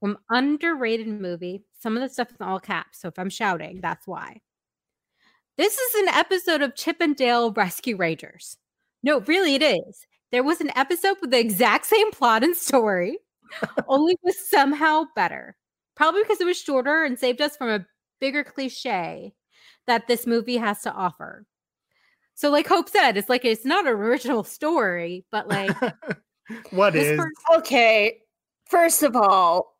from 0.00 0.18
underrated 0.28 1.08
movie. 1.08 1.64
Some 1.80 1.96
of 1.96 2.02
the 2.02 2.10
stuff 2.10 2.30
is 2.30 2.36
all 2.40 2.60
caps. 2.60 3.00
So 3.00 3.08
if 3.08 3.18
I'm 3.18 3.30
shouting, 3.30 3.80
that's 3.80 4.06
why. 4.06 4.40
This 5.56 5.78
is 5.78 5.94
an 6.02 6.08
episode 6.08 6.60
of 6.60 6.74
Chip 6.74 6.96
and 7.00 7.16
Dale 7.16 7.52
Rescue 7.52 7.96
Rangers. 7.96 8.58
No, 9.02 9.20
really, 9.20 9.54
it 9.54 9.62
is. 9.62 10.06
There 10.32 10.42
was 10.42 10.60
an 10.60 10.70
episode 10.76 11.16
with 11.20 11.30
the 11.30 11.38
exact 11.38 11.86
same 11.86 12.10
plot 12.10 12.42
and 12.42 12.56
story, 12.56 13.18
only 13.88 14.16
was 14.22 14.50
somehow 14.50 15.04
better. 15.14 15.56
Probably 15.94 16.22
because 16.22 16.40
it 16.40 16.46
was 16.46 16.60
shorter 16.60 17.04
and 17.04 17.18
saved 17.18 17.40
us 17.40 17.56
from 17.56 17.68
a 17.68 17.86
bigger 18.20 18.42
cliche 18.42 19.34
that 19.86 20.08
this 20.08 20.26
movie 20.26 20.56
has 20.56 20.80
to 20.82 20.92
offer. 20.92 21.46
So, 22.34 22.50
like 22.50 22.66
Hope 22.66 22.88
said, 22.88 23.16
it's 23.16 23.28
like 23.28 23.44
it's 23.44 23.64
not 23.64 23.86
an 23.86 23.92
original 23.92 24.42
story, 24.42 25.24
but 25.30 25.46
like 25.48 25.76
what 26.70 26.96
is? 26.96 27.16
per- 27.16 27.58
Okay, 27.58 28.18
first 28.66 29.02
of 29.04 29.14
all, 29.14 29.73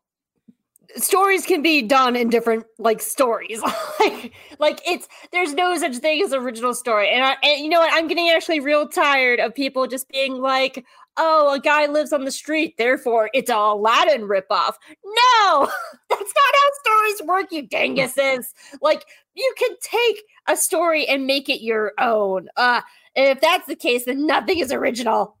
stories 0.97 1.45
can 1.45 1.61
be 1.61 1.81
done 1.81 2.15
in 2.15 2.29
different 2.29 2.65
like 2.77 3.01
stories. 3.01 3.61
like 3.99 4.33
like 4.59 4.81
it's 4.85 5.07
there's 5.31 5.53
no 5.53 5.77
such 5.77 5.97
thing 5.97 6.21
as 6.21 6.33
original 6.33 6.73
story. 6.73 7.09
And 7.09 7.23
I 7.23 7.35
and 7.43 7.63
you 7.63 7.69
know 7.69 7.79
what? 7.79 7.93
I'm 7.93 8.07
getting 8.07 8.29
actually 8.29 8.59
real 8.59 8.87
tired 8.87 9.39
of 9.39 9.53
people 9.53 9.87
just 9.87 10.09
being 10.09 10.41
like, 10.41 10.85
"Oh, 11.17 11.53
a 11.53 11.59
guy 11.59 11.85
lives 11.85 12.13
on 12.13 12.25
the 12.25 12.31
street, 12.31 12.75
therefore 12.77 13.29
it's 13.33 13.49
a 13.49 13.55
Aladdin 13.55 14.23
ripoff." 14.23 14.73
No, 15.05 15.71
that's 16.09 16.33
not 16.33 16.53
how 16.53 16.69
stories 16.83 17.21
work, 17.27 17.51
you 17.51 17.67
dinguses. 17.67 18.45
like 18.81 19.05
you 19.33 19.53
can 19.57 19.75
take 19.81 20.23
a 20.47 20.55
story 20.57 21.07
and 21.07 21.27
make 21.27 21.49
it 21.49 21.61
your 21.61 21.93
own. 21.99 22.47
Uh, 22.57 22.81
and 23.15 23.29
if 23.29 23.41
that's 23.41 23.67
the 23.67 23.75
case, 23.75 24.05
then 24.05 24.25
nothing 24.25 24.59
is 24.59 24.71
original. 24.71 25.37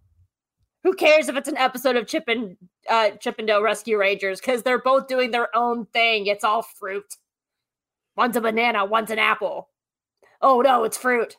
Who 0.83 0.93
cares 0.93 1.29
if 1.29 1.35
it's 1.35 1.49
an 1.49 1.57
episode 1.57 1.95
of 1.95 2.07
Chip 2.07 2.25
and 2.27 2.57
uh, 2.89 3.11
Chip 3.11 3.35
and 3.37 3.47
Dale 3.47 3.61
Rescue 3.61 3.97
Rangers? 3.97 4.39
Because 4.39 4.63
they're 4.63 4.81
both 4.81 5.07
doing 5.07 5.31
their 5.31 5.55
own 5.55 5.85
thing. 5.87 6.27
It's 6.27 6.43
all 6.43 6.61
fruit. 6.61 7.15
One's 8.15 8.37
a 8.37 8.41
banana, 8.41 8.85
one's 8.85 9.11
an 9.11 9.19
apple. 9.19 9.69
Oh 10.41 10.61
no, 10.61 10.83
it's 10.83 10.97
fruit. 10.97 11.37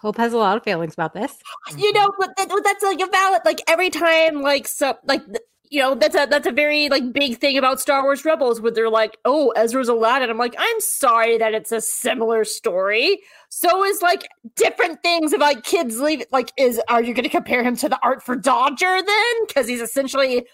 Hope 0.00 0.16
has 0.16 0.32
a 0.32 0.38
lot 0.38 0.56
of 0.56 0.62
feelings 0.62 0.94
about 0.94 1.14
this. 1.14 1.36
You 1.76 1.92
know, 1.92 2.10
but 2.18 2.30
that, 2.36 2.48
that's 2.64 2.82
like 2.82 3.00
a 3.00 3.10
valid. 3.10 3.42
Like 3.44 3.60
every 3.68 3.90
time, 3.90 4.40
like 4.40 4.66
so, 4.66 4.96
like 5.04 5.22
you 5.70 5.80
know 5.80 5.94
that's 5.94 6.14
a 6.14 6.26
that's 6.30 6.46
a 6.46 6.52
very 6.52 6.88
like 6.88 7.12
big 7.12 7.38
thing 7.38 7.58
about 7.58 7.80
Star 7.80 8.02
Wars 8.02 8.24
Rebels 8.24 8.60
where 8.60 8.70
they're 8.70 8.90
like, 8.90 9.18
oh, 9.24 9.50
Ezra's 9.56 9.88
Aladdin. 9.88 10.30
I'm 10.30 10.38
like, 10.38 10.54
I'm 10.58 10.80
sorry 10.80 11.38
that 11.38 11.54
it's 11.54 11.72
a 11.72 11.80
similar 11.80 12.44
story. 12.44 13.20
So 13.48 13.84
is 13.84 14.00
like 14.02 14.28
different 14.54 15.02
things 15.02 15.32
about 15.32 15.64
kids 15.64 16.00
leave. 16.00 16.24
Like, 16.32 16.52
is 16.56 16.80
are 16.88 17.02
you 17.02 17.14
going 17.14 17.24
to 17.24 17.28
compare 17.28 17.62
him 17.62 17.76
to 17.76 17.88
the 17.88 17.98
Artful 18.02 18.36
Dodger 18.36 19.02
then? 19.02 19.46
Because 19.46 19.66
he's 19.66 19.80
essentially 19.80 20.46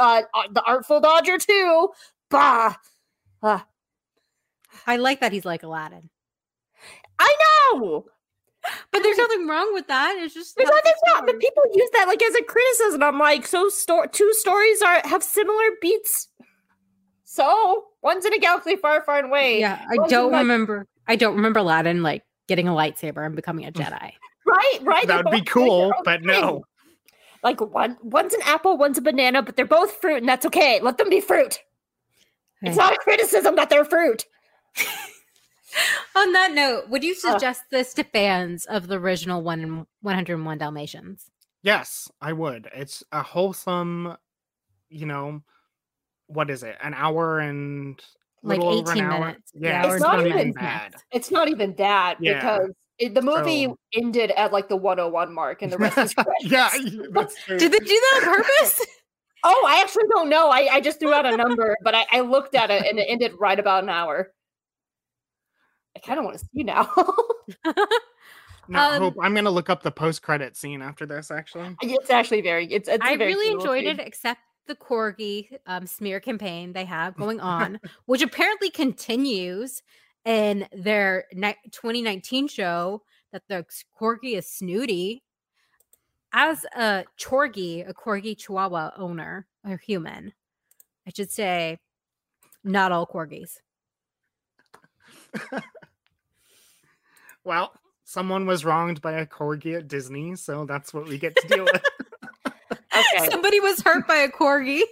uh, 0.00 0.22
uh, 0.34 0.42
the 0.50 0.62
Artful 0.64 1.00
Dodger 1.00 1.38
too. 1.38 1.88
Bah. 2.30 2.74
Uh, 3.42 3.60
I 4.86 4.96
like 4.96 5.20
that 5.20 5.32
he's 5.32 5.44
like 5.44 5.62
Aladdin. 5.62 6.08
I 7.18 7.34
know. 7.74 8.06
But 8.92 9.02
there's 9.02 9.16
nothing 9.16 9.46
wrong 9.46 9.72
with 9.72 9.86
that. 9.88 10.16
It's 10.18 10.34
just 10.34 10.54
There's 10.56 10.68
that's 10.68 10.82
the 10.82 10.90
nothing 11.06 11.14
wrong, 11.16 11.26
but 11.26 11.40
people 11.40 11.62
use 11.72 11.90
that 11.94 12.06
like 12.08 12.22
as 12.22 12.34
a 12.34 12.42
criticism. 12.42 13.02
I'm 13.02 13.18
like, 13.18 13.46
so 13.46 13.68
sto- 13.68 14.06
two 14.12 14.32
stories 14.34 14.82
are 14.82 15.00
have 15.04 15.22
similar 15.22 15.64
beats. 15.80 16.28
So 17.24 17.84
one's 18.02 18.24
in 18.24 18.32
a 18.34 18.38
galaxy 18.38 18.76
far, 18.76 19.02
far 19.02 19.24
away. 19.24 19.60
Yeah, 19.60 19.80
I 19.90 19.96
One's 19.96 20.10
don't 20.10 20.32
like- 20.32 20.40
remember. 20.42 20.86
I 21.06 21.16
don't 21.16 21.36
remember 21.36 21.60
Aladdin 21.60 22.02
like 22.02 22.22
getting 22.48 22.68
a 22.68 22.72
lightsaber 22.72 23.24
and 23.24 23.34
becoming 23.34 23.64
a 23.66 23.72
Jedi. 23.72 24.12
Right, 24.46 24.78
right. 24.82 25.06
That 25.06 25.24
would 25.24 25.32
be 25.32 25.42
cool, 25.42 25.92
but 26.04 26.22
no. 26.22 26.64
Like 27.42 27.60
one, 27.60 27.96
one's 28.02 28.34
an 28.34 28.42
apple, 28.44 28.76
one's 28.76 28.98
a 28.98 29.02
banana, 29.02 29.42
but 29.42 29.56
they're 29.56 29.64
both 29.64 29.92
fruit, 30.00 30.18
and 30.18 30.28
that's 30.28 30.44
okay. 30.46 30.78
Let 30.82 30.98
them 30.98 31.08
be 31.08 31.20
fruit. 31.20 31.60
It's 32.62 32.76
not 32.76 32.92
a 32.92 32.98
criticism 32.98 33.56
that 33.56 33.70
they're 33.70 33.86
fruit. 33.86 34.26
On 36.16 36.32
that 36.32 36.52
note, 36.52 36.88
would 36.90 37.04
you 37.04 37.12
Uh. 37.12 37.32
suggest 37.32 37.62
this 37.70 37.94
to 37.94 38.04
fans 38.04 38.66
of 38.66 38.88
the 38.88 38.98
original 38.98 39.40
one 39.42 39.60
and 39.62 39.86
101 40.02 40.58
Dalmatians? 40.58 41.30
Yes, 41.62 42.10
I 42.20 42.32
would. 42.32 42.68
It's 42.74 43.02
a 43.12 43.22
wholesome, 43.22 44.16
you 44.88 45.06
know, 45.06 45.42
what 46.26 46.50
is 46.50 46.62
it? 46.62 46.76
An 46.82 46.94
hour 46.94 47.38
and 47.40 48.00
Like 48.42 48.58
little 48.58 48.78
over 48.80 48.90
an 48.92 48.98
18 48.98 49.10
hour? 49.10 49.20
minutes. 49.26 49.52
Yeah, 49.54 49.84
It's 49.84 49.94
it's 49.94 50.02
not 50.02 50.16
not 50.18 50.26
even 50.26 50.38
even 50.40 50.52
bad. 50.52 50.94
It's 51.12 51.30
not 51.30 51.48
even 51.48 51.74
that 51.76 52.16
Yeah. 52.20 52.34
because 52.34 52.70
it, 53.00 53.14
the 53.14 53.22
movie 53.22 53.64
So- 53.64 53.76
ended 53.94 54.30
at 54.36 54.52
like 54.52 54.68
the 54.68 54.76
101 54.76 55.32
mark, 55.34 55.62
and 55.62 55.72
the 55.72 55.78
rest 55.78 55.98
is 55.98 56.14
yeah, 56.42 56.70
that's 57.10 57.42
true. 57.44 57.58
Did 57.58 57.72
they 57.72 57.78
do 57.78 57.86
that 58.12 58.24
on 58.28 58.34
purpose? 58.36 58.86
Oh, 59.42 59.64
I 59.66 59.80
actually 59.80 60.04
don't 60.10 60.28
know. 60.28 60.50
I, 60.50 60.68
I 60.70 60.80
just 60.80 61.00
threw 61.00 61.14
out 61.14 61.24
a 61.24 61.34
number, 61.36 61.74
but 61.82 61.94
I, 61.94 62.04
I 62.12 62.20
looked 62.20 62.54
at 62.54 62.70
it 62.70 62.84
and 62.86 62.98
it 62.98 63.06
ended 63.08 63.32
right 63.40 63.58
about 63.58 63.82
an 63.82 63.88
hour. 63.88 64.30
I 65.96 66.00
kind 66.00 66.18
of 66.18 66.24
want 66.26 66.38
to 66.38 66.44
see 66.54 66.62
now. 66.62 66.90
No, 68.68 68.78
Um, 68.78 69.02
Hope, 69.02 69.14
I'm 69.20 69.34
gonna 69.34 69.50
look 69.50 69.68
up 69.68 69.82
the 69.82 69.90
post-credit 69.90 70.56
scene 70.56 70.80
after 70.82 71.04
this. 71.06 71.30
Actually, 71.32 71.74
it's 71.82 72.10
actually 72.10 72.40
very. 72.42 72.72
It's. 72.72 72.88
it's 72.88 73.02
a 73.02 73.06
I 73.08 73.16
very 73.16 73.34
really 73.34 73.50
cool 73.54 73.60
enjoyed 73.60 73.84
scene. 73.84 73.98
it, 73.98 74.06
except 74.06 74.40
the 74.68 74.76
corgi 74.76 75.48
um, 75.66 75.86
smear 75.86 76.20
campaign 76.20 76.72
they 76.72 76.84
have 76.84 77.16
going 77.16 77.40
on, 77.40 77.80
which 78.06 78.22
apparently 78.22 78.70
continues 78.70 79.82
in 80.24 80.66
their 80.72 81.24
ni- 81.32 81.56
2019 81.70 82.48
show 82.48 83.02
that 83.32 83.42
the 83.48 83.64
corgi 83.98 84.36
is 84.36 84.46
snooty. 84.46 85.22
As 86.32 86.64
a 86.76 87.04
chorgi, 87.18 87.88
a 87.88 87.92
corgi 87.92 88.38
chihuahua 88.38 88.92
owner 88.96 89.46
or 89.66 89.76
human, 89.78 90.32
I 91.06 91.10
should 91.14 91.30
say, 91.30 91.78
not 92.62 92.92
all 92.92 93.06
corgis. 93.06 93.58
well, 97.44 97.72
someone 98.04 98.46
was 98.46 98.64
wronged 98.64 99.00
by 99.00 99.12
a 99.12 99.26
corgi 99.26 99.76
at 99.76 99.88
Disney, 99.88 100.36
so 100.36 100.66
that's 100.66 100.94
what 100.94 101.08
we 101.08 101.18
get 101.18 101.34
to 101.36 101.48
deal 101.48 101.64
with. 101.64 101.82
Okay. 102.92 103.28
Somebody 103.30 103.60
was 103.60 103.80
hurt 103.80 104.06
by 104.08 104.16
a 104.16 104.28
corgi. 104.28 104.82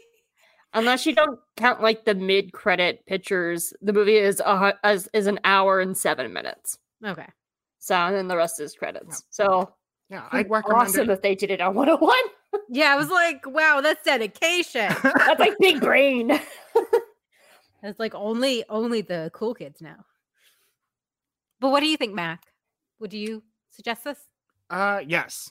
Unless 0.74 1.06
you 1.06 1.14
don't 1.14 1.40
count 1.56 1.82
like 1.82 2.04
the 2.04 2.14
mid-credit 2.14 3.06
pictures, 3.06 3.72
the 3.80 3.92
movie 3.92 4.16
is 4.16 4.40
a, 4.44 4.58
hu- 4.72 4.88
is, 4.88 5.08
is 5.14 5.26
an 5.26 5.40
hour 5.44 5.80
and 5.80 5.96
seven 5.96 6.32
minutes. 6.32 6.78
Okay. 7.04 7.26
So 7.78 7.94
and 7.94 8.14
then 8.14 8.28
the 8.28 8.36
rest 8.36 8.60
is 8.60 8.74
credits. 8.74 9.24
So 9.30 9.72
yeah, 10.10 10.28
I'd 10.30 10.50
recommend 10.50 10.82
awesome 10.82 11.10
it. 11.10 11.12
if 11.14 11.22
they 11.22 11.34
did 11.34 11.50
it 11.50 11.60
on 11.60 11.74
101. 11.74 12.16
Yeah, 12.70 12.92
I 12.92 12.96
was 12.96 13.08
like, 13.08 13.44
wow, 13.46 13.80
that's 13.82 14.04
dedication. 14.04 14.88
That's 15.02 15.38
like 15.40 15.54
big 15.58 15.80
brain. 15.80 16.38
It's 17.82 18.00
like 18.00 18.14
only 18.14 18.64
only 18.68 19.02
the 19.02 19.30
cool 19.32 19.54
kids 19.54 19.80
know. 19.80 19.94
But 21.60 21.70
what 21.70 21.80
do 21.80 21.86
you 21.86 21.96
think, 21.96 22.14
Mac? 22.14 22.42
Would 22.98 23.12
you 23.12 23.42
suggest 23.70 24.02
this? 24.04 24.18
Uh 24.68 25.00
yes. 25.06 25.50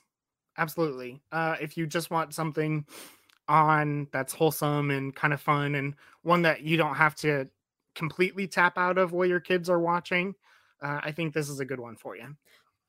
Absolutely. 0.57 1.21
Uh 1.31 1.55
if 1.61 1.77
you 1.77 1.87
just 1.87 2.11
want 2.11 2.33
something 2.33 2.85
on 3.47 4.07
that's 4.11 4.33
wholesome 4.33 4.91
and 4.91 5.15
kind 5.15 5.33
of 5.33 5.41
fun 5.41 5.75
and 5.75 5.95
one 6.23 6.41
that 6.41 6.61
you 6.61 6.77
don't 6.77 6.95
have 6.95 7.15
to 7.15 7.47
completely 7.95 8.47
tap 8.47 8.77
out 8.77 8.97
of 8.97 9.11
while 9.11 9.25
your 9.25 9.39
kids 9.39 9.69
are 9.69 9.79
watching, 9.79 10.35
uh, 10.81 10.99
I 11.03 11.11
think 11.11 11.33
this 11.33 11.49
is 11.49 11.59
a 11.59 11.65
good 11.65 11.79
one 11.79 11.95
for 11.95 12.15
you. 12.15 12.35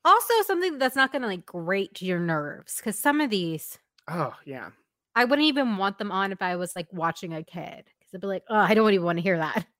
Also, 0.05 0.33
something 0.45 0.77
that's 0.77 0.95
not 0.95 1.11
going 1.11 1.21
to 1.23 1.27
like 1.27 1.45
grate 1.45 2.01
your 2.01 2.19
nerves 2.19 2.77
because 2.77 2.97
some 2.97 3.19
of 3.21 3.29
these 3.29 3.79
Oh, 4.09 4.33
yeah. 4.45 4.69
I 5.15 5.25
wouldn't 5.25 5.47
even 5.47 5.77
want 5.77 5.97
them 5.97 6.11
on 6.11 6.31
if 6.31 6.41
I 6.41 6.55
was 6.55 6.75
like 6.75 6.87
watching 6.91 7.33
a 7.33 7.43
kid 7.43 7.85
because 7.99 8.13
I'd 8.13 8.21
be 8.21 8.27
like, 8.27 8.43
oh, 8.49 8.55
I 8.55 8.73
don't 8.73 8.93
even 8.93 9.05
want 9.05 9.17
to 9.17 9.23
hear 9.23 9.37
that. 9.37 9.65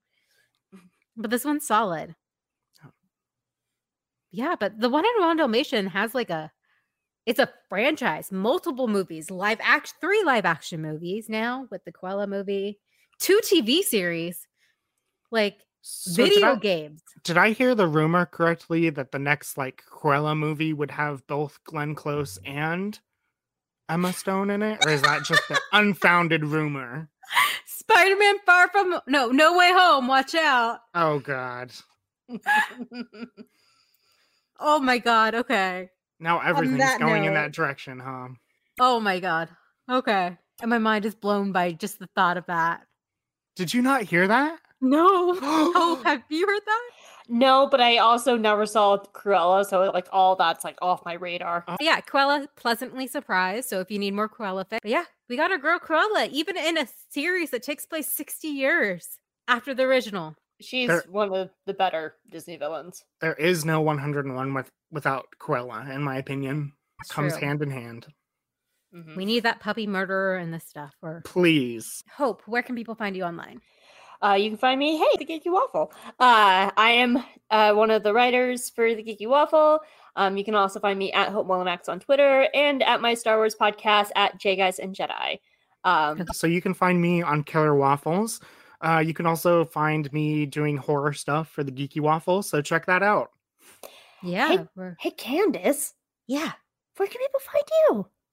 But 1.17 1.31
this 1.31 1.43
one's 1.43 1.67
solid. 1.67 2.15
Oh. 2.85 2.91
Yeah, 4.31 4.55
but 4.57 4.79
the 4.79 4.89
one 4.89 5.03
in 5.03 5.21
one 5.21 5.35
Dalmatian 5.35 5.87
has 5.87 6.15
like 6.15 6.29
a, 6.29 6.49
it's 7.25 7.39
a 7.39 7.49
franchise, 7.69 8.31
multiple 8.31 8.87
movies, 8.87 9.29
live 9.29 9.59
action, 9.61 9.95
three 10.01 10.23
live 10.25 10.45
action 10.45 10.81
movies 10.81 11.29
now 11.29 11.67
with 11.69 11.83
the 11.85 11.91
Cruella 11.91 12.27
movie, 12.27 12.79
two 13.19 13.39
TV 13.43 13.81
series, 13.81 14.47
like 15.31 15.59
So 15.81 16.15
did 16.23 16.33
video 16.33 16.53
I- 16.53 16.59
games. 16.59 17.01
Did 17.23 17.37
I 17.37 17.51
hear 17.51 17.75
the 17.75 17.87
rumor 17.87 18.25
correctly 18.25 18.89
that 18.89 19.11
the 19.11 19.19
next 19.19 19.57
like 19.57 19.83
Cruella 19.91 20.35
movie 20.37 20.73
would 20.73 20.91
have 20.91 21.25
both 21.27 21.59
Glenn 21.65 21.93
Close 21.95 22.39
and 22.45 22.97
Emma 23.89 24.13
Stone 24.13 24.49
in 24.51 24.61
it, 24.61 24.85
or 24.85 24.91
is 24.91 25.01
that 25.01 25.23
just 25.23 25.41
an 25.49 25.57
unfounded 25.73 26.45
rumor? 26.45 27.09
Spider 27.65 28.15
Man 28.17 28.35
Far 28.45 28.69
From 28.69 28.99
No 29.07 29.27
No 29.29 29.57
Way 29.57 29.71
Home. 29.73 30.07
Watch 30.07 30.33
out! 30.35 30.79
Oh 30.95 31.19
God! 31.19 31.71
Oh 34.59 34.79
my 34.79 34.97
god. 34.97 35.35
Okay. 35.35 35.89
Now 36.19 36.39
everything's 36.39 36.79
that 36.79 36.99
going 36.99 37.25
in 37.25 37.33
that 37.33 37.51
direction, 37.53 37.99
huh? 37.99 38.29
Oh 38.79 38.99
my 38.99 39.19
god. 39.19 39.49
Okay. 39.89 40.37
And 40.61 40.69
my 40.69 40.77
mind 40.77 41.05
is 41.05 41.15
blown 41.15 41.51
by 41.51 41.71
just 41.71 41.99
the 41.99 42.07
thought 42.15 42.37
of 42.37 42.45
that. 42.47 42.81
Did 43.55 43.73
you 43.73 43.81
not 43.81 44.03
hear 44.03 44.27
that? 44.27 44.59
No. 44.81 45.37
Oh, 45.41 46.01
have 46.05 46.23
you 46.29 46.45
heard 46.45 46.61
that? 46.65 46.89
no, 47.31 47.67
but 47.69 47.79
I 47.81 47.97
also 47.97 48.35
never 48.37 48.65
saw 48.65 48.97
Cruella, 49.13 49.65
so 49.65 49.91
like 49.93 50.07
all 50.11 50.35
that's 50.35 50.63
like 50.63 50.77
off 50.81 51.03
my 51.05 51.13
radar. 51.13 51.63
Oh. 51.67 51.75
Yeah, 51.79 51.99
Cruella 52.01 52.47
pleasantly 52.55 53.07
surprised. 53.07 53.69
So 53.69 53.79
if 53.81 53.91
you 53.91 53.99
need 53.99 54.13
more 54.13 54.27
Cruella, 54.29 54.65
fic- 54.65 54.79
but 54.81 54.85
yeah, 54.91 55.03
we 55.29 55.35
got 55.37 55.51
our 55.51 55.57
girl 55.57 55.79
Cruella, 55.79 56.29
even 56.29 56.57
in 56.57 56.77
a 56.77 56.87
series 57.11 57.51
that 57.51 57.63
takes 57.63 57.85
place 57.85 58.07
60 58.11 58.47
years 58.47 59.19
after 59.47 59.73
the 59.73 59.83
original. 59.83 60.35
She's 60.61 60.87
There- 60.89 61.03
one 61.09 61.33
of 61.33 61.49
the 61.65 61.73
better 61.73 62.15
Disney 62.31 62.57
villains. 62.57 63.03
There 63.21 63.35
is 63.35 63.63
no 63.63 63.79
101 63.81 64.53
with 64.53 64.69
without 64.91 65.27
Cruella, 65.39 65.89
in 65.93 66.01
my 66.03 66.17
opinion. 66.17 66.73
It's 67.01 67.11
Comes 67.11 67.33
true. 67.37 67.47
hand 67.47 67.61
in 67.61 67.71
hand. 67.71 68.07
Mhm. 68.93 69.15
We 69.15 69.25
need 69.25 69.43
that 69.43 69.59
puppy 69.59 69.85
murderer 69.87 70.37
and 70.37 70.53
this 70.53 70.65
stuff. 70.67 70.93
Or 71.01 71.21
Please. 71.25 72.03
Hope, 72.17 72.41
where 72.47 72.63
can 72.63 72.75
people 72.75 72.95
find 72.95 73.15
you 73.15 73.23
online? 73.23 73.61
Uh, 74.21 74.33
you 74.33 74.49
can 74.49 74.57
find 74.57 74.77
me, 74.77 74.97
hey, 74.97 75.17
the 75.17 75.25
Geeky 75.25 75.49
Waffle. 75.51 75.93
Uh, 76.19 76.69
I 76.75 76.91
am 76.97 77.23
uh, 77.49 77.73
one 77.73 77.89
of 77.89 78.03
the 78.03 78.13
writers 78.13 78.69
for 78.69 78.93
the 78.93 79.01
Geeky 79.03 79.27
Waffle. 79.27 79.79
Um, 80.17 80.35
you 80.35 80.43
can 80.43 80.55
also 80.55 80.79
find 80.81 80.99
me 80.99 81.13
at 81.13 81.29
Hope 81.29 81.47
Molamax 81.47 81.87
on 81.87 82.01
Twitter 82.01 82.49
and 82.53 82.83
at 82.83 82.99
my 82.99 83.13
Star 83.13 83.37
Wars 83.37 83.55
podcast 83.55 84.09
at 84.17 84.37
J 84.37 84.57
Guys 84.57 84.79
and 84.79 84.93
Jedi. 84.93 85.39
Um, 85.85 86.25
So 86.33 86.47
you 86.47 86.61
can 86.61 86.73
find 86.73 87.01
me 87.01 87.21
on 87.21 87.43
Killer 87.43 87.75
Waffles. 87.75 88.41
Uh, 88.81 89.01
you 89.05 89.13
can 89.13 89.25
also 89.25 89.63
find 89.63 90.11
me 90.11 90.45
doing 90.45 90.75
horror 90.75 91.13
stuff 91.13 91.49
for 91.49 91.63
the 91.63 91.71
Geeky 91.71 92.01
Waffle. 92.01 92.41
So 92.43 92.61
check 92.61 92.87
that 92.87 93.01
out. 93.03 93.29
Yeah. 94.23 94.65
we're, 94.75 94.95
hey, 94.99 95.11
Candace, 95.11 95.93
yeah. 96.27 96.51
where 96.97 97.07
can 97.07 97.19
people 97.19 97.39
find 97.39 97.63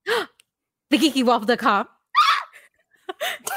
you? 0.09 0.27
TheGeekyWaffle.com. 0.93 1.89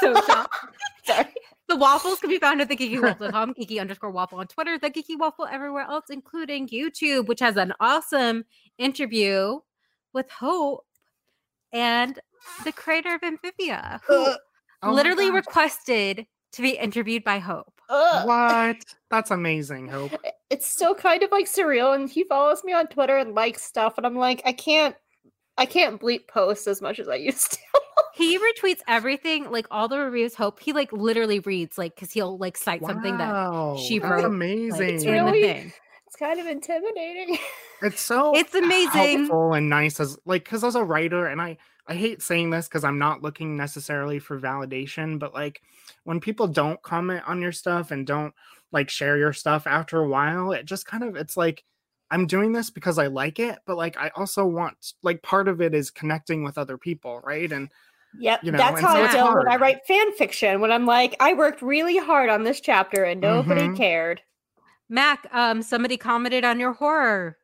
so. 0.00 0.14
Sorry. 1.04 1.34
The 1.68 1.76
waffles 1.76 2.18
can 2.18 2.30
be 2.30 2.38
found 2.38 2.60
at 2.60 2.68
thegeekywaffle.com, 2.68 3.54
geeky 3.54 3.80
underscore 3.80 4.10
waffle 4.10 4.40
on 4.40 4.48
Twitter, 4.48 4.76
the 4.76 4.90
geeky 4.90 5.16
waffle 5.16 5.46
everywhere 5.46 5.84
else, 5.84 6.06
including 6.10 6.68
YouTube, 6.68 7.26
which 7.26 7.38
has 7.38 7.56
an 7.56 7.72
awesome 7.78 8.44
interview 8.76 9.60
with 10.12 10.28
Hope 10.30 10.84
and 11.72 12.18
the 12.64 12.72
creator 12.72 13.14
of 13.14 13.22
Amphibia, 13.22 14.00
who 14.06 14.14
Uh, 14.14 14.36
Oh 14.82 14.92
literally 14.92 15.30
requested 15.30 16.26
to 16.52 16.62
be 16.62 16.70
interviewed 16.70 17.24
by 17.24 17.38
Hope. 17.38 17.80
uh, 17.88 18.24
What? 18.24 18.76
That's 19.10 19.30
amazing, 19.30 19.88
Hope. 19.88 20.12
It's 20.50 20.66
still 20.66 20.94
kind 20.94 21.22
of 21.22 21.30
like 21.30 21.46
surreal, 21.46 21.94
and 21.94 22.08
he 22.08 22.24
follows 22.24 22.62
me 22.64 22.72
on 22.72 22.86
Twitter 22.88 23.16
and 23.16 23.34
likes 23.34 23.62
stuff, 23.62 23.94
and 23.98 24.06
I'm 24.06 24.16
like, 24.16 24.42
I 24.44 24.52
can't. 24.52 24.94
I 25.58 25.66
can't 25.66 26.00
bleep 26.00 26.26
posts 26.26 26.66
as 26.66 26.80
much 26.80 26.98
as 26.98 27.08
I 27.08 27.16
used 27.16 27.52
to. 27.52 27.58
He 28.14 28.38
retweets 28.38 28.80
everything, 28.88 29.50
like 29.50 29.66
all 29.70 29.88
the 29.88 29.98
reviews. 29.98 30.34
Hope 30.34 30.60
he 30.60 30.72
like 30.74 30.92
literally 30.92 31.38
reads, 31.40 31.78
like 31.78 31.94
because 31.94 32.12
he'll 32.12 32.36
like 32.36 32.56
cite 32.56 32.84
something 32.84 33.16
that 33.16 33.32
Wow, 33.32 33.76
she 33.78 33.98
that's 33.98 34.10
wrote, 34.10 34.16
like, 34.24 34.26
amazing. 34.26 34.88
in 34.88 34.96
the 35.04 35.10
really- 35.12 35.72
it's 36.06 36.16
kind 36.18 36.38
of 36.40 36.46
intimidating. 36.46 37.38
It's 37.82 38.00
so 38.00 38.32
It's 38.34 38.54
amazing. 38.54 39.18
helpful 39.20 39.54
and 39.54 39.70
nice 39.70 40.00
as 40.00 40.18
like 40.26 40.44
because 40.44 40.64
as 40.64 40.74
a 40.74 40.84
writer, 40.84 41.26
and 41.28 41.40
I 41.40 41.56
I 41.90 41.94
hate 41.94 42.22
saying 42.22 42.50
this 42.50 42.68
because 42.68 42.84
I'm 42.84 43.00
not 43.00 43.20
looking 43.20 43.56
necessarily 43.56 44.20
for 44.20 44.40
validation, 44.40 45.18
but 45.18 45.34
like 45.34 45.60
when 46.04 46.20
people 46.20 46.46
don't 46.46 46.80
comment 46.82 47.24
on 47.26 47.42
your 47.42 47.50
stuff 47.50 47.90
and 47.90 48.06
don't 48.06 48.32
like 48.70 48.88
share 48.88 49.18
your 49.18 49.32
stuff 49.32 49.66
after 49.66 49.98
a 49.98 50.08
while, 50.08 50.52
it 50.52 50.66
just 50.66 50.86
kind 50.86 51.02
of 51.02 51.16
it's 51.16 51.36
like 51.36 51.64
I'm 52.08 52.28
doing 52.28 52.52
this 52.52 52.70
because 52.70 52.96
I 52.98 53.08
like 53.08 53.40
it, 53.40 53.58
but 53.66 53.76
like 53.76 53.96
I 53.98 54.10
also 54.14 54.46
want 54.46 54.92
like 55.02 55.20
part 55.22 55.48
of 55.48 55.60
it 55.60 55.74
is 55.74 55.90
connecting 55.90 56.44
with 56.44 56.58
other 56.58 56.78
people, 56.78 57.20
right? 57.24 57.50
And 57.50 57.68
Yep, 58.18 58.44
You 58.44 58.52
know, 58.52 58.58
that's 58.58 58.80
how 58.80 58.94
so 58.94 59.02
I 59.02 59.04
it's 59.06 59.14
feel 59.14 59.36
when 59.36 59.48
I 59.48 59.56
write 59.56 59.86
fan 59.86 60.12
fiction. 60.12 60.60
When 60.60 60.70
I'm 60.70 60.86
like, 60.86 61.16
I 61.18 61.32
worked 61.32 61.60
really 61.60 61.96
hard 61.96 62.30
on 62.30 62.44
this 62.44 62.60
chapter 62.60 63.02
and 63.02 63.20
nobody 63.20 63.62
Mhm. 63.62 63.76
cared. 63.76 64.22
Mac, 64.88 65.26
um, 65.32 65.60
somebody 65.62 65.96
commented 65.96 66.44
on 66.44 66.60
your 66.60 66.72
horror 66.72 67.36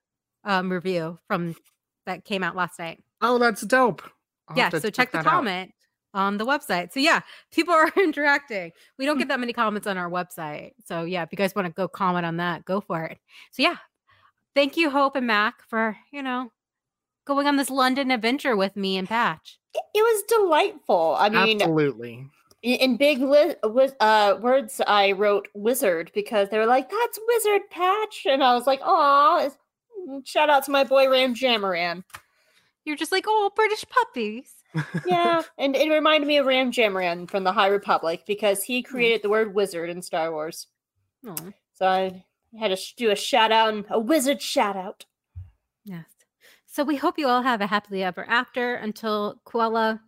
um 0.44 0.70
review 0.70 1.18
from 1.26 1.56
that 2.06 2.24
came 2.24 2.44
out 2.44 2.54
last 2.54 2.78
night. 2.78 3.02
oh, 3.20 3.38
that's 3.38 3.62
dope. 3.62 4.02
I'll 4.48 4.56
yeah, 4.56 4.68
so 4.70 4.90
check 4.90 5.12
the 5.12 5.18
that 5.18 5.26
out. 5.26 5.30
comment 5.32 5.72
on 6.14 6.38
the 6.38 6.46
website. 6.46 6.92
So 6.92 7.00
yeah, 7.00 7.20
people 7.52 7.74
are 7.74 7.90
interacting. 7.96 8.72
We 8.98 9.04
Hmm. 9.04 9.10
don't 9.10 9.18
get 9.18 9.28
that 9.28 9.40
many 9.40 9.52
comments 9.52 9.86
on 9.86 9.96
our 9.98 10.10
website. 10.10 10.72
So 10.84 11.02
yeah, 11.04 11.22
if 11.22 11.28
you 11.32 11.36
guys 11.36 11.54
want 11.54 11.66
to 11.66 11.72
go 11.72 11.88
comment 11.88 12.24
on 12.26 12.36
that, 12.38 12.64
go 12.64 12.80
for 12.80 13.04
it. 13.04 13.18
So 13.52 13.62
yeah, 13.62 13.76
thank 14.54 14.76
you, 14.76 14.90
Hope 14.90 15.16
and 15.16 15.26
Mac, 15.26 15.62
for 15.68 15.96
you 16.12 16.22
know 16.22 16.50
going 17.26 17.46
on 17.48 17.56
this 17.56 17.70
London 17.70 18.10
adventure 18.12 18.56
with 18.56 18.76
me 18.76 18.96
and 18.96 19.08
Patch. 19.08 19.58
It, 19.74 19.82
it 19.94 20.00
was 20.02 20.22
delightful. 20.28 21.16
I 21.18 21.28
mean, 21.28 21.60
Absolutely. 21.60 22.24
in, 22.62 22.74
in 22.76 22.96
big 22.96 23.18
li- 23.18 23.56
wiz- 23.64 23.96
uh, 24.00 24.36
words, 24.40 24.80
I 24.86 25.10
wrote 25.12 25.48
wizard 25.52 26.12
because 26.14 26.48
they 26.50 26.58
were 26.58 26.66
like, 26.66 26.88
"That's 26.88 27.18
wizard 27.26 27.62
patch," 27.70 28.26
and 28.30 28.42
I 28.44 28.54
was 28.54 28.66
like, 28.66 28.80
"Aw." 28.82 29.48
Shout 30.24 30.48
out 30.48 30.64
to 30.66 30.70
my 30.70 30.84
boy 30.84 31.10
Ram 31.10 31.34
Jomaram. 31.34 32.04
You're 32.86 32.96
just 32.96 33.12
like, 33.12 33.24
oh, 33.26 33.50
British 33.54 33.84
puppies. 33.88 34.54
Yeah, 35.04 35.42
and 35.58 35.74
it 35.76 35.90
reminded 35.90 36.26
me 36.26 36.38
of 36.38 36.46
Ram 36.46 36.70
Jomaram 36.70 37.28
from 37.28 37.44
the 37.44 37.52
High 37.52 37.66
Republic 37.66 38.22
because 38.26 38.62
he 38.62 38.82
mm. 38.82 38.86
created 38.86 39.22
the 39.22 39.28
word 39.28 39.54
wizard 39.54 39.90
in 39.90 40.00
Star 40.00 40.32
Wars. 40.32 40.68
Oh, 41.26 41.34
So 41.74 41.86
I 41.86 42.24
had 42.58 42.76
to 42.76 42.94
do 42.96 43.10
a 43.10 43.16
shout 43.16 43.52
out 43.52 43.74
and 43.74 43.84
a 43.90 43.98
wizard 43.98 44.40
shout 44.40 44.76
out. 44.76 45.04
yes. 45.84 46.06
So 46.64 46.84
we 46.84 46.96
hope 46.96 47.18
you 47.18 47.26
all 47.26 47.42
have 47.42 47.60
a 47.60 47.66
happily 47.66 48.04
ever 48.04 48.24
after 48.28 48.74
until 48.74 49.40
Cruella 49.46 50.00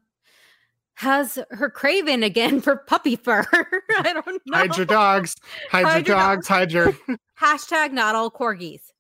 has 0.95 1.39
her 1.51 1.71
craving 1.71 2.23
again 2.23 2.61
for 2.65 2.77
puppy 2.77 3.17
fur. 3.17 3.45
I 3.53 4.13
don't 4.13 4.43
know. 4.47 4.59
Hide 4.59 4.77
your 4.77 4.87
dogs. 4.87 5.35
Hide, 5.71 5.85
Hide 5.85 6.09
your 6.09 6.17
your 6.17 6.25
dogs. 6.25 6.49
Hide 6.49 6.73
your. 6.73 6.93
Hashtag 7.41 7.93
not 7.93 8.15
all 8.15 8.31
corgis. 8.31 8.93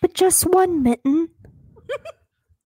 But 0.00 0.14
just 0.14 0.44
one 0.44 0.82
mitten. 0.82 1.28